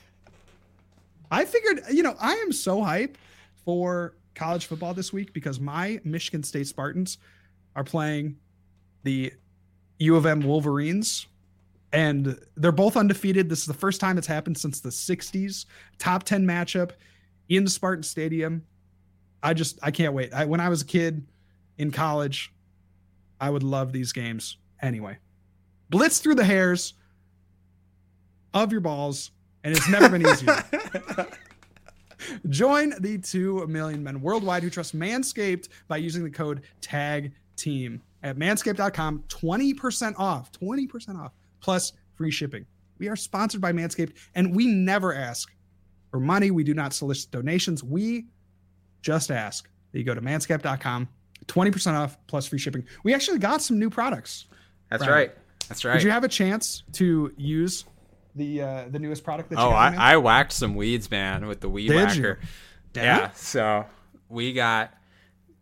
I 1.32 1.44
figured, 1.44 1.82
you 1.92 2.02
know, 2.02 2.16
I 2.20 2.36
am 2.36 2.54
so 2.54 2.82
hype 2.82 3.18
for 3.66 4.16
college 4.34 4.66
football 4.66 4.94
this 4.94 5.12
week 5.12 5.34
because 5.34 5.60
my 5.60 6.00
Michigan 6.06 6.44
State 6.44 6.68
Spartans 6.68 7.18
are 7.76 7.84
playing 7.84 8.38
the 9.04 9.34
U 10.00 10.16
of 10.16 10.26
M 10.26 10.40
Wolverines 10.40 11.28
and 11.92 12.40
they're 12.56 12.72
both 12.72 12.96
undefeated. 12.96 13.50
This 13.50 13.60
is 13.60 13.66
the 13.66 13.74
first 13.74 14.00
time 14.00 14.18
it's 14.18 14.28
happened 14.28 14.58
since 14.58 14.80
the 14.80 14.90
60s. 14.90 15.66
Top 15.98 16.24
10 16.24 16.46
matchup 16.46 16.92
in 17.50 17.64
the 17.64 17.70
Spartan 17.70 18.04
Stadium. 18.04 18.66
I 19.42 19.54
just 19.54 19.80
I 19.82 19.92
can't 19.92 20.14
wait. 20.14 20.34
I, 20.34 20.46
when 20.46 20.60
I 20.60 20.70
was 20.70 20.82
a 20.82 20.86
kid 20.86 21.26
in 21.78 21.92
college, 21.92 22.54
I 23.40 23.50
would 23.50 23.64
love 23.64 23.92
these 23.92 24.12
games. 24.12 24.58
Anyway, 24.82 25.18
blitz 25.90 26.20
through 26.20 26.36
the 26.36 26.46
hairs 26.46 26.94
of 28.54 28.72
your 28.72 28.82
balls, 28.82 29.32
and 29.64 29.76
it's 29.76 29.90
never 29.90 30.10
been 30.10 30.26
easier. 30.26 30.64
Join 32.50 32.94
the 33.00 33.18
2 33.18 33.68
million 33.68 34.04
men 34.04 34.22
worldwide 34.22 34.64
who 34.64 34.70
trust 34.70 34.98
Manscaped 34.98 35.70
by 35.88 35.98
using 35.98 36.24
the 36.24 36.30
code 36.30 36.62
TAG 36.82 37.34
TEAM 37.56 38.02
at 38.24 38.38
manscaped.com. 38.38 39.24
20% 39.28 40.14
off, 40.18 40.52
20% 40.52 41.20
off, 41.20 41.34
plus 41.62 41.94
free 42.16 42.32
shipping. 42.32 42.66
We 42.98 43.08
are 43.08 43.16
sponsored 43.16 43.62
by 43.62 43.72
Manscaped, 43.72 44.14
and 44.36 44.56
we 44.56 44.68
never 44.68 45.14
ask 45.14 45.52
for 46.12 46.20
money. 46.20 46.52
We 46.52 46.64
do 46.64 46.74
not 46.74 46.94
solicit 46.94 47.32
donations. 47.32 47.84
We 47.84 48.26
just 49.02 49.32
ask 49.32 49.70
that 49.92 49.98
you 49.98 50.04
go 50.04 50.14
to 50.14 50.22
manscaped.com, 50.22 51.08
20% 51.46 51.94
off 51.94 52.18
plus 52.28 52.48
free 52.48 52.60
shipping. 52.60 52.86
We 53.04 53.14
actually 53.14 53.40
got 53.40 53.62
some 53.62 53.80
new 53.80 53.90
products. 53.90 54.48
That's 54.90 55.02
right. 55.02 55.12
right. 55.12 55.32
That's 55.70 55.86
right. 55.86 55.94
Did 55.94 56.04
you 56.04 56.12
have 56.12 56.24
a 56.24 56.30
chance 56.30 56.84
to 56.94 57.32
use 57.38 57.86
the 58.40 58.62
uh, 58.62 58.86
the 58.90 58.98
newest 59.00 59.24
product 59.24 59.50
that 59.50 59.60
you 59.60 59.62
Oh, 59.62 59.70
I, 59.70 60.14
I 60.14 60.18
whacked 60.18 60.54
some 60.54 60.74
weeds, 60.76 61.12
man, 61.12 61.46
with 61.46 61.60
the 61.62 61.70
weed 61.70 61.90
Did 61.90 61.96
whacker. 61.96 62.40
you? 62.42 63.02
Yeah. 63.02 63.32
So 63.34 63.86
we 64.30 64.54
got 64.54 64.94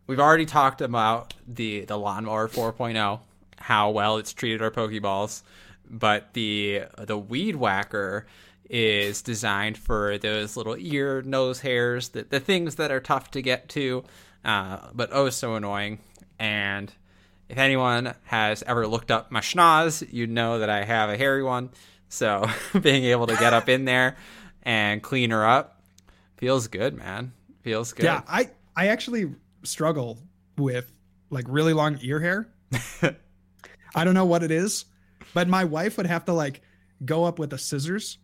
we've 0.07 0.19
already 0.19 0.45
talked 0.45 0.81
about 0.81 1.33
the 1.47 1.83
the 1.85 1.97
lawnmower 1.97 2.47
4.0, 2.47 3.19
how 3.57 3.89
well 3.91 4.17
it's 4.17 4.31
treated 4.33 4.61
our 4.61 4.71
Pokeballs, 4.71 5.43
but 5.89 6.33
the 6.33 6.83
the 6.97 7.17
weed 7.17 7.57
whacker 7.57 8.25
is 8.69 9.21
designed 9.21 9.77
for 9.77 10.17
those 10.17 10.57
little 10.57 10.75
ear, 10.77 11.21
nose 11.21 11.61
hairs, 11.61 12.09
the, 12.09 12.23
the 12.23 12.39
things 12.39 12.75
that 12.75 12.91
are 12.91 12.99
tough 12.99 13.31
to 13.31 13.41
get 13.41 13.69
to, 13.69 14.03
uh, 14.43 14.77
but 14.93 15.09
oh 15.11 15.29
so 15.29 15.55
annoying. 15.55 15.99
And 16.39 16.93
if 17.49 17.57
anyone 17.57 18.13
has 18.25 18.63
ever 18.63 18.85
looked 18.87 19.09
up 19.09 19.31
my 19.31 19.39
schnoz, 19.39 20.05
you 20.11 20.27
know 20.27 20.59
that 20.59 20.69
I 20.69 20.83
have 20.83 21.09
a 21.09 21.17
hairy 21.17 21.43
one. 21.43 21.69
So 22.09 22.49
being 22.81 23.05
able 23.05 23.27
to 23.27 23.35
get 23.35 23.53
up 23.53 23.69
in 23.69 23.85
there 23.85 24.17
and 24.63 25.01
clean 25.01 25.31
her 25.31 25.45
up 25.45 25.81
feels 26.37 26.67
good, 26.67 26.95
man. 26.95 27.33
Feels 27.61 27.93
good. 27.93 28.05
Yeah, 28.05 28.21
I 28.27 28.49
I 28.75 28.87
actually 28.87 29.33
struggle 29.63 30.19
with 30.57 30.91
like 31.29 31.45
really 31.47 31.73
long 31.73 31.99
ear 32.01 32.19
hair. 32.19 32.49
I 33.95 34.03
don't 34.03 34.13
know 34.13 34.25
what 34.25 34.43
it 34.43 34.51
is, 34.51 34.85
but 35.33 35.47
my 35.47 35.63
wife 35.63 35.97
would 35.97 36.05
have 36.05 36.25
to 36.25 36.33
like 36.33 36.61
go 37.03 37.25
up 37.25 37.39
with 37.39 37.49
the 37.49 37.57
scissors 37.57 38.17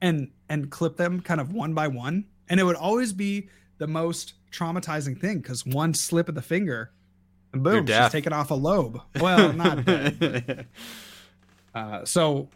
and 0.00 0.30
and 0.48 0.70
clip 0.70 0.96
them 0.96 1.20
kind 1.20 1.40
of 1.40 1.52
one 1.52 1.74
by 1.74 1.88
one, 1.88 2.26
and 2.48 2.58
it 2.60 2.64
would 2.64 2.76
always 2.76 3.12
be 3.12 3.48
the 3.78 3.86
most 3.86 4.34
traumatizing 4.52 5.18
thing 5.20 5.38
because 5.38 5.66
one 5.66 5.94
slip 5.94 6.28
of 6.28 6.34
the 6.34 6.42
finger, 6.42 6.92
and 7.52 7.62
boom, 7.62 7.86
she's 7.86 8.10
taking 8.10 8.32
off 8.32 8.50
a 8.50 8.54
lobe. 8.54 9.00
Well, 9.20 9.52
not. 9.52 9.86
Uh, 11.74 12.04
so 12.04 12.50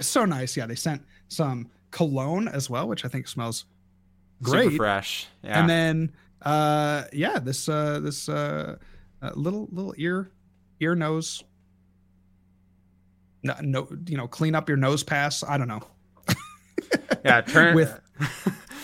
so 0.00 0.24
nice. 0.24 0.56
Yeah, 0.56 0.66
they 0.66 0.74
sent 0.74 1.02
some 1.28 1.68
cologne 1.90 2.48
as 2.48 2.68
well, 2.68 2.88
which 2.88 3.04
I 3.04 3.08
think 3.08 3.28
smells 3.28 3.64
great. 4.42 4.64
Super 4.64 4.76
fresh. 4.76 5.28
Yeah. 5.42 5.60
And 5.60 5.68
then 5.70 6.12
uh 6.42 7.04
yeah, 7.12 7.38
this 7.38 7.68
uh 7.68 8.00
this 8.00 8.28
uh, 8.28 8.76
uh 9.22 9.30
little 9.34 9.68
little 9.70 9.94
ear 9.96 10.30
ear 10.80 10.94
nose 10.94 11.42
no, 13.42 13.54
no 13.60 13.88
you 14.06 14.16
know, 14.16 14.26
clean 14.26 14.54
up 14.54 14.68
your 14.68 14.78
Nosepass. 14.78 15.44
I 15.48 15.58
don't 15.58 15.68
know. 15.68 15.82
yeah, 17.24 17.42
turn 17.42 17.74
with- 17.76 18.00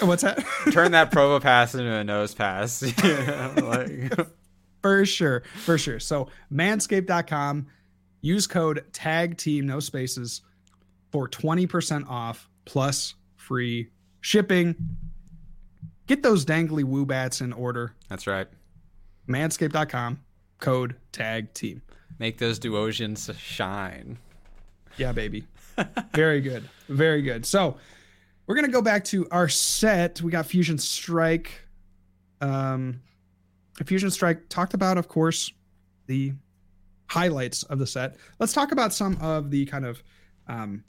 What's 0.01 0.23
that? 0.23 0.39
turn 0.73 0.93
that 0.93 1.11
Probopass 1.13 1.79
into 1.79 1.93
a 1.93 2.03
Nosepass. 2.05 2.83
like, 3.63 4.29
for 4.83 5.05
sure. 5.05 5.43
For 5.65 5.77
sure. 5.79 6.01
So 6.01 6.29
manscaped.com, 6.53 7.67
use 8.23 8.47
code 8.47 8.85
tag 8.93 9.37
team, 9.37 9.67
no 9.67 9.81
spaces, 9.81 10.41
for 11.11 11.29
20% 11.29 12.09
off 12.09 12.49
plus 12.65 13.15
free 13.37 13.89
shipping. 14.21 14.75
Get 16.07 16.23
those 16.23 16.45
dangly 16.45 16.85
Woobats 16.85 17.41
in 17.41 17.53
order. 17.53 17.95
that's 18.09 18.27
right. 18.27 18.49
Manscaped.com, 19.29 20.21
code 20.59 20.97
tag 21.13 21.53
team. 21.55 21.83
Make 22.19 22.39
those 22.39 22.59
Duosions 22.59 23.33
shine. 23.39 24.19
Yeah, 24.97 25.13
baby. 25.13 25.45
Very 26.13 26.41
good. 26.41 26.69
Very 26.89 27.23
good. 27.23 27.47
So 27.47 27.77
we're 28.47 28.57
gonna 28.57 28.69
go 28.69 28.83
back 28.83 29.05
to 29.07 29.29
our 29.31 29.49
set. 29.49 30.21
We 30.21 30.31
got 30.33 30.47
Fusion 30.47 30.79
Strike. 30.79 31.53
Um 32.41 33.01
Fusion 33.87 34.11
Strike 34.11 34.49
talked 34.49 34.75
about, 34.75 34.99
of 34.99 35.09
course, 35.09 35.51
the 36.07 36.33
highlights 37.07 37.63
of 37.65 37.79
the 37.79 37.87
set. 37.87 38.17
Let's 38.39 38.53
talk 38.53 38.73
about 38.73 38.93
some 38.93 39.17
of 39.21 39.51
the 39.51 39.65
kind 39.67 39.87
of 39.87 40.03
um, 40.49 40.85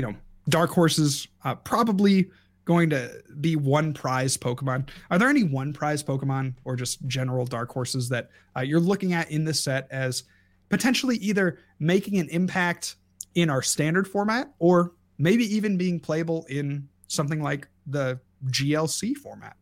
you 0.00 0.06
know, 0.06 0.16
dark 0.48 0.70
horses. 0.70 1.28
Uh, 1.44 1.54
probably 1.54 2.30
going 2.64 2.88
to 2.88 3.22
be 3.38 3.54
one 3.54 3.92
prize 3.92 4.38
Pokemon. 4.38 4.88
Are 5.10 5.18
there 5.18 5.28
any 5.28 5.44
one 5.44 5.74
prize 5.74 6.02
Pokemon 6.02 6.54
or 6.64 6.74
just 6.74 7.06
general 7.06 7.44
dark 7.44 7.70
horses 7.70 8.08
that 8.08 8.30
uh, 8.56 8.60
you're 8.60 8.80
looking 8.80 9.12
at 9.12 9.30
in 9.30 9.44
this 9.44 9.62
set 9.62 9.88
as 9.90 10.22
potentially 10.70 11.16
either 11.16 11.58
making 11.78 12.18
an 12.18 12.30
impact 12.30 12.96
in 13.34 13.50
our 13.50 13.60
standard 13.60 14.08
format 14.08 14.50
or 14.58 14.92
maybe 15.18 15.44
even 15.54 15.76
being 15.76 16.00
playable 16.00 16.46
in 16.48 16.88
something 17.06 17.42
like 17.42 17.68
the 17.86 18.18
GLC 18.46 19.14
format? 19.14 19.56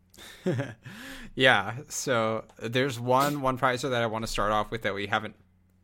yeah. 1.34 1.74
So 1.88 2.44
there's 2.62 3.00
one 3.00 3.40
one 3.40 3.58
prizer 3.58 3.90
that 3.90 4.02
I 4.02 4.06
want 4.06 4.24
to 4.24 4.30
start 4.30 4.52
off 4.52 4.70
with 4.70 4.82
that 4.82 4.94
we 4.94 5.08
haven't 5.08 5.34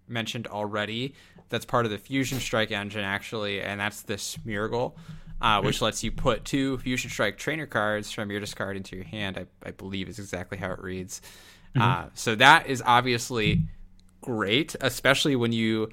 mentioned 0.08 0.46
already. 0.46 1.14
That's 1.48 1.64
part 1.64 1.84
of 1.84 1.90
the 1.90 1.98
Fusion 1.98 2.40
Strike 2.40 2.72
engine 2.72 3.04
actually, 3.04 3.60
and 3.60 3.80
that's 3.80 4.02
the 4.02 4.14
Smeargle, 4.14 4.94
uh, 5.40 5.60
which 5.62 5.82
lets 5.82 6.02
you 6.02 6.10
put 6.10 6.44
two 6.44 6.78
Fusion 6.78 7.10
Strike 7.10 7.38
trainer 7.38 7.66
cards 7.66 8.10
from 8.10 8.30
your 8.30 8.40
discard 8.40 8.76
into 8.76 8.96
your 8.96 9.04
hand. 9.04 9.38
I, 9.38 9.46
I 9.66 9.70
believe 9.70 10.08
is 10.08 10.18
exactly 10.18 10.58
how 10.58 10.70
it 10.72 10.80
reads. 10.80 11.20
Uh, 11.76 12.06
so 12.14 12.36
that 12.36 12.68
is 12.68 12.82
obviously 12.86 13.62
great, 14.20 14.76
especially 14.80 15.34
when 15.34 15.52
you 15.52 15.90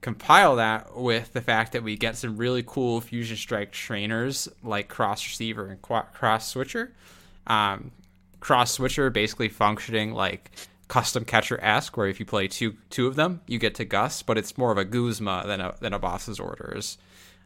compile 0.00 0.56
that 0.56 0.94
with 0.94 1.32
the 1.32 1.40
fact 1.40 1.72
that 1.72 1.82
we 1.82 1.96
get 1.96 2.14
some 2.14 2.36
really 2.36 2.62
cool 2.62 3.00
Fusion 3.00 3.36
Strike 3.36 3.72
trainers 3.72 4.48
like 4.62 4.88
Cross 4.88 5.26
Receiver 5.26 5.66
and 5.66 5.80
Cross 5.80 6.48
Switcher. 6.48 6.92
Um, 7.46 7.90
Cross 8.40 8.72
Switcher 8.72 9.08
basically 9.08 9.48
functioning 9.48 10.12
like 10.12 10.50
custom 10.88 11.24
catcher 11.24 11.58
ask, 11.60 11.96
where 11.96 12.06
if 12.06 12.20
you 12.20 12.26
play 12.26 12.48
two 12.48 12.76
two 12.90 13.06
of 13.06 13.16
them, 13.16 13.40
you 13.46 13.58
get 13.58 13.74
to 13.76 13.84
Gus, 13.84 14.22
but 14.22 14.38
it's 14.38 14.58
more 14.58 14.72
of 14.72 14.78
a 14.78 14.84
Guzma 14.84 15.44
than 15.46 15.60
a 15.60 15.74
than 15.80 15.92
a 15.92 15.98
boss's 15.98 16.40
orders, 16.40 16.98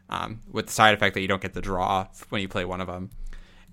um, 0.09 0.41
with 0.51 0.67
the 0.67 0.71
side 0.71 0.93
effect 0.93 1.13
that 1.13 1.21
you 1.21 1.27
don't 1.27 1.41
get 1.41 1.53
the 1.53 1.61
draw 1.61 2.07
when 2.29 2.41
you 2.41 2.47
play 2.47 2.65
one 2.65 2.81
of 2.81 2.87
them. 2.87 3.09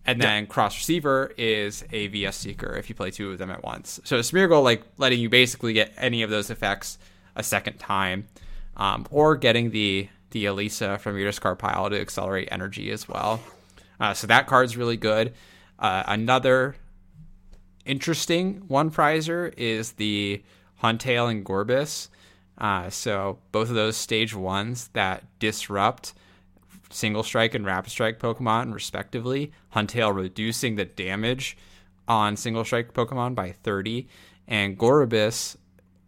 And 0.08 0.20
then 0.20 0.46
cross 0.46 0.76
receiver 0.76 1.32
is 1.36 1.84
a 1.90 2.06
VS 2.06 2.36
seeker 2.36 2.76
if 2.76 2.88
you 2.88 2.94
play 2.94 3.10
two 3.10 3.32
of 3.32 3.38
them 3.38 3.50
at 3.50 3.64
once. 3.64 3.98
So 4.04 4.20
Smeargle 4.20 4.62
like 4.62 4.84
letting 4.98 5.18
you 5.18 5.28
basically 5.28 5.72
get 5.72 5.92
any 5.96 6.22
of 6.22 6.30
those 6.30 6.48
effects 6.48 6.98
a 7.34 7.42
second 7.42 7.78
time, 7.78 8.28
um, 8.76 9.06
or 9.10 9.36
getting 9.36 9.70
the 9.70 10.08
the 10.30 10.44
Elesa 10.44 11.00
from 11.00 11.16
your 11.16 11.26
discard 11.26 11.58
pile 11.58 11.90
to 11.90 12.00
accelerate 12.00 12.48
energy 12.52 12.90
as 12.90 13.08
well. 13.08 13.40
Uh, 13.98 14.14
so 14.14 14.26
that 14.26 14.46
card's 14.46 14.76
really 14.76 14.96
good. 14.96 15.34
Uh, 15.78 16.04
another 16.06 16.76
interesting 17.86 18.62
one 18.68 18.90
prizer 18.90 19.52
is 19.56 19.92
the 19.92 20.42
Huntail 20.82 21.30
and 21.30 21.44
Gorebyss. 21.44 22.08
Uh, 22.58 22.90
so 22.90 23.38
both 23.52 23.68
of 23.68 23.74
those 23.74 23.96
stage 23.96 24.34
ones 24.34 24.88
that 24.92 25.24
disrupt 25.38 26.14
single 26.90 27.22
strike 27.22 27.54
and 27.54 27.64
rapid 27.64 27.90
strike 27.90 28.18
Pokemon 28.18 28.72
respectively. 28.72 29.52
Huntail 29.74 30.14
reducing 30.14 30.76
the 30.76 30.84
damage 30.84 31.56
on 32.08 32.36
single 32.36 32.64
strike 32.64 32.94
Pokemon 32.94 33.34
by 33.34 33.52
30, 33.52 34.06
and 34.46 34.78
Gorebyss 34.78 35.56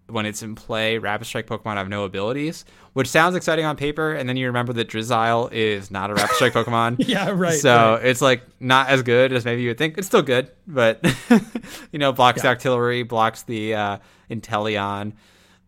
when 0.09 0.25
it's 0.27 0.43
in 0.43 0.55
play, 0.55 0.99
rapid 0.99 1.27
strike 1.27 1.47
Pokemon 1.47 1.75
have 1.77 1.89
no 1.89 2.05
abilities, 2.05 2.65
which 2.95 3.07
sounds 3.09 3.37
exciting 3.37 3.65
on 3.65 3.77
paper, 3.77 4.15
and 4.15 4.29
then 4.29 4.37
you 4.37 4.47
remember 4.47 4.73
that 4.73 4.89
Drizzile 4.89 5.53
is 5.53 5.91
not 5.91 6.11
a 6.11 6.15
rapid 6.15 6.35
strike 6.37 6.53
Pokemon. 6.55 6.97
Yeah, 7.09 7.31
right. 7.31 7.59
So 7.59 7.95
right. 7.95 8.05
it's 8.07 8.21
like 8.23 8.43
not 8.61 8.89
as 8.89 9.03
good 9.03 9.33
as 9.33 9.45
maybe 9.45 9.63
you 9.63 9.69
would 9.69 9.79
think. 9.79 9.99
It's 9.99 10.07
still 10.07 10.23
good, 10.23 10.51
but 10.67 11.05
you 11.93 11.99
know, 11.99 12.13
blocks 12.13 12.43
Yeah. 12.43 12.55
Octillery, 12.55 13.07
blocks 13.07 13.43
the 13.43 13.75
uh, 13.75 13.99
Inteleon, 14.31 15.13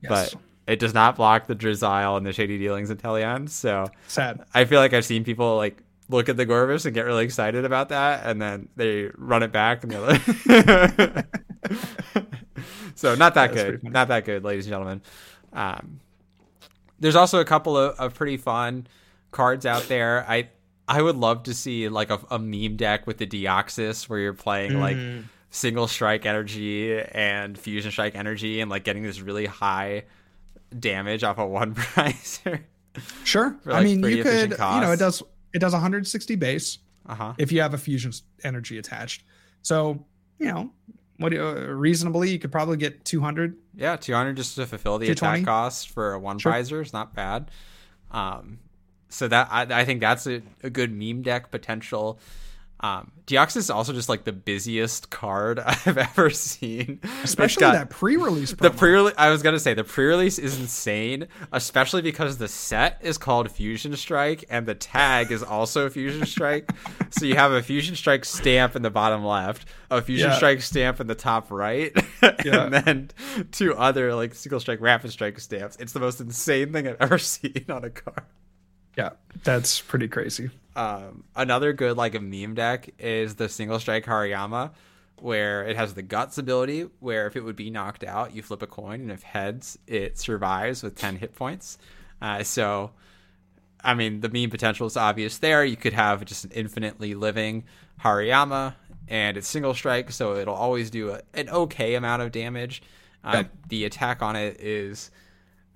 Yes. 0.03 0.33
but 0.33 0.41
it 0.67 0.79
does 0.79 0.95
not 0.95 1.17
block 1.17 1.47
the 1.47 1.55
Drizzile 1.55 2.17
and 2.17 2.25
the 2.25 2.33
Shady 2.33 2.59
Dealings 2.59 2.91
Inteleon. 2.91 3.49
So 3.51 3.89
sad. 4.09 4.45
I 4.55 4.65
feel 4.65 4.81
like 4.81 4.95
I've 4.95 5.05
seen 5.05 5.25
people 5.25 5.57
like 5.57 5.83
look 6.09 6.29
at 6.29 6.37
the 6.37 6.47
Gorebyss 6.47 6.87
and 6.87 6.95
get 6.95 7.05
really 7.05 7.25
excited 7.25 7.65
about 7.65 7.91
that, 7.91 8.25
and 8.25 8.41
then 8.41 8.69
they 8.77 9.11
run 9.17 9.43
it 9.43 9.53
back 9.53 9.83
and 9.85 9.93
they're 9.93 10.01
like, 10.01 11.27
so 12.95 13.15
not 13.15 13.35
that 13.35 13.53
good, 13.53 13.83
not 13.85 14.09
that 14.09 14.25
good, 14.25 14.45
ladies 14.45 14.67
and 14.67 14.73
gentlemen. 14.73 15.03
Um, 15.53 16.01
there's 16.99 17.17
also 17.17 17.41
a 17.41 17.45
couple 17.45 17.77
of, 17.77 17.99
of 17.99 18.15
pretty 18.15 18.37
fun 18.37 18.87
cards 19.31 19.67
out 19.67 19.85
there. 19.89 20.25
I 20.29 20.49
I 20.89 21.01
would 21.03 21.17
love 21.17 21.45
to 21.45 21.55
see 21.55 21.89
like 21.89 22.11
a, 22.11 22.21
a 22.31 22.39
meme 22.39 22.77
deck 22.77 23.07
with 23.07 23.19
the 23.19 23.27
Deoxys 23.27 24.09
where 24.09 24.19
you're 24.19 24.33
playing 24.35 24.79
like 24.81 24.97
Mm. 24.97 25.25
single 25.51 25.87
strike 25.87 26.27
energy 26.27 27.01
and 27.01 27.57
fusion 27.59 27.91
strike 27.91 28.15
energy 28.17 28.61
and 28.61 28.71
like 28.71 28.85
getting 28.85 29.03
this 29.03 29.21
really 29.21 29.47
high 29.47 30.05
damage 30.79 31.25
off 31.25 31.39
of 31.39 31.49
one 31.49 31.75
price. 31.77 32.41
Sure. 33.25 33.57
For, 33.63 33.73
I 33.73 33.83
mean, 33.85 34.03
you 34.03 34.23
could, 34.23 34.51
you 34.51 34.57
know, 34.59 34.93
it 34.93 34.99
does 34.99 35.23
it 35.53 35.59
does 35.61 35.73
160 35.73 36.35
base 36.37 36.79
uh 37.09 37.15
huh. 37.15 37.33
if 37.39 37.51
you 37.51 37.61
have 37.61 37.73
a 37.75 37.79
fusion 37.79 38.13
energy 38.45 38.79
attached. 38.79 39.25
So, 39.63 40.05
you 40.39 40.47
know, 40.47 40.71
what 41.21 41.33
uh, 41.35 41.55
reasonably 41.69 42.31
you 42.31 42.39
could 42.39 42.51
probably 42.51 42.77
get 42.77 43.05
200. 43.05 43.57
Yeah, 43.77 43.97
200 43.97 44.37
just 44.37 44.57
to 44.57 44.67
fulfill 44.67 44.99
the 44.99 45.07
220? 45.07 45.43
attack 45.43 45.47
cost 45.47 45.91
for 45.91 46.15
a 46.15 46.19
one 46.19 46.39
Sure. 46.39 46.53
prizer 46.53 46.83
is 46.83 46.93
not 46.93 47.15
bad. 47.15 47.51
Um, 48.11 48.59
so 49.09 49.29
that 49.29 49.49
I, 49.51 49.81
I 49.81 49.85
think 49.85 50.01
that's 50.01 50.27
a, 50.27 50.43
a 50.63 50.71
good 50.71 50.93
meme 50.93 51.23
deck 51.23 51.51
potential. 51.51 52.19
Um, 52.83 53.13
Deoxys 53.27 53.57
is 53.59 53.71
also 53.71 53.93
just 53.93 54.09
like 54.09 54.25
the 54.25 54.33
busiest 54.33 55.11
card 55.11 55.59
I've 55.65 55.99
ever 55.99 56.31
seen. 56.31 57.01
Especially 57.23 57.61
got- 57.61 57.73
that 57.75 57.91
pre-release 57.91 58.53
The 58.53 58.71
promo. 58.71 58.77
pre 58.79 59.13
I 59.19 59.29
was 59.31 59.43
gonna 59.43 59.61
say 59.61 59.75
the 59.75 59.85
pre-release 59.85 60.39
is 60.39 60.59
insane, 60.59 61.29
especially 61.53 62.01
because 62.01 62.39
the 62.39 62.49
set 62.49 62.99
is 63.03 63.19
called 63.19 63.51
Fusion 63.51 63.95
Strike 63.97 64.45
and 64.49 64.65
the 64.67 64.75
tag 64.75 65.31
is 65.31 65.43
also 65.43 65.91
Fusion 65.91 66.25
Strike. 66.25 66.71
so 67.11 67.27
you 67.27 67.35
have 67.37 67.53
a 67.53 67.63
Fusion 67.63 67.95
Strike 67.97 68.25
stamp 68.25 68.75
in 68.75 68.81
the 68.83 68.91
bottom 68.91 69.25
left, 69.27 69.67
a 69.91 70.01
Fusion 70.01 70.31
Yeah. 70.31 70.37
Strike 70.37 70.63
stamp 70.63 71.01
in 71.01 71.07
the 71.07 71.15
top 71.15 71.51
right, 71.51 71.93
Yeah. 72.45 72.65
and 72.65 72.73
then 72.73 73.11
two 73.53 73.75
other 73.77 74.15
like 74.15 74.35
single 74.35 74.59
strike 74.59 74.81
rapid 74.81 75.11
strike 75.13 75.39
stamps. 75.39 75.77
It's 75.79 75.93
the 75.93 76.01
most 76.01 76.19
insane 76.21 76.73
thing 76.73 76.89
I've 76.89 76.97
ever 76.99 77.19
seen 77.19 77.67
on 77.69 77.85
a 77.85 77.91
card. 77.91 78.23
yeah, 78.97 79.11
that's 79.45 79.81
pretty 79.83 80.09
crazy. 80.09 80.49
Um, 80.77 81.25
another 81.35 81.73
good 81.73 81.97
like 81.97 82.15
a 82.15 82.21
meme 82.21 82.55
deck 82.55 82.91
is 82.99 83.35
the 83.35 83.49
single 83.49 83.81
strike 83.81 84.05
Hariyama, 84.05 84.71
where 85.21 85.67
it 85.67 85.77
has 85.77 85.95
the 85.95 86.03
guts 86.03 86.39
ability, 86.39 86.89
where 87.01 87.27
if 87.27 87.37
it 87.37 87.41
would 87.43 87.57
be 87.57 87.71
knocked 87.71 88.05
out, 88.05 88.35
you 88.35 88.43
flip 88.43 88.63
a 88.63 88.67
coin, 88.67 89.01
and 89.01 89.13
if 89.13 89.23
heads, 89.23 89.79
it 89.87 90.19
survives 90.19 90.83
with 90.83 90.97
ten 90.97 91.17
hit 91.17 91.35
points. 91.35 91.77
Uh, 92.23 92.43
so, 92.43 92.93
I 93.83 93.95
mean, 93.95 94.21
the 94.21 94.29
meme 94.29 94.51
potential 94.51 94.87
is 94.87 94.97
obvious 94.97 95.39
there. 95.39 95.65
You 95.65 95.77
could 95.77 95.93
have 95.93 96.25
just 96.25 96.45
an 96.45 96.53
infinitely 96.53 97.15
living 97.15 97.65
Hariyama, 98.03 98.75
and 99.09 99.37
it's 99.37 99.49
single 99.49 99.75
strike, 99.75 100.13
so 100.13 100.37
it'll 100.37 100.55
always 100.55 100.91
do 100.91 101.11
a, 101.11 101.21
an 101.35 101.49
okay 101.49 101.95
amount 101.95 102.23
of 102.23 102.33
damage. 102.33 102.83
Uh. 103.23 103.45
The 103.69 103.85
attack 103.85 104.23
on 104.23 104.37
it 104.37 104.61
is 104.61 105.11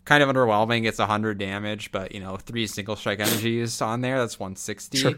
kind 0.05 0.23
of 0.23 0.29
underwhelming. 0.29 0.87
It's 0.87 0.99
100 0.99 1.39
damage, 1.39 1.91
but 1.93 2.13
you 2.15 2.21
know, 2.21 2.37
three 2.37 2.67
single 2.67 2.97
strike 2.97 3.21
energies 3.21 3.81
on 3.81 4.01
there. 4.01 4.19
That's 4.19 4.39
160. 4.39 4.99
Sure. 4.99 5.13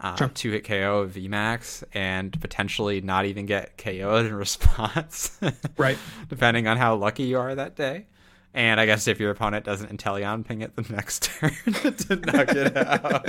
Uh, 0.00 0.14
Sure. 0.16 0.28
Two 0.28 0.52
hit 0.52 0.64
KO 0.64 1.00
of 1.00 1.12
VMAX 1.14 1.82
and 1.92 2.40
potentially 2.40 3.00
not 3.00 3.24
even 3.24 3.46
get 3.46 3.76
KO'd 3.78 4.26
in 4.26 4.34
response, 4.36 5.36
Right. 5.76 5.98
depending 6.28 6.68
on 6.68 6.76
how 6.76 6.94
lucky 6.94 7.24
you 7.24 7.38
are 7.38 7.52
that 7.54 7.74
day. 7.74 8.06
And 8.54 8.78
I 8.80 8.86
guess 8.86 9.08
if 9.08 9.18
your 9.18 9.30
opponent 9.30 9.64
doesn't 9.64 9.90
Inteleon 9.96 10.44
ping 10.46 10.62
it 10.62 10.76
the 10.76 10.82
next 10.92 11.22
turn 11.40 11.50
to 11.66 12.16
knock 12.16 12.48
it 12.50 12.76
out, 12.76 13.28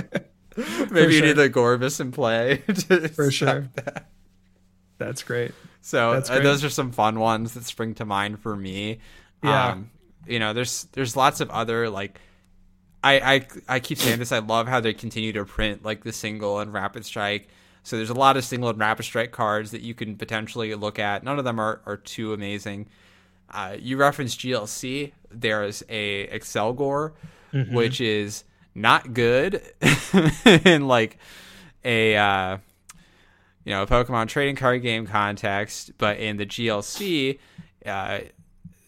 maybe 0.92 1.16
you 1.16 1.22
need 1.22 1.34
the 1.34 1.50
Gorebyss 1.50 2.00
in 2.00 2.12
play. 2.12 2.58
To 2.68 3.08
For 3.10 3.32
sure. 3.32 3.68
that. 3.76 4.10
That's 5.00 5.24
great. 5.24 5.54
So 5.82 6.14
That's 6.14 6.30
uh, 6.30 6.40
those 6.40 6.64
are 6.64 6.70
some 6.70 6.92
fun 6.92 7.20
ones 7.20 7.54
that 7.56 7.64
spring 7.66 7.96
to 7.96 8.06
mind 8.06 8.42
for 8.42 8.56
me. 8.56 9.00
Yeah. 9.44 9.70
Um, 9.70 9.90
you 10.30 10.40
know, 10.40 10.54
there's 10.54 10.86
there's 10.94 11.16
lots 11.16 11.42
of 11.42 11.50
other 11.50 11.90
like 11.90 12.20
I, 13.04 13.20
I 13.36 13.48
I 13.76 13.80
keep 13.80 13.98
saying 13.98 14.20
this. 14.20 14.32
I 14.32 14.40
love 14.40 14.68
how 14.68 14.80
they 14.80 14.94
continue 14.94 15.34
to 15.34 15.46
print 15.46 15.84
like 15.84 16.04
the 16.04 16.14
single 16.14 16.60
and 16.60 16.72
rapid 16.74 17.06
strike. 17.06 17.48
So 17.84 17.96
there's 17.98 18.10
a 18.10 18.14
lot 18.14 18.38
of 18.38 18.44
single 18.44 18.70
and 18.70 18.78
rapid 18.80 19.04
strike 19.04 19.32
cards 19.32 19.72
that 19.72 19.82
you 19.82 19.94
can 19.94 20.16
potentially 20.18 20.76
look 20.76 21.00
at. 21.00 21.24
None 21.24 21.40
of 21.40 21.46
them 21.46 21.60
are, 21.60 21.82
are 21.86 21.98
too 21.98 22.34
amazing. 22.34 22.88
Uh, 23.50 23.78
you 23.80 23.98
referenced 23.98 24.40
GLC. 24.40 25.14
There's 25.32 25.84
a 25.90 26.28
Accelgor, 26.28 27.14
Mm-hmm. 27.54 27.74
which 27.74 28.00
is 28.00 28.44
not 28.76 29.14
good 29.16 29.64
in 30.66 30.88
like 30.88 31.18
a 31.84 32.16
uh, 32.16 32.58
you 33.64 33.72
know, 33.74 33.82
a 33.84 33.88
Pokemon 33.88 34.28
trading 34.28 34.56
card 34.56 34.84
game 34.84 35.08
context, 35.08 35.92
but 35.98 36.18
in 36.18 36.38
the 36.38 36.46
GLC, 36.46 37.40
uh, 37.88 38.20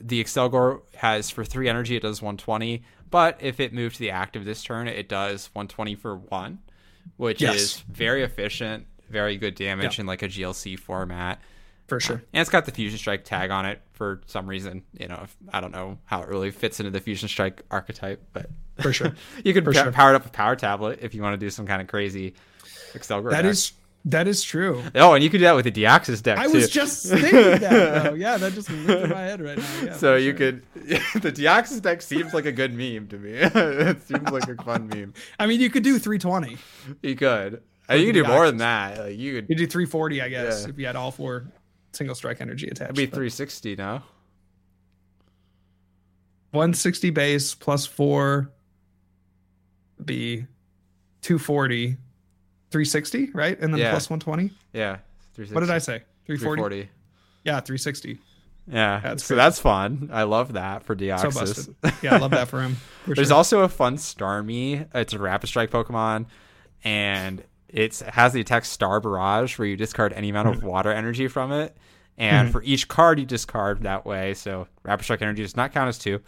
the 0.08 0.24
Accelgor 0.24 0.82
has 0.95 1.30
for 1.30 1.43
three 1.45 1.68
energy, 1.70 1.95
it 1.95 2.02
does 2.02 2.22
120. 2.22 2.84
But 3.10 3.38
if 3.41 3.60
it 3.60 3.74
moved 3.74 3.95
to 3.95 3.99
the 4.02 4.12
active 4.12 4.45
this 4.45 4.64
turn, 4.64 4.88
it 4.88 5.10
does 5.10 5.49
120 5.54 5.95
for 5.95 6.16
one, 6.16 6.60
which 7.18 7.41
Yes. 7.41 7.56
is 7.56 7.78
very 7.89 8.24
efficient, 8.24 8.86
very 9.10 9.38
good 9.38 9.56
damage 9.56 9.97
Yeah. 9.97 10.02
in 10.02 10.08
like 10.08 10.22
a 10.22 10.28
GLC 10.28 10.76
format. 10.78 11.41
For 11.88 11.99
sure. 11.99 12.24
And 12.32 12.39
it's 12.39 12.49
got 12.49 12.64
the 12.66 12.72
Fusion 12.72 12.97
Strike 12.97 13.26
tag 13.26 13.52
on 13.52 13.66
it 13.66 13.82
for 13.91 14.22
some 14.26 14.47
reason. 14.47 14.84
You 14.97 15.10
know, 15.10 15.20
if, 15.24 15.36
I 15.52 15.60
don't 15.60 15.74
know 15.74 15.97
how 16.06 16.22
it 16.22 16.30
really 16.30 16.49
fits 16.52 16.80
into 16.80 16.89
the 16.89 17.02
Fusion 17.02 17.28
Strike 17.28 17.64
archetype, 17.70 18.24
but 18.32 18.45
For 18.80 18.93
sure. 18.93 19.14
you 19.43 19.54
could 19.54 19.66
For 19.66 19.74
pa- 19.74 19.84
sure. 19.84 19.91
power 19.91 20.14
it 20.14 20.16
up 20.16 20.24
with 20.24 20.32
Power 20.32 20.56
Tablet 20.56 20.99
if 21.02 21.14
you 21.14 21.22
want 21.22 21.34
to 21.34 21.45
do 21.45 21.49
some 21.49 21.68
kind 21.68 21.82
of 21.82 21.89
crazy 21.89 22.34
Accelgor. 22.93 23.32
That 23.32 23.41
deck. 23.41 23.52
is 23.52 23.74
that 24.06 24.28
is 24.28 24.41
true. 24.43 24.84
Oh, 24.95 25.14
and 25.14 25.24
you 25.24 25.30
could 25.30 25.38
do 25.39 25.43
that 25.45 25.56
with 25.56 25.66
the 25.66 25.72
Deoxys 25.72 26.24
deck 26.24 26.38
I 26.38 26.47
too. 26.47 26.54
was 26.54 26.70
just 26.70 27.08
thinking 27.08 27.32
that. 27.32 28.04
Though. 28.04 28.14
Yeah, 28.16 28.38
that 28.38 28.54
just 28.54 28.70
went 28.70 28.86
through 28.86 29.08
my 29.08 29.22
head 29.22 29.41
right 29.41 29.58
now. 29.58 29.82
Yeah, 29.84 29.93
so 29.95 30.16
you 30.16 30.32
sure. 30.32 30.38
could 30.38 30.64
the 31.22 31.32
Deoxys 31.32 31.82
deck 31.82 32.02
seems 32.02 32.34
like 32.34 32.45
a 32.45 32.52
good 32.52 32.74
meme 32.74 33.08
to 33.10 33.18
me. 33.18 33.32
it 33.36 34.02
seems 34.08 34.30
like 34.32 34.47
a 34.47 34.56
fun 34.64 34.88
meme. 34.88 35.14
I 35.39 35.45
mean, 35.47 35.60
you 35.60 35.70
could 35.70 35.84
do 35.84 35.99
320. 35.99 36.58
You 37.04 37.16
could. 37.16 37.62
You 37.89 38.06
could 38.06 38.14
do 38.14 38.24
more 38.24 38.47
than 38.47 38.58
that. 38.58 38.97
Like 38.99 39.18
you 39.18 39.34
could 39.36 39.45
You 39.49 39.56
do 39.56 39.68
340, 39.68 40.22
I 40.22 40.30
guess, 40.30 40.64
Yeah. 40.64 40.70
if 40.70 40.80
you 40.80 40.86
had 40.86 40.95
all 40.95 41.12
four 41.12 41.52
single 41.93 42.16
strike 42.16 42.39
energy 42.41 42.68
attached. 42.68 42.84
it'd 42.91 42.95
be 42.95 43.06
but 43.06 43.16
360 43.16 43.76
now. 43.76 44.04
160 46.52 47.10
base 47.12 47.56
plus 47.56 47.86
four 47.86 48.52
be 50.04 50.45
240, 51.22 51.97
360, 52.72 53.32
right? 53.34 53.60
And 53.60 53.74
then 53.74 53.82
Yeah. 53.82 53.92
plus 53.92 54.10
120. 54.10 54.52
Yeah. 54.74 54.98
360. 55.36 55.54
What 55.54 55.62
did 55.62 55.70
I 55.70 55.78
say? 55.78 56.04
340. 56.26 56.62
340. 56.62 56.90
Yeah, 57.44 57.60
360. 57.60 58.20
Yeah. 58.68 59.00
That's 59.04 59.24
so 59.24 59.36
that's 59.36 59.60
fun. 59.60 60.10
I 60.12 60.24
love 60.24 60.54
that 60.54 60.84
for 60.84 60.94
So 60.94 61.04
Deoxys. 61.04 61.34
busted. 61.34 61.76
Yeah, 62.04 62.16
I 62.16 62.18
love 62.20 62.32
that 62.32 62.48
for 62.48 62.62
him. 62.62 62.78
For 63.06 63.16
There's 63.16 63.30
sure. 63.30 63.38
also 63.38 63.62
a 63.62 63.70
fun 63.70 63.98
Starmie. 63.98 64.88
It's 64.94 65.14
a 65.14 65.20
Rapid 65.20 65.48
Strike 65.48 65.72
Pokemon, 65.72 66.28
and 66.84 67.44
it 67.68 68.00
has 68.00 68.34
the 68.34 68.42
attack 68.42 68.66
Star 68.66 69.00
Barrage, 69.00 69.58
where 69.58 69.68
you 69.68 69.76
discard 69.76 70.14
any 70.14 70.30
amount 70.30 70.50
of 70.50 70.64
water 70.64 70.92
energy 70.92 71.28
from 71.28 71.52
it. 71.52 71.76
And 72.18 72.48
mm-hmm. 72.48 72.52
for 72.52 72.62
each 72.64 72.88
card 72.88 73.20
you 73.20 73.26
discard 73.26 73.82
that 73.84 74.06
way, 74.06 74.34
so 74.36 74.68
Rapid 74.84 75.04
Strike 75.04 75.22
energy 75.22 75.42
does 75.42 75.56
not 75.56 75.74
count 75.74 75.90
as 75.90 75.98
two. 75.98 76.22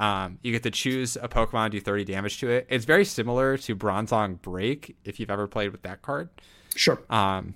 Um, 0.00 0.38
you 0.42 0.50
get 0.50 0.62
to 0.62 0.70
choose 0.70 1.16
a 1.16 1.28
Pokemon, 1.28 1.72
do 1.72 1.80
30 1.80 2.04
damage 2.04 2.40
to 2.40 2.48
it. 2.48 2.66
It's 2.70 2.86
very 2.86 3.04
similar 3.04 3.58
to 3.58 3.76
Bronzong 3.76 4.40
Break, 4.40 4.96
if 5.04 5.20
you've 5.20 5.30
ever 5.30 5.46
played 5.46 5.72
with 5.72 5.82
that 5.82 6.00
card. 6.00 6.30
sure. 6.74 6.98
Um, 7.10 7.54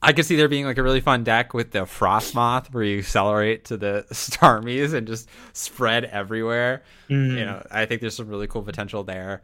I 0.00 0.12
could 0.12 0.24
see 0.24 0.36
there 0.36 0.48
being 0.48 0.64
like 0.64 0.78
a 0.78 0.82
really 0.84 1.00
fun 1.00 1.24
deck 1.24 1.52
with 1.54 1.72
the 1.72 1.80
Frosmoth, 1.80 2.72
where 2.72 2.84
you 2.84 2.98
accelerate 2.98 3.64
to 3.66 3.76
the 3.76 4.06
Starmies 4.12 4.94
and 4.94 5.08
just 5.08 5.28
spread 5.52 6.04
everywhere. 6.04 6.84
Mm-hmm. 7.10 7.36
You 7.36 7.44
know, 7.44 7.66
I 7.72 7.86
think 7.86 8.00
there's 8.00 8.14
some 8.14 8.28
really 8.28 8.46
cool 8.46 8.62
potential 8.62 9.02
there. 9.02 9.42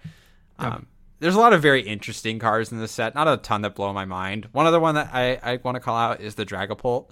Um, 0.61 0.87
there's 1.19 1.35
a 1.35 1.41
lot 1.41 1.53
of 1.53 1.62
very 1.62 1.83
interesting 1.83 2.39
cards 2.39 2.71
in 2.71 2.79
this 2.79 2.93
set. 2.93 3.17
Not 3.17 3.27
a 3.27 3.37
ton 3.39 3.62
that 3.62 3.75
blow 3.75 3.93
my 3.93 4.05
mind. 4.05 4.49
One 4.53 4.67
other 4.67 4.79
one 4.79 4.95
that 4.95 5.11
I, 5.12 5.41
I 5.43 5.59
want 5.65 5.75
to 5.75 5.81
call 5.81 5.97
out 5.97 6.21
is 6.21 6.37
the 6.37 6.47
Dragapult. 6.47 7.11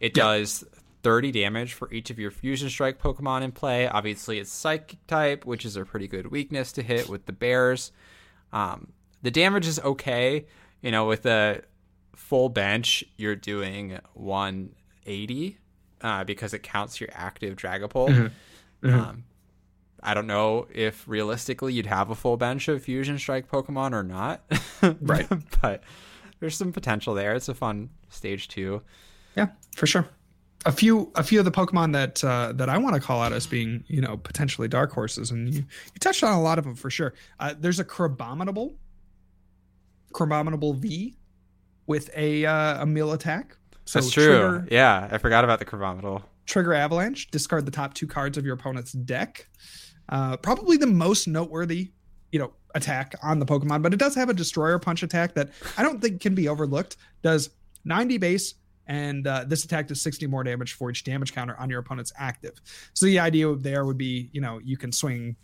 It 0.00 0.12
does 0.12 0.64
30 1.02 1.32
damage 1.32 1.72
for 1.74 1.92
each 1.92 2.10
of 2.10 2.18
your 2.18 2.30
Fusion 2.30 2.68
Strike 2.68 3.00
Pokemon 3.00 3.42
in 3.42 3.52
play. 3.52 3.88
Obviously, 3.88 4.38
it's 4.38 4.52
Psychic 4.52 5.04
type, 5.06 5.44
which 5.46 5.64
is 5.64 5.76
a 5.76 5.84
pretty 5.84 6.06
good 6.08 6.30
weakness 6.30 6.72
to 6.72 6.82
hit 6.82 7.08
with 7.08 7.26
the 7.26 7.32
Bears. 7.32 7.92
Um, 8.52 8.92
the 9.22 9.30
damage 9.30 9.66
is 9.66 9.78
okay. 9.80 10.46
You 10.82 10.90
know, 10.90 11.06
with 11.06 11.26
a 11.26 11.62
full 12.14 12.48
bench, 12.48 13.04
you're 13.16 13.36
doing 13.36 13.98
180 14.14 15.58
uh, 16.02 16.24
because 16.24 16.54
it 16.54 16.62
counts 16.62 17.00
your 17.00 17.10
active 17.12 17.56
Dragapult. 17.56 18.30
Um, 18.82 19.24
I 20.02 20.14
don't 20.14 20.26
know 20.26 20.66
if 20.72 21.06
realistically 21.06 21.74
you'd 21.74 21.84
have 21.86 22.08
a 22.10 22.14
full 22.14 22.38
bench 22.38 22.68
of 22.68 22.82
Fusion 22.82 23.18
Strike 23.18 23.50
Pokemon 23.50 23.92
or 23.92 24.02
not. 24.02 24.42
Right. 25.02 25.28
but 25.60 25.82
there's 26.40 26.56
some 26.56 26.72
potential 26.72 27.12
there. 27.12 27.34
It's 27.34 27.50
a 27.50 27.54
fun 27.54 27.90
stage 28.08 28.48
two. 28.48 28.80
Yeah, 29.36 29.48
for 29.76 29.86
sure. 29.86 30.08
A 30.66 30.72
few, 30.72 31.10
a 31.14 31.22
few 31.22 31.38
of 31.38 31.46
the 31.46 31.50
Pokemon 31.50 31.94
that 31.94 32.22
uh, 32.22 32.52
that 32.56 32.68
I 32.68 32.76
want 32.76 32.94
to 32.94 33.00
call 33.00 33.22
out 33.22 33.32
as 33.32 33.46
being, 33.46 33.82
you 33.86 34.02
know, 34.02 34.18
potentially 34.18 34.68
dark 34.68 34.92
horses, 34.92 35.30
and 35.30 35.54
you, 35.54 35.60
you 35.60 35.98
touched 36.00 36.22
on 36.22 36.34
a 36.34 36.42
lot 36.42 36.58
of 36.58 36.64
them 36.64 36.74
for 36.74 36.90
sure. 36.90 37.14
Uh, 37.38 37.54
there's 37.58 37.80
a 37.80 37.84
Crabominable 37.84 38.74
Chromominable 40.12 40.76
V 40.76 41.16
with 41.86 42.10
a 42.16 42.44
uh, 42.44 42.82
a 42.82 42.86
mill 42.86 43.12
attack. 43.12 43.56
So 43.84 44.00
That's 44.00 44.12
true. 44.12 44.24
Trigger, 44.26 44.68
Yeah, 44.70 45.08
I 45.10 45.18
forgot 45.18 45.44
about 45.44 45.58
the 45.58 45.64
Chromominal. 45.64 46.22
trigger 46.46 46.74
Avalanche. 46.74 47.30
Discard 47.30 47.64
the 47.64 47.72
top 47.72 47.94
two 47.94 48.06
cards 48.06 48.36
of 48.36 48.44
your 48.44 48.54
opponent's 48.54 48.92
deck. 48.92 49.48
Uh, 50.08 50.36
probably 50.36 50.76
the 50.76 50.86
most 50.86 51.26
noteworthy, 51.26 51.92
you 52.32 52.38
know, 52.38 52.52
attack 52.74 53.14
on 53.22 53.38
the 53.38 53.46
Pokemon, 53.46 53.82
but 53.82 53.92
it 53.94 53.98
does 53.98 54.14
have 54.14 54.28
a 54.28 54.34
Destroyer 54.34 54.78
Punch 54.78 55.02
attack 55.02 55.34
that 55.34 55.50
I 55.78 55.82
don't 55.82 56.00
think 56.02 56.20
can 56.20 56.34
be 56.34 56.48
overlooked. 56.48 56.96
Does 57.22 57.50
90 57.84 58.18
base, 58.18 58.54
and 58.90 59.24
uh, 59.28 59.44
this 59.46 59.64
attack 59.64 59.86
does 59.86 60.02
60 60.02 60.26
more 60.26 60.42
damage 60.42 60.72
for 60.72 60.90
each 60.90 61.04
damage 61.04 61.32
counter 61.32 61.56
on 61.60 61.70
your 61.70 61.78
opponent's 61.78 62.12
active. 62.18 62.60
So 62.92 63.06
the 63.06 63.20
idea 63.20 63.54
there 63.54 63.84
would 63.84 63.96
be, 63.96 64.30
you 64.32 64.40
know, 64.40 64.58
you 64.58 64.76
can 64.76 64.90
swing 64.90 65.36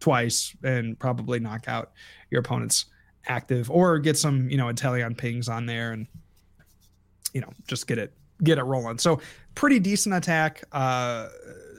twice 0.00 0.56
and 0.64 0.98
probably 0.98 1.38
knock 1.38 1.68
out 1.68 1.92
your 2.30 2.40
opponent's 2.40 2.86
active, 3.26 3.70
or 3.70 3.98
get 3.98 4.16
some, 4.16 4.48
you 4.48 4.56
know, 4.56 4.66
Inteleon 4.66 5.16
pings 5.16 5.46
on 5.46 5.66
there 5.66 5.92
and, 5.92 6.06
you 7.34 7.42
know, 7.42 7.52
just 7.68 7.86
get 7.86 7.98
it 7.98 8.14
get 8.42 8.56
it 8.56 8.62
rolling. 8.62 8.96
So 8.96 9.20
pretty 9.54 9.78
decent 9.78 10.14
attack 10.14 10.64
uh, 10.72 11.28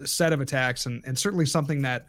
set 0.06 0.34
of 0.34 0.40
attacks, 0.40 0.86
and, 0.86 1.04
and 1.04 1.18
certainly 1.18 1.48
something 1.48 1.82
that 1.82 2.06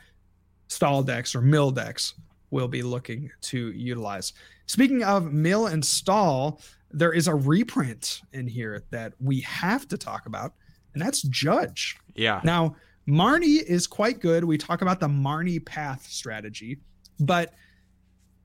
stall 0.67 1.03
decks 1.03 1.35
or 1.35 1.41
mill 1.41 1.71
decks 1.71 2.13
will 2.51 2.69
be 2.69 2.83
looking 2.83 3.31
to 3.41 3.73
utilize. 3.73 4.35
Speaking 4.67 5.03
of 5.03 5.33
mill 5.33 5.69
and 5.69 5.83
stall, 5.83 6.61
there 6.91 7.13
is 7.13 7.29
a 7.29 7.35
reprint 7.35 8.23
in 8.33 8.47
here 8.47 8.85
that 8.91 9.13
we 9.21 9.41
have 9.41 9.87
to 9.89 9.99
talk 9.99 10.27
about, 10.27 10.55
and 10.95 11.03
that's 11.03 11.23
Judge. 11.23 11.97
Yeah. 12.15 12.41
Now, 12.45 12.77
Marnie 13.07 13.63
is 13.63 13.87
quite 13.87 14.21
good. 14.21 14.45
We 14.45 14.59
talk 14.59 14.83
about 14.83 15.01
the 15.01 15.09
Marnie 15.09 15.65
path 15.65 16.07
strategy, 16.09 16.79
but 17.21 17.55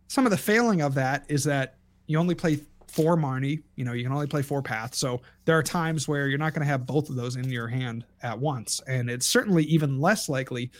some 0.07 0.25
of 0.25 0.31
the 0.31 0.37
failing 0.37 0.81
of 0.81 0.93
that 0.95 1.25
is 1.27 1.43
that 1.45 1.77
you 2.07 2.19
only 2.19 2.35
play 2.35 2.59
four 2.87 3.17
Marnie. 3.17 3.63
You 3.75 3.85
know, 3.85 3.93
you 3.93 4.03
can 4.03 4.13
only 4.13 4.27
play 4.27 4.41
four 4.41 4.61
paths. 4.61 4.97
So 4.97 5.21
there 5.45 5.57
are 5.57 5.63
times 5.63 6.07
where 6.07 6.27
you're 6.27 6.37
not 6.37 6.53
going 6.53 6.61
to 6.61 6.67
have 6.67 6.85
both 6.85 7.09
of 7.09 7.15
those 7.15 7.35
in 7.35 7.49
your 7.49 7.67
hand 7.67 8.05
at 8.21 8.37
once, 8.37 8.81
and 8.87 9.09
it's 9.09 9.25
certainly 9.25 9.63
even 9.63 9.99
less 9.99 10.29
likely 10.29 10.71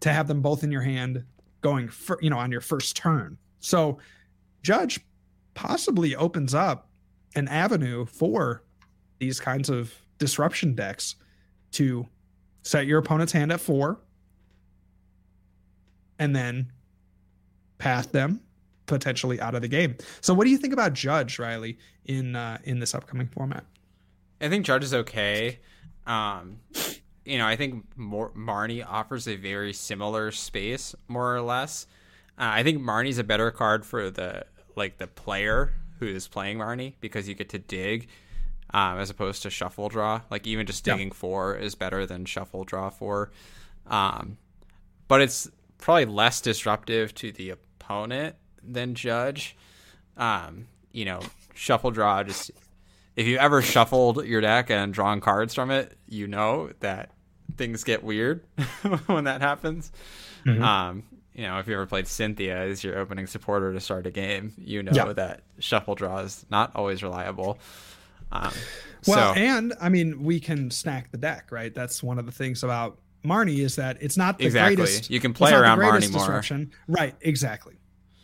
to 0.00 0.12
have 0.12 0.26
them 0.28 0.42
both 0.42 0.64
in 0.64 0.72
your 0.72 0.82
hand 0.82 1.24
going, 1.60 1.88
for, 1.88 2.18
you 2.20 2.28
know, 2.28 2.38
on 2.38 2.50
your 2.50 2.60
first 2.60 2.96
turn. 2.96 3.38
So 3.60 3.98
Judge 4.62 5.00
possibly 5.54 6.16
opens 6.16 6.54
up 6.54 6.88
an 7.34 7.48
avenue 7.48 8.04
for 8.04 8.62
these 9.18 9.40
kinds 9.40 9.68
of 9.68 9.94
disruption 10.18 10.74
decks 10.74 11.16
to 11.72 12.06
set 12.62 12.86
your 12.86 12.98
opponent's 12.98 13.32
hand 13.32 13.52
at 13.52 13.60
four 13.60 14.00
and 16.18 16.34
then 16.36 16.70
path 17.78 18.12
them 18.12 18.40
potentially 18.86 19.40
out 19.40 19.54
of 19.54 19.62
the 19.62 19.68
game. 19.68 19.96
So 20.20 20.34
what 20.34 20.44
do 20.44 20.50
you 20.50 20.58
think 20.58 20.72
about 20.72 20.92
Judge 20.92 21.38
Riley 21.38 21.78
in 22.04 22.36
uh, 22.36 22.58
in 22.64 22.78
this 22.78 22.94
upcoming 22.94 23.26
format? 23.28 23.64
I 24.40 24.48
think 24.48 24.66
Judge 24.66 24.84
is 24.84 24.94
okay. 24.94 25.60
Um, 26.06 26.58
you 27.24 27.38
know, 27.38 27.46
I 27.46 27.56
think 27.56 27.84
more, 27.96 28.30
Marnie 28.30 28.84
offers 28.86 29.28
a 29.28 29.36
very 29.36 29.72
similar 29.72 30.32
space, 30.32 30.94
more 31.08 31.34
or 31.34 31.40
less. 31.40 31.86
Uh, 32.38 32.50
I 32.54 32.62
think 32.62 32.82
Marnie's 32.82 33.18
a 33.18 33.24
better 33.24 33.50
card 33.50 33.86
for 33.86 34.10
the 34.10 34.44
like 34.74 34.98
the 34.98 35.06
player 35.06 35.74
who 36.02 36.08
is 36.16 36.26
playing 36.26 36.58
Marnie 36.58 36.94
because 37.00 37.28
you 37.28 37.34
get 37.34 37.48
to 37.50 37.58
dig 37.60 38.08
um, 38.74 38.98
as 38.98 39.08
opposed 39.10 39.42
to 39.42 39.50
shuffle 39.50 39.88
draw. 39.88 40.20
Like 40.30 40.46
even 40.46 40.66
just 40.66 40.84
Yeah. 40.86 40.94
digging 40.94 41.12
four 41.12 41.54
is 41.54 41.74
better 41.76 42.06
than 42.06 42.24
shuffle 42.24 42.64
draw 42.64 42.90
four. 42.90 43.30
Um, 43.86 44.36
but 45.08 45.20
it's 45.20 45.48
probably 45.78 46.06
less 46.06 46.40
disruptive 46.40 47.14
to 47.16 47.30
the 47.32 47.50
opponent 47.50 48.34
than 48.62 48.94
Judge. 48.94 49.56
Um, 50.16 50.66
you 50.92 51.04
know, 51.04 51.20
shuffle 51.54 51.90
draw 51.90 52.22
just 52.24 52.50
if 53.14 53.26
you 53.26 53.36
ever 53.38 53.62
shuffled 53.62 54.24
your 54.26 54.40
deck 54.40 54.70
and 54.70 54.92
drawn 54.92 55.20
cards 55.20 55.54
from 55.54 55.70
it, 55.70 55.96
you 56.08 56.26
know 56.26 56.70
that 56.80 57.10
things 57.56 57.84
get 57.84 58.02
weird 58.02 58.42
when 59.06 59.24
that 59.24 59.40
happens. 59.40 59.92
Mhm. 60.46 60.60
Um, 60.62 61.02
you 61.34 61.42
know, 61.46 61.58
if 61.58 61.66
you 61.66 61.74
ever 61.74 61.86
played 61.86 62.06
Cynthia 62.06 62.56
as 62.58 62.82
your 62.84 62.98
opening 62.98 63.26
supporter 63.26 63.72
to 63.72 63.80
start 63.80 64.06
a 64.06 64.10
game, 64.10 64.52
you 64.58 64.82
know 64.82 64.92
Yeah. 64.94 65.12
that 65.14 65.42
shuffle 65.58 65.94
draw 65.94 66.18
is 66.18 66.44
not 66.50 66.72
always 66.74 67.02
reliable. 67.02 67.58
Um, 68.30 68.52
Well, 69.06 69.34
so 69.34 69.40
and 69.40 69.74
I 69.80 69.88
mean, 69.88 70.22
we 70.22 70.38
can 70.40 70.70
snack 70.70 71.10
the 71.10 71.18
deck, 71.18 71.50
right? 71.50 71.74
That's 71.74 72.02
one 72.02 72.18
of 72.18 72.26
the 72.26 72.32
things 72.32 72.62
about 72.62 72.98
Marnie 73.24 73.58
is 73.60 73.76
that 73.76 73.98
it's 74.00 74.16
not 74.16 74.38
the 74.38 74.46
exactly, 74.46 74.76
greatest. 74.76 75.10
you 75.10 75.20
can 75.20 75.32
play 75.32 75.52
around 75.52 75.78
Marnie 75.78 76.10
more. 76.10 76.20
disruption. 76.20 76.70
Right, 76.88 77.14
exactly. 77.20 77.74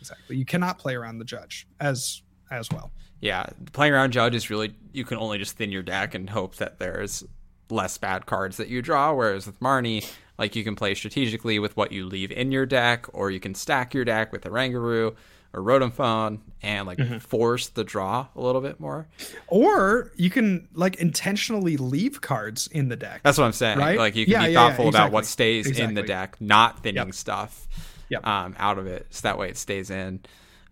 Exactly. 0.01 0.37
You 0.37 0.45
cannot 0.45 0.77
play 0.79 0.95
around 0.95 1.17
the 1.19 1.25
judge 1.25 1.67
as 1.79 2.21
as 2.51 2.69
well. 2.71 2.91
Yeah, 3.21 3.47
playing 3.73 3.93
around 3.93 4.11
Judge 4.11 4.33
is 4.33 4.49
really 4.49 4.73
you 4.93 5.03
can 5.03 5.17
only 5.17 5.37
just 5.37 5.57
thin 5.57 5.71
your 5.71 5.83
deck 5.83 6.15
and 6.15 6.29
hope 6.29 6.55
that 6.55 6.79
there's 6.79 7.23
less 7.71 7.97
bad 7.97 8.25
cards 8.25 8.57
that 8.57 8.67
you 8.67 8.81
draw. 8.81 9.13
Whereas 9.13 9.45
with 9.45 9.59
Marnie, 9.59 10.09
like 10.37 10.55
you 10.55 10.63
can 10.63 10.75
play 10.75 10.95
strategically 10.95 11.59
with 11.59 11.75
what 11.77 11.91
you 11.91 12.05
leave 12.05 12.31
in 12.31 12.51
your 12.51 12.65
deck, 12.65 13.05
or 13.13 13.31
you 13.31 13.39
can 13.39 13.55
stack 13.55 13.93
your 13.93 14.05
deck 14.05 14.31
with 14.31 14.45
a 14.45 14.49
Oranguru 14.49 15.15
or 15.51 15.61
Rotom 15.61 15.91
Phone 15.91 16.41
and 16.61 16.85
like 16.85 16.99
Mm-hmm. 16.99 17.17
force 17.19 17.69
the 17.69 17.83
draw 17.83 18.27
a 18.35 18.39
little 18.41 18.61
bit 18.61 18.79
more. 18.79 19.07
Or 19.47 20.11
you 20.15 20.29
can 20.29 20.67
like 20.73 20.95
intentionally 20.97 21.75
leave 21.77 22.21
cards 22.21 22.67
in 22.67 22.89
the 22.89 22.95
deck. 22.95 23.21
That's 23.23 23.37
what 23.37 23.45
I'm 23.45 23.53
saying. 23.53 23.79
Right? 23.79 23.97
Like 23.97 24.15
you 24.15 24.25
can 24.25 24.33
Yeah, 24.33 24.45
be 24.47 24.51
yeah, 24.53 24.59
yeah, 24.61 24.67
thoughtful 24.67 24.89
about 24.89 25.11
what 25.11 25.23
exactly. 25.23 25.63
stays 25.63 25.79
in 25.79 25.93
the 25.95 26.03
deck, 26.03 26.37
not 26.39 26.83
thinning 26.83 27.07
Yep. 27.07 27.13
stuff 27.15 27.67
Yep. 28.09 28.25
um, 28.27 28.55
out 28.59 28.77
of 28.77 28.87
it, 28.87 29.07
so 29.09 29.21
that 29.23 29.37
way 29.37 29.49
it 29.49 29.57
stays 29.57 29.89
in. 29.89 30.19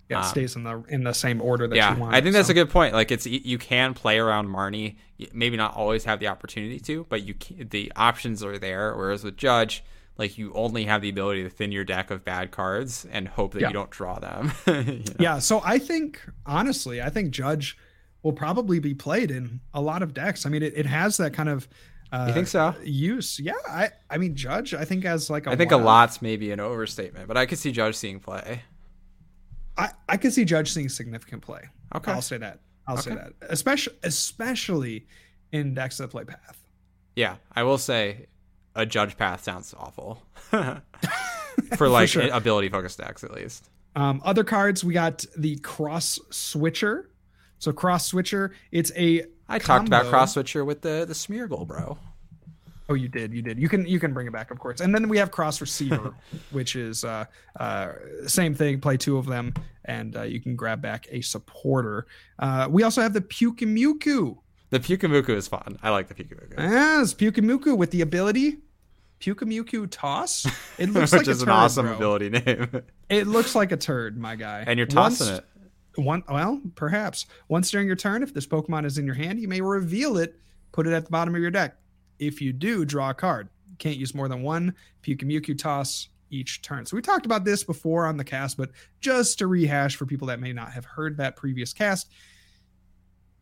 Yeah, 0.10 0.20
it 0.20 0.24
um, 0.24 0.30
stays 0.30 0.56
in 0.56 0.64
the 0.64 0.84
in 0.90 1.04
the 1.04 1.14
same 1.14 1.42
order 1.42 1.68
that 1.68 1.76
yeah, 1.76 1.94
you 1.94 2.00
want. 2.00 2.12
Yeah, 2.14 2.18
I 2.18 2.22
think 2.22 2.34
that's 2.34 2.48
so. 2.48 2.52
a 2.52 2.56
good 2.56 2.70
point. 2.70 2.94
Like 2.94 3.12
it's 3.12 3.26
you 3.26 3.58
can 3.58 3.94
play 3.94 4.20
around 4.20 4.48
Marnie, 4.48 4.96
maybe 5.34 5.58
not 5.58 5.76
always 5.76 6.06
have 6.06 6.20
the 6.20 6.28
opportunity 6.28 6.80
to, 6.82 7.06
but 7.10 7.24
you 7.24 7.34
can, 7.34 7.68
the 7.70 7.92
options 7.96 8.44
are 8.44 8.58
there. 8.58 8.96
Whereas 8.96 9.24
with 9.24 9.36
Judge, 9.38 9.84
like 10.18 10.38
you 10.38 10.54
only 10.54 10.86
have 10.86 11.02
the 11.02 11.10
ability 11.10 11.44
to 11.44 11.50
thin 11.50 11.72
your 11.72 11.84
deck 11.84 12.10
of 12.10 12.24
bad 12.24 12.52
cards 12.52 13.06
and 13.12 13.28
hope 13.28 13.54
that 13.54 13.62
Yeah. 13.62 13.68
you 13.68 13.74
don't 13.74 13.90
draw 13.90 14.20
them. 14.20 14.52
You 14.68 14.74
know? 14.74 15.02
Yeah, 15.20 15.40
so 15.40 15.62
I 15.66 15.78
think 15.80 16.22
honestly, 16.46 17.02
I 17.02 17.10
think 17.10 17.32
Judge 17.32 17.78
will 18.24 18.34
probably 18.34 18.80
be 18.80 18.94
played 18.94 19.30
in 19.32 19.60
a 19.74 19.82
lot 19.82 20.02
of 20.02 20.14
decks. 20.14 20.46
I 20.46 20.50
mean, 20.50 20.64
it, 20.64 20.74
it 20.76 20.86
has 20.86 21.18
that 21.18 21.34
kind 21.34 21.50
of 21.50 21.68
uh, 22.12 22.26
You 22.30 22.34
think 22.34 22.48
so? 22.48 22.74
use. 22.84 23.40
Yeah, 23.40 23.54
I 23.70 23.90
I 24.10 24.18
mean, 24.18 24.36
Judge, 24.36 24.74
I 24.74 24.86
think 24.86 25.04
as 25.04 25.30
like 25.30 25.46
a 25.48 25.52
I 25.52 25.56
think 25.58 25.72
a 25.72 25.78
lot's 25.78 26.22
maybe 26.22 26.52
an 26.52 26.60
overstatement, 26.62 27.28
but 27.28 27.36
I 27.36 27.46
could 27.46 27.58
see 27.58 27.72
Judge 27.74 27.96
seeing 27.96 28.20
play. 28.22 28.62
I 29.78 29.92
I 30.10 30.18
could 30.18 30.34
see 30.34 30.46
Judge 30.46 30.72
seeing 30.72 30.90
significant 30.90 31.42
play. 31.42 31.62
Okay. 31.96 32.12
I'll 32.12 32.22
say 32.22 32.38
that. 32.38 32.60
I'll 32.88 32.98
say 32.98 33.16
that, 33.16 33.34
especially 33.50 33.96
especially 34.04 35.08
in 35.52 35.74
decks 35.74 35.98
that 35.98 36.10
play 36.10 36.24
Path. 36.24 36.58
Yeah, 37.16 37.36
I 37.54 37.64
will 37.64 37.78
say 37.78 38.28
a 38.76 38.86
Judge 38.86 39.18
path 39.18 39.44
sounds 39.44 39.74
awful 39.78 40.22
for 41.76 41.90
like 41.90 42.10
sure. 42.10 42.30
ability 42.32 42.70
focused 42.70 43.00
decks 43.00 43.24
at 43.24 43.32
least. 43.34 43.70
Um, 43.96 44.22
other 44.24 44.44
cards, 44.44 44.84
we 44.84 44.94
got 44.94 45.26
the 45.36 45.58
Cross 45.58 46.20
Switcher. 46.30 47.10
So 47.58 47.74
Cross 47.74 48.08
Switcher, 48.08 48.54
it's 48.72 48.92
a 48.96 49.26
I 49.50 49.60
talked 49.60 49.88
about 49.88 50.06
cross 50.06 50.34
switcher 50.34 50.64
with 50.64 50.82
the 50.82 51.06
the 51.08 51.14
Smeargle, 51.14 51.66
bro. 51.66 51.98
Oh, 52.90 52.94
you 52.94 53.08
did, 53.10 53.34
you 53.34 53.42
did. 53.42 53.60
You 53.60 53.68
can 53.68 53.86
you 53.86 54.00
can 54.00 54.14
bring 54.14 54.28
it 54.28 54.34
back, 54.34 54.50
of 54.52 54.60
course. 54.60 54.80
And 54.80 54.94
then 54.96 55.10
we 55.10 55.18
have 55.18 55.30
cross 55.32 55.60
receiver, 55.60 56.14
which 56.52 56.76
is 56.76 57.04
uh, 57.04 57.26
uh, 57.60 57.92
same 58.26 58.54
thing. 58.56 58.80
Play 58.80 58.96
two 58.98 59.18
of 59.18 59.26
them, 59.26 59.54
and 59.86 60.16
uh, 60.16 60.22
you 60.24 60.40
can 60.40 60.56
grab 60.56 60.82
back 60.82 61.08
a 61.12 61.22
supporter. 61.22 62.08
Uh, 62.40 62.68
we 62.70 62.84
also 62.84 63.02
have 63.02 63.14
the 63.14 63.22
Pyukumuku. 63.22 64.38
The 64.70 64.80
Pyukumuku 64.80 65.30
is 65.30 65.48
fun. 65.48 65.78
I 65.84 65.90
like 65.90 66.08
the 66.08 66.14
Pyukumuku. 66.14 66.58
Yes, 66.58 67.14
Pyukumuku 67.14 67.78
with 67.78 67.92
the 67.92 68.02
ability 68.02 68.58
Pyukumuku 69.20 69.88
toss. 69.90 70.46
It 70.78 70.90
looks 70.94 71.12
like 71.14 71.28
a 71.28 71.32
is 71.32 71.42
an 71.42 71.50
awesome 71.50 71.86
bro. 71.88 71.96
ability 71.96 72.30
name. 72.30 72.82
It 73.10 73.26
looks 73.26 73.56
like 73.56 73.72
a 73.72 73.78
turd, 73.78 74.18
my 74.18 74.36
guy. 74.36 74.66
and 74.68 74.78
you're 74.78 74.86
tossing 74.86 75.28
Once- 75.28 75.40
it. 75.40 75.46
One, 76.04 76.24
well, 76.30 76.62
perhaps 76.76 77.26
once 77.48 77.72
during 77.72 77.88
your 77.88 77.96
turn, 77.96 78.22
if 78.22 78.32
this 78.34 78.46
Pokemon 78.46 78.86
is 78.86 78.98
in 79.00 79.06
your 79.08 79.16
hand, 79.16 79.40
you 79.40 79.48
may 79.48 79.62
reveal 79.62 80.18
it, 80.18 80.36
put 80.72 80.86
it 80.86 80.94
at 80.94 81.06
the 81.06 81.10
bottom 81.10 81.34
of 81.34 81.42
your 81.42 81.50
deck. 81.50 81.76
If 82.20 82.42
you 82.42 82.54
do, 82.54 82.86
draw 82.86 83.10
a 83.12 83.14
card. 83.14 83.50
You 83.70 83.76
can't 83.78 83.98
use 83.98 84.14
more 84.16 84.28
than 84.28 84.42
one 84.44 84.74
Pyukumuku 85.04 85.58
toss 85.58 86.10
each 86.30 86.62
turn. 86.62 86.86
So 86.86 86.96
we 86.96 87.02
talked 87.02 87.26
about 87.26 87.46
this 87.46 87.64
before 87.64 88.06
on 88.06 88.18
the 88.18 88.24
cast, 88.24 88.58
but 88.58 88.72
just 89.00 89.40
to 89.40 89.48
rehash 89.48 89.96
for 89.96 90.06
people 90.06 90.28
that 90.28 90.40
may 90.40 90.52
not 90.54 90.72
have 90.74 90.84
heard 90.86 91.18
that 91.18 91.36
previous 91.36 91.72
cast, 91.74 92.10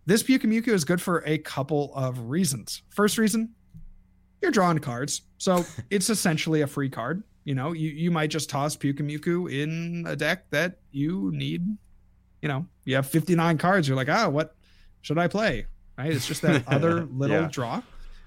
this 0.06 0.22
Pyukumuku 0.24 0.68
is 0.68 0.84
good 0.86 1.02
for 1.02 1.24
a 1.26 1.38
couple 1.40 1.94
of 1.96 2.20
reasons. 2.30 2.84
First 2.90 3.18
reason, 3.18 3.54
you're 4.42 4.52
drawing 4.52 4.80
cards, 4.80 5.22
so 5.38 5.66
it's 5.90 6.10
essentially 6.10 6.62
a 6.62 6.68
free 6.68 6.90
card. 6.90 7.24
You 7.44 7.56
know, 7.56 7.72
you, 7.74 7.90
you 7.90 8.12
might 8.12 8.30
just 8.30 8.50
toss 8.50 8.76
Pyukumuku 8.76 9.52
in 9.52 10.06
a 10.08 10.16
deck 10.16 10.50
that 10.52 10.80
you 10.92 11.32
need 11.34 11.78
you 12.42 12.50
know, 12.50 12.68
you 12.84 12.94
have 12.94 13.08
59 13.08 13.58
cards. 13.58 13.88
You're 13.88 13.98
like, 13.98 14.10
ah, 14.10 14.30
what 14.30 14.56
should 15.02 15.18
I 15.18 15.28
play? 15.28 15.66
Right? 15.98 16.12
It's 16.12 16.28
just 16.28 16.44
that 16.44 16.64
other 16.68 17.06
little 17.06 17.42
Yeah. 17.42 17.48
draw. 17.52 17.82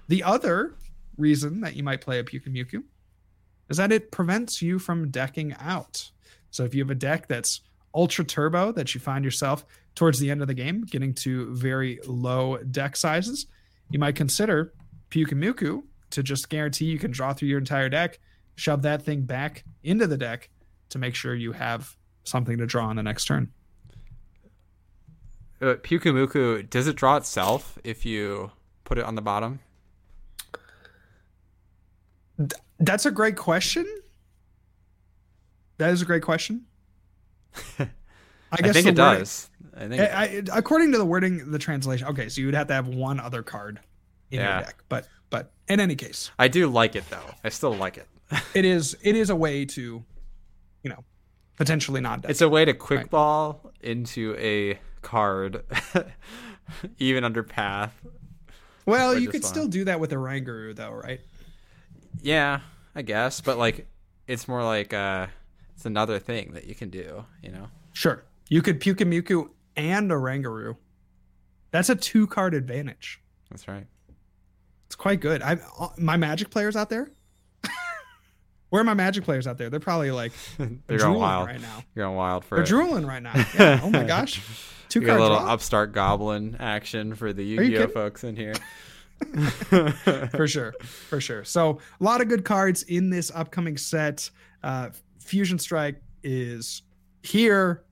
The 0.09 0.23
other 0.23 0.75
reason 1.17 1.61
that 1.61 1.75
you 1.75 1.83
might 1.83 2.01
play 2.01 2.17
a 2.17 2.23
Pyukumuku 2.23 2.83
is 3.69 3.77
that 3.77 3.91
it 3.91 4.11
prevents 4.11 4.59
you 4.59 4.79
from 4.79 5.11
decking 5.11 5.55
out. 5.59 6.09
So 6.49 6.63
if 6.63 6.73
you 6.73 6.81
have 6.81 6.89
a 6.89 6.95
deck 6.95 7.27
that's 7.27 7.61
ultra 7.93 8.25
turbo 8.25 8.71
that 8.71 8.95
you 8.95 8.99
find 8.99 9.23
yourself 9.23 9.65
towards 9.93 10.17
the 10.17 10.31
end 10.31 10.41
of 10.41 10.47
the 10.47 10.55
game, 10.55 10.81
getting 10.81 11.13
to 11.13 11.53
very 11.55 11.99
low 12.07 12.57
deck 12.57 12.95
sizes, 12.95 13.45
you 13.91 13.99
might 13.99 14.15
consider 14.15 14.73
Pyukumuku 15.11 15.83
to 16.09 16.23
just 16.23 16.49
guarantee 16.49 16.85
you 16.85 16.97
can 16.97 17.11
draw 17.11 17.33
through 17.33 17.49
your 17.49 17.59
entire 17.59 17.89
deck, 17.89 18.17
shove 18.55 18.81
that 18.81 19.03
thing 19.03 19.21
back 19.21 19.63
into 19.83 20.07
the 20.07 20.17
deck 20.17 20.49
to 20.89 20.97
make 20.97 21.13
sure 21.13 21.35
you 21.35 21.51
have 21.51 21.95
something 22.23 22.57
to 22.57 22.65
draw 22.65 22.87
on 22.87 22.95
the 22.95 23.03
next 23.03 23.25
turn. 23.25 23.51
Uh, 25.61 25.75
Pyukumuku, 25.75 26.67
does 26.67 26.87
it 26.87 26.95
draw 26.95 27.15
itself 27.17 27.77
if 27.83 28.07
you 28.07 28.51
put 28.85 28.97
it 28.97 29.05
on 29.05 29.13
the 29.13 29.21
bottom? 29.21 29.59
That's 32.79 33.05
a 33.05 33.11
great 33.11 33.35
question. 33.35 33.85
That 35.77 35.91
is 35.91 36.01
a 36.01 36.05
great 36.05 36.23
question. 36.23 36.65
I, 37.79 37.87
I 38.51 38.57
think 38.73 38.85
it 38.85 38.85
wording, 38.85 38.95
does. 38.95 39.49
I 39.75 39.87
think 39.87 40.01
I, 40.01 40.05
I, 40.05 40.43
according 40.57 40.91
to 40.93 40.97
the 40.97 41.05
wording, 41.05 41.51
the 41.51 41.59
translation. 41.59 42.07
Okay, 42.07 42.29
so 42.29 42.41
you 42.41 42.47
would 42.47 42.55
have 42.55 42.67
to 42.67 42.73
have 42.73 42.87
one 42.87 43.19
other 43.19 43.43
card 43.43 43.79
in 44.31 44.39
yeah. 44.39 44.55
your 44.55 44.65
deck, 44.65 44.83
but 44.89 45.07
but 45.29 45.51
in 45.67 45.79
any 45.79 45.95
case, 45.95 46.31
I 46.39 46.47
do 46.47 46.67
like 46.67 46.95
it 46.95 47.09
though. 47.09 47.35
I 47.43 47.49
still 47.49 47.73
like 47.73 47.97
it. 47.97 48.07
it 48.53 48.65
is 48.65 48.97
it 49.01 49.15
is 49.15 49.29
a 49.29 49.35
way 49.35 49.65
to, 49.65 50.03
you 50.83 50.89
know, 50.89 51.03
potentially 51.57 52.01
not. 52.01 52.25
It's 52.27 52.41
a 52.41 52.49
way 52.49 52.65
to 52.65 52.73
quick 52.73 52.99
right. 52.99 53.09
ball 53.09 53.71
into 53.81 54.35
a 54.37 54.79
card, 55.01 55.63
even 56.97 57.23
under 57.23 57.43
path. 57.43 57.93
Well, 58.85 59.17
you 59.17 59.29
could 59.29 59.43
fun. 59.43 59.49
still 59.49 59.67
do 59.67 59.85
that 59.85 59.99
with 59.99 60.11
a 60.11 60.15
Oranguru 60.15 60.75
though, 60.75 60.91
right? 60.91 61.21
Yeah, 62.21 62.61
I 62.95 63.01
guess, 63.01 63.41
but 63.41 63.57
like, 63.57 63.87
it's 64.27 64.47
more 64.47 64.63
like 64.63 64.93
uh, 64.93 65.27
it's 65.75 65.85
another 65.85 66.19
thing 66.19 66.51
that 66.53 66.65
you 66.65 66.75
can 66.75 66.89
do. 66.89 67.25
You 67.41 67.51
know. 67.51 67.67
Sure, 67.93 68.23
you 68.49 68.61
could 68.61 68.79
Pyukumuku 68.79 69.49
and 69.75 70.11
a 70.11 70.15
Oranguru. 70.15 70.75
That's 71.71 71.89
a 71.89 71.95
two 71.95 72.27
card 72.27 72.53
advantage. 72.53 73.21
That's 73.49 73.67
right. 73.67 73.85
It's 74.87 74.95
quite 74.95 75.19
good. 75.19 75.41
I 75.41 75.57
my 75.97 76.17
Magic 76.17 76.49
players 76.49 76.75
out 76.75 76.89
there. 76.89 77.11
Where 78.69 78.81
are 78.81 78.85
my 78.85 78.93
Magic 78.95 79.23
players 79.23 79.47
out 79.47 79.57
there? 79.57 79.69
They're 79.69 79.79
probably 79.79 80.11
like 80.11 80.31
they're 80.87 80.97
going 80.97 81.19
wild 81.19 81.47
right 81.47 81.61
now. 81.61 81.83
You're 81.95 82.05
going 82.05 82.17
wild 82.17 82.43
for 82.45 82.55
They're 82.55 82.63
it. 82.63 82.67
drooling 82.67 83.05
right 83.05 83.21
now. 83.21 83.33
Yeah. 83.59 83.79
oh 83.83 83.89
my 83.89 84.03
gosh. 84.03 84.41
Two 84.89 85.01
cards. 85.01 85.19
A 85.19 85.21
little 85.21 85.37
draw? 85.39 85.53
upstart 85.53 85.91
goblin 85.93 86.57
action 86.59 87.13
for 87.13 87.31
the 87.31 87.43
Yu-Gi-Oh 87.43 87.87
folks 87.89 88.23
in 88.23 88.35
here. 88.35 88.55
for 90.31 90.47
sure, 90.47 90.73
for 90.81 91.21
sure. 91.21 91.43
So 91.43 91.79
a 91.99 92.03
lot 92.03 92.21
of 92.21 92.27
good 92.27 92.45
cards 92.45 92.83
in 92.83 93.09
this 93.09 93.31
upcoming 93.33 93.77
set. 93.77 94.29
Uh, 94.63 94.89
Fusion 95.19 95.59
Strike 95.59 96.01
is 96.23 96.83
here. 97.23 97.83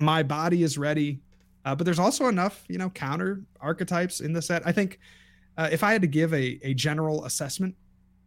My 0.00 0.22
body 0.22 0.62
is 0.62 0.76
ready, 0.76 1.20
uh, 1.64 1.74
but 1.74 1.84
there's 1.84 1.98
also 1.98 2.26
enough, 2.26 2.64
you 2.68 2.78
know, 2.78 2.90
counter 2.90 3.42
archetypes 3.60 4.20
in 4.20 4.32
the 4.32 4.42
set. 4.42 4.62
I 4.66 4.72
think 4.72 4.98
uh, 5.56 5.68
if 5.70 5.82
I 5.82 5.92
had 5.92 6.02
to 6.02 6.08
give 6.08 6.34
a 6.34 6.58
a 6.62 6.74
general 6.74 7.24
assessment 7.24 7.74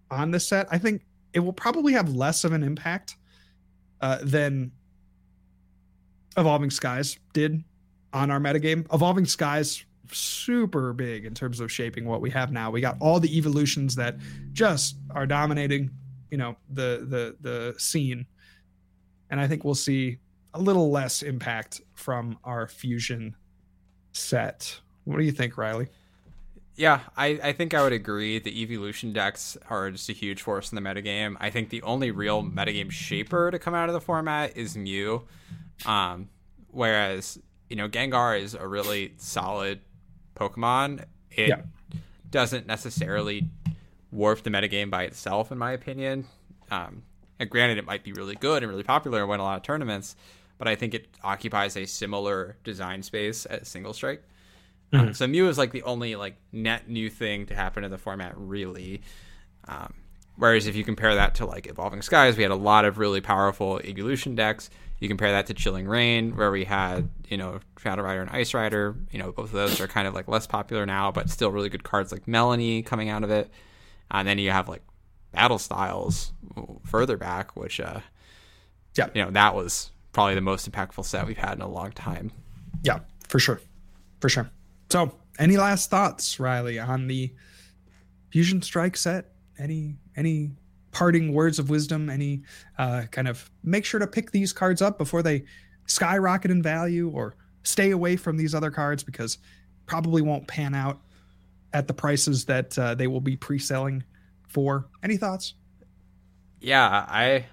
on 0.10 0.32
this 0.32 0.48
set, 0.48 0.68
I 0.72 0.78
think 0.78 1.06
it 1.34 1.40
will 1.40 1.54
probably 1.54 1.94
have 1.94 2.14
less 2.14 2.44
of 2.44 2.54
an 2.54 2.64
impact 2.64 3.18
uh, 4.02 4.20
than 4.24 4.72
Evolving 6.38 6.70
Skies 6.70 7.18
did 7.34 7.64
on 8.14 8.32
our 8.32 8.40
metagame. 8.40 8.86
Evolving 8.94 9.26
Skies 9.26 9.86
super 10.12 10.94
big 10.94 11.26
in 11.26 11.34
terms 11.34 11.60
of 11.60 11.72
shaping 11.72 12.06
what 12.06 12.22
we 12.22 12.30
have 12.32 12.52
now. 12.52 12.72
We 12.72 12.82
got 12.82 12.98
all 13.00 13.20
the 13.20 13.38
evolutions 13.38 13.96
that 13.96 14.18
just 14.54 14.98
are 15.12 15.26
dominating, 15.26 15.92
you 16.32 16.38
know, 16.38 16.56
the 16.70 17.06
the 17.10 17.36
the 17.42 17.76
scene. 17.78 18.26
And 19.30 19.40
I 19.40 19.48
think 19.48 19.64
we'll 19.64 19.76
see 19.76 20.18
a 20.54 20.62
little 20.62 20.90
less 20.90 21.22
impact 21.22 21.82
from 21.94 22.38
our 22.44 22.68
fusion 22.68 23.36
set. 24.14 24.80
What 25.04 25.18
do 25.18 25.24
you 25.24 25.32
think, 25.32 25.58
Riley? 25.58 25.88
Yeah, 26.76 27.00
I, 27.16 27.40
I 27.44 27.54
think 27.54 27.74
I 27.74 27.82
would 27.82 27.94
agree. 27.94 28.38
The 28.38 28.62
evolution 28.62 29.12
decks 29.12 29.58
are 29.68 29.90
just 29.90 30.10
a 30.10 30.14
huge 30.14 30.44
force 30.44 30.72
in 30.72 30.76
the 30.76 30.82
metagame. 30.82 31.36
I 31.40 31.50
think 31.50 31.70
the 31.70 31.82
only 31.82 32.12
real 32.12 32.44
metagame 32.44 32.92
shaper 32.92 33.50
to 33.50 33.58
come 33.58 33.74
out 33.74 33.90
of 33.90 33.94
the 33.94 34.02
format 34.02 34.56
is 34.56 34.78
Mew. 34.78 35.24
Um, 35.88 36.30
whereas, 36.68 37.40
you 37.68 37.76
know, 37.76 37.90
Gengar 37.90 38.40
is 38.40 38.54
a 38.54 38.68
really 38.68 39.14
solid 39.18 39.82
Pokemon. 40.38 41.06
It 41.32 41.50
yeah. 41.50 41.62
doesn't 42.30 42.68
necessarily 42.68 43.48
warp 44.12 44.44
the 44.44 44.50
metagame 44.50 44.90
by 44.90 45.04
itself, 45.04 45.52
in 45.52 45.58
my 45.58 45.72
opinion. 45.72 46.26
Um, 46.72 47.04
and 47.40 47.50
granted, 47.50 47.78
it 47.78 47.86
might 47.86 48.04
be 48.04 48.14
really 48.14 48.36
good 48.36 48.64
and 48.64 48.72
really 48.72 48.84
popular 48.84 49.22
and 49.22 49.30
win 49.30 49.40
a 49.40 49.44
lot 49.44 49.58
of 49.58 49.64
tournaments, 49.64 50.16
but 50.58 50.68
I 50.68 50.76
think 50.76 50.94
it 50.94 51.08
occupies 51.24 51.78
a 51.78 51.86
similar 51.86 52.58
design 52.64 53.04
space 53.04 53.46
as 53.46 53.68
Single 53.68 53.94
Strike. 53.94 54.24
Mm-hmm. 54.92 55.08
Um, 55.08 55.14
so 55.14 55.28
Mew 55.28 55.50
is 55.50 55.58
like 55.58 55.72
the 55.72 55.84
only 55.84 56.16
like 56.16 56.36
net 56.52 56.90
new 56.90 57.10
thing 57.10 57.46
to 57.48 57.56
happen 57.56 57.84
to 57.84 57.90
the 57.90 57.98
format, 57.98 58.34
really. 58.38 59.02
Um, 59.68 59.94
whereas 60.38 60.68
if 60.68 60.76
you 60.76 60.84
compare 60.84 61.16
that 61.16 61.36
to 61.36 61.46
like 61.46 61.68
Evolving 61.68 62.02
Skies, 62.02 62.38
we 62.38 62.44
had 62.44 62.52
a 62.52 62.56
lot 62.56 62.86
of 62.86 62.98
really 62.98 63.22
powerful 63.22 63.82
evolution 63.84 64.36
decks. 64.36 64.70
You 65.00 65.08
compare 65.08 65.32
that 65.32 65.48
to 65.48 65.54
Chilling 65.54 65.88
Reign, 65.88 66.36
where 66.36 66.50
we 66.50 66.64
had, 66.64 67.10
you 67.30 67.38
know, 67.38 67.60
Shadow 67.80 68.02
Rider 68.02 68.22
and 68.22 68.32
Ice 68.32 68.54
Rider. 68.54 68.96
You 69.12 69.20
know, 69.20 69.32
both 69.32 69.46
of 69.46 69.52
those 69.52 69.80
are 69.80 69.88
kind 69.88 70.08
of 70.08 70.16
like 70.16 70.28
less 70.28 70.48
popular 70.48 70.86
now, 70.86 71.12
but 71.12 71.30
still 71.30 71.52
really 71.52 71.70
good 71.70 71.84
cards 71.84 72.12
like 72.12 72.26
Melony 72.26 72.84
coming 72.84 73.10
out 73.10 73.24
of 73.24 73.30
it. 73.30 73.52
And 74.10 74.28
then 74.28 74.40
you 74.40 74.50
have 74.50 74.70
like 74.70 74.82
Battle 75.32 75.60
Styles 75.60 76.34
further 76.86 77.18
back, 77.18 77.56
which, 77.56 77.80
uh, 77.80 78.00
yeah, 78.96 79.10
you 79.14 79.24
know, 79.24 79.32
that 79.32 79.54
was 79.54 79.92
probably 80.14 80.34
the 80.34 80.42
most 80.42 80.70
impactful 80.72 81.06
set 81.06 81.28
we've 81.28 81.38
had 81.38 81.54
in 81.54 81.62
a 81.62 81.70
long 81.70 81.92
time. 81.92 82.32
Yeah, 82.82 83.00
for 83.28 83.38
sure. 83.38 83.62
For 84.20 84.30
sure. 84.30 84.50
So, 84.90 85.14
any 85.38 85.58
last 85.58 85.92
thoughts, 85.92 86.40
Riley, 86.40 86.80
on 86.80 87.06
the 87.06 87.32
Fusion 88.32 88.64
Strike 88.64 88.98
set? 88.98 89.32
Any 89.60 89.98
any 90.16 90.52
parting 90.92 91.34
words 91.34 91.60
of 91.60 91.70
wisdom, 91.70 92.10
any 92.10 92.42
uh, 92.78 93.04
kind 93.12 93.28
of 93.28 93.50
make 93.64 93.86
sure 93.86 94.00
to 94.00 94.08
pick 94.08 94.32
these 94.32 94.54
cards 94.54 94.82
up 94.82 94.98
before 94.98 95.22
they 95.22 95.44
skyrocket 95.86 96.52
in 96.52 96.62
value 96.62 97.10
or 97.10 97.36
stay 97.64 97.92
away 97.92 98.16
from 98.16 98.38
these 98.38 98.56
other 98.56 98.72
cards 98.72 99.04
because 99.04 99.38
probably 99.86 100.22
won't 100.22 100.48
pan 100.48 100.74
out 100.74 101.00
at 101.74 101.88
the 101.88 101.94
prices 101.94 102.46
that 102.46 102.78
uh, 102.80 102.96
they 102.96 103.08
will 103.08 103.22
be 103.22 103.36
pre-selling 103.36 104.04
for. 104.48 104.88
Any 105.04 105.18
thoughts? 105.18 105.54
Yeah, 106.60 106.88
I 106.88 107.46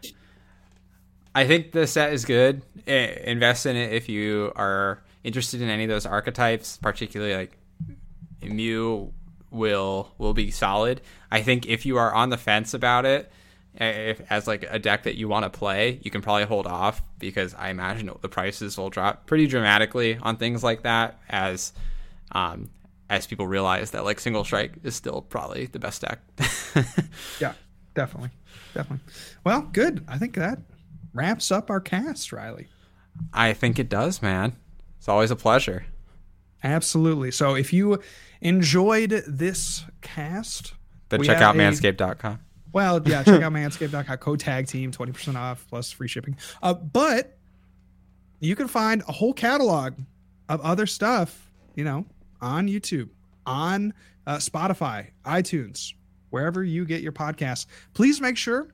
I 1.35 1.47
think 1.47 1.73
the 1.73 1.87
set 1.87 2.13
is 2.13 2.25
good. 2.25 2.63
invest 2.87 3.67
in 3.67 3.77
it 3.77 3.93
if 3.93 4.09
you 4.09 4.53
are 4.57 5.03
interested 5.25 5.61
in 5.61 5.69
any 5.69 5.85
of 5.85 5.91
those 5.91 6.07
archetypes, 6.07 6.79
particularly 6.79 7.35
like 7.35 7.59
Mew 8.43 9.13
will 9.55 10.13
will 10.19 10.35
be 10.35 10.51
solid. 10.51 11.01
I 11.31 11.43
think 11.43 11.67
if 11.67 11.87
you 11.87 11.97
are 11.97 12.13
on 12.13 12.31
the 12.31 12.37
fence 12.37 12.75
about 12.75 13.07
it, 13.07 13.31
if 13.77 14.21
as 14.31 14.47
like 14.47 14.67
a 14.69 14.79
deck 14.79 15.05
that 15.05 15.17
you 15.17 15.29
want 15.29 15.45
to 15.45 15.59
play, 15.59 15.99
you 16.03 16.11
can 16.11 16.23
probably 16.23 16.45
hold 16.45 16.67
off 16.67 17.03
because 17.19 17.55
I 17.55 17.71
imagine 17.71 18.11
the 18.21 18.29
prices 18.29 18.77
will 18.79 18.91
drop 18.91 19.27
pretty 19.27 19.47
dramatically 19.47 20.17
on 20.21 20.37
things 20.37 20.63
like 20.63 20.83
that 20.83 21.19
as 21.29 21.73
um, 22.33 22.71
as 23.11 23.27
people 23.27 23.47
realize 23.47 23.91
that 23.93 24.05
like 24.05 24.21
single 24.21 24.45
strike 24.45 24.75
is 24.83 24.95
still 24.95 25.23
probably 25.23 25.67
the 25.67 25.79
best 25.79 26.03
deck. 26.03 26.21
yeah, 27.41 27.55
definitely, 27.95 28.31
definitely. 28.75 29.13
Well, 29.45 29.63
good. 29.73 30.05
I 30.09 30.19
think 30.19 30.35
that 30.35 30.59
wraps 31.13 31.51
up 31.51 31.71
our 31.71 31.81
cast, 31.81 32.33
Riley. 32.33 32.69
I 33.33 33.53
think 33.53 33.79
it 33.79 33.89
does, 33.89 34.23
man. 34.23 34.57
It's 34.99 35.09
always 35.09 35.31
a 35.31 35.37
pleasure. 35.37 35.87
Absolutely. 36.65 37.31
So 37.31 37.55
if 37.55 37.73
you 37.73 38.01
enjoyed 38.41 39.11
this 39.29 39.85
cast, 40.01 40.75
then 41.11 41.23
check 41.23 41.43
out 41.43 41.55
a, 41.55 41.59
manscaped.com. 41.59 42.41
Well, 42.73 43.01
yeah, 43.07 43.23
check 43.23 43.43
out 43.43 43.53
manscaped.com, 43.53 44.17
code 44.17 44.41
tag 44.41 44.67
team, 44.67 44.91
20% 44.91 45.37
off 45.37 45.67
plus 45.69 45.93
free 45.93 46.09
shipping. 46.09 46.37
Uh, 46.63 46.75
but 46.75 47.37
you 48.41 48.57
can 48.57 48.67
find 48.67 49.03
a 49.07 49.13
whole 49.13 49.35
catalog 49.35 49.95
of 50.49 50.61
other 50.63 50.87
stuff, 50.87 51.51
you 51.77 51.85
know, 51.85 52.07
on 52.41 52.67
YouTube, 52.67 53.11
on 53.47 53.93
uh, 54.27 54.37
Spotify, 54.37 55.09
iTunes, 55.25 55.93
wherever 56.31 56.65
you 56.65 56.87
get 56.87 57.03
your 57.03 57.13
podcasts. 57.13 57.67
Please 57.93 58.21
make 58.21 58.39
sure 58.39 58.69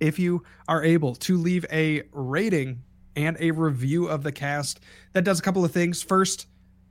if 0.00 0.18
you 0.18 0.42
are 0.66 0.82
able 0.82 1.14
to 1.14 1.36
leave 1.36 1.66
a 1.70 2.02
rating 2.12 2.82
and 3.16 3.36
a 3.38 3.50
review 3.50 4.06
of 4.08 4.22
the 4.22 4.32
cast. 4.32 4.80
That 5.12 5.24
does 5.24 5.38
a 5.38 5.42
couple 5.42 5.64
of 5.64 5.72
things. 5.72 6.02
First, 6.02 6.46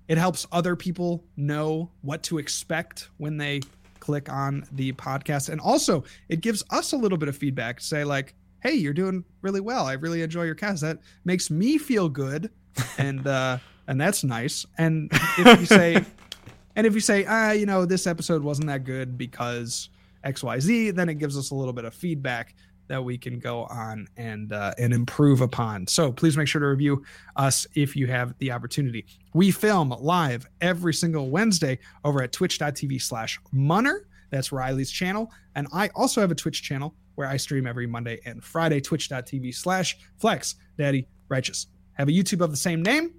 it 0.10 0.18
helps 0.18 0.46
other 0.52 0.76
people 0.76 1.24
know 1.38 1.92
what 2.02 2.24
to 2.24 2.40
expect 2.40 3.10
when 3.18 3.38
they 3.38 3.62
click 4.00 4.28
on 4.28 4.66
the 4.72 4.92
podcast. 4.94 5.50
And 5.50 5.62
also, 5.62 6.04
it 6.28 6.42
gives 6.42 6.64
us 6.72 6.92
a 6.94 6.98
little 6.98 7.18
bit 7.18 7.30
of 7.30 7.38
feedback. 7.38 7.80
Say, 7.80 8.04
like, 8.04 8.34
hey, 8.62 8.74
you're 8.74 8.92
doing 8.92 9.24
really 9.44 9.62
well. 9.62 9.86
I 9.86 9.94
really 9.94 10.24
enjoy 10.24 10.44
your 10.44 10.56
cast. 10.56 10.82
That 10.82 10.98
makes 11.24 11.52
me 11.52 11.78
feel 11.78 12.10
good. 12.10 12.52
and 12.98 13.26
uh 13.26 13.60
and 13.88 14.02
that's 14.02 14.24
nice. 14.24 14.66
And 14.78 15.10
if 15.38 15.60
you 15.60 15.66
say 15.66 16.04
and 16.76 16.88
if 16.88 16.94
you 16.94 17.00
say, 17.02 17.26
ah, 17.28 17.52
you 17.52 17.66
know, 17.66 17.86
this 17.86 18.08
episode 18.08 18.44
wasn't 18.44 18.68
that 18.68 18.84
good 18.84 19.18
because 19.18 19.90
XYZ, 20.26 20.96
then 20.96 21.08
it 21.10 21.16
gives 21.16 21.38
us 21.38 21.52
a 21.52 21.56
little 21.56 21.74
bit 21.74 21.86
of 21.86 21.94
feedback. 21.94 22.56
That 22.90 23.02
we 23.02 23.18
can 23.18 23.40
go 23.40 23.64
on 23.66 24.08
and 24.18 24.52
uh, 24.52 24.74
and 24.78 24.94
improve 24.94 25.40
upon. 25.42 25.88
So 25.88 26.12
please 26.12 26.36
make 26.36 26.48
sure 26.48 26.60
to 26.60 26.68
review 26.68 27.04
us 27.38 27.66
if 27.76 27.96
you 27.96 28.08
have 28.08 28.38
the 28.40 28.52
opportunity. 28.52 29.06
We 29.34 29.52
film 29.52 29.96
live 30.00 30.46
every 30.60 30.94
single 30.94 31.30
Wednesday 31.30 31.80
over 32.04 32.22
at 32.22 32.34
twitch.tv 32.34 33.02
slash 33.02 33.40
munner. 33.54 34.08
That's 34.32 34.52
Riley's 34.52 34.92
channel. 34.92 35.32
And 35.56 35.68
I 35.74 35.90
also 35.96 36.20
have 36.20 36.32
a 36.32 36.36
Twitch 36.36 36.62
channel 36.62 36.94
where 37.16 37.28
I 37.28 37.38
stream 37.38 37.66
every 37.66 37.88
Monday 37.88 38.20
and 38.26 38.44
Friday, 38.44 38.82
twitch.tv 38.82 39.56
slash 39.56 39.98
flex 40.18 40.56
daddy 40.78 41.08
righteous. 41.30 41.68
Have 41.94 42.10
a 42.10 42.12
YouTube 42.12 42.42
of 42.42 42.52
the 42.52 42.58
same 42.58 42.82
name. 42.82 43.14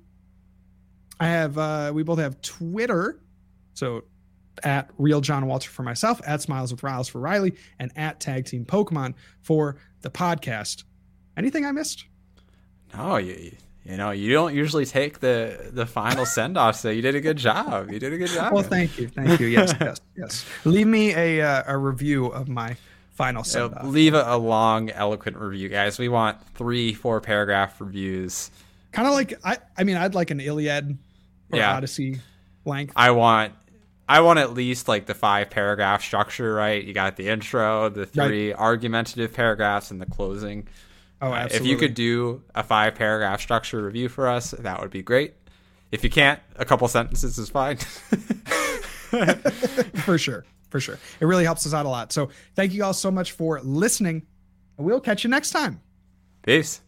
I 1.20 1.26
have 1.26 1.56
uh 1.58 1.92
we 1.94 2.02
both 2.02 2.18
have 2.18 2.40
Twitter. 2.42 3.20
So 3.74 4.02
at 4.62 4.90
real 4.98 5.20
John 5.20 5.46
Walter 5.46 5.70
for 5.70 5.82
myself, 5.82 6.20
at 6.26 6.42
Smiles 6.42 6.70
with 6.72 6.82
Riles 6.82 7.08
for 7.08 7.18
Riley, 7.20 7.54
and 7.78 7.90
at 7.96 8.20
Tag 8.20 8.44
Team 8.46 8.64
Pokemon 8.64 9.14
for 9.40 9.76
the 10.02 10.10
podcast. 10.10 10.84
Anything 11.36 11.64
I 11.64 11.72
missed? 11.72 12.04
No, 12.94 13.16
you 13.16 13.56
you 13.84 13.96
know 13.96 14.10
you 14.10 14.32
don't 14.32 14.54
usually 14.54 14.84
take 14.84 15.20
the 15.20 15.70
the 15.72 15.86
final 15.86 16.26
send 16.26 16.58
off, 16.58 16.76
so 16.76 16.90
you 16.90 17.00
did 17.02 17.14
a 17.14 17.20
good 17.20 17.36
job. 17.38 17.90
You 17.90 17.98
did 17.98 18.12
a 18.12 18.18
good 18.18 18.28
job. 18.28 18.52
Well, 18.52 18.62
thank 18.62 18.98
you, 18.98 19.08
thank 19.08 19.40
you. 19.40 19.46
Yes, 19.46 19.74
yes, 19.80 20.00
yes. 20.16 20.46
Leave 20.64 20.86
me 20.86 21.14
a 21.14 21.40
uh, 21.40 21.62
a 21.66 21.78
review 21.78 22.26
of 22.26 22.48
my 22.48 22.76
final 23.12 23.44
send 23.44 23.74
off. 23.74 23.84
leave 23.86 24.14
a, 24.14 24.24
a 24.26 24.36
long, 24.38 24.90
eloquent 24.90 25.36
review, 25.36 25.68
guys. 25.68 25.98
We 25.98 26.08
want 26.08 26.38
three, 26.56 26.92
four 26.94 27.20
paragraph 27.20 27.80
reviews. 27.80 28.50
Kind 28.92 29.06
of 29.06 29.14
like 29.14 29.34
I, 29.44 29.58
I 29.78 29.84
mean, 29.84 29.96
I'd 29.96 30.14
like 30.14 30.30
an 30.30 30.40
Iliad 30.40 30.98
or 31.52 31.58
Yeah. 31.58 31.76
Odyssey 31.76 32.20
length. 32.64 32.92
I 32.96 33.12
want 33.12 33.52
I 34.10 34.22
want 34.22 34.40
at 34.40 34.54
least 34.54 34.88
like 34.88 35.06
the 35.06 35.14
five 35.14 35.50
paragraph 35.50 36.02
structure, 36.02 36.52
right? 36.52 36.82
You 36.82 36.92
got 36.92 37.14
the 37.14 37.28
intro, 37.28 37.88
the 37.88 38.06
three 38.06 38.52
argumentative 38.52 39.32
paragraphs, 39.32 39.92
and 39.92 40.00
the 40.00 40.06
closing. 40.06 40.66
Oh, 41.22 41.30
Uh, 41.30 41.46
if 41.48 41.64
you 41.64 41.76
could 41.76 41.94
do 41.94 42.42
a 42.52 42.64
five 42.64 42.96
paragraph 42.96 43.40
structure 43.40 43.80
review 43.80 44.08
for 44.08 44.26
us, 44.26 44.50
that 44.50 44.80
would 44.80 44.90
be 44.90 45.02
great. 45.02 45.34
If 45.92 46.02
you 46.02 46.10
can't, 46.10 46.40
a 46.56 46.64
couple 46.64 46.88
sentences 46.88 47.38
is 47.38 47.50
fine. 47.50 47.76
for 50.02 50.18
sure, 50.18 50.44
for 50.70 50.80
sure, 50.80 50.98
it 51.20 51.24
really 51.24 51.44
helps 51.44 51.64
us 51.64 51.72
out 51.72 51.86
a 51.86 51.88
lot. 51.88 52.12
So 52.12 52.30
thank 52.56 52.72
you 52.72 52.82
all 52.82 52.94
so 52.94 53.12
much 53.12 53.30
for 53.30 53.60
listening, 53.60 54.26
and 54.76 54.84
we'll 54.84 54.98
catch 54.98 55.22
you 55.22 55.30
next 55.30 55.52
time. 55.52 55.80
Peace. 56.42 56.80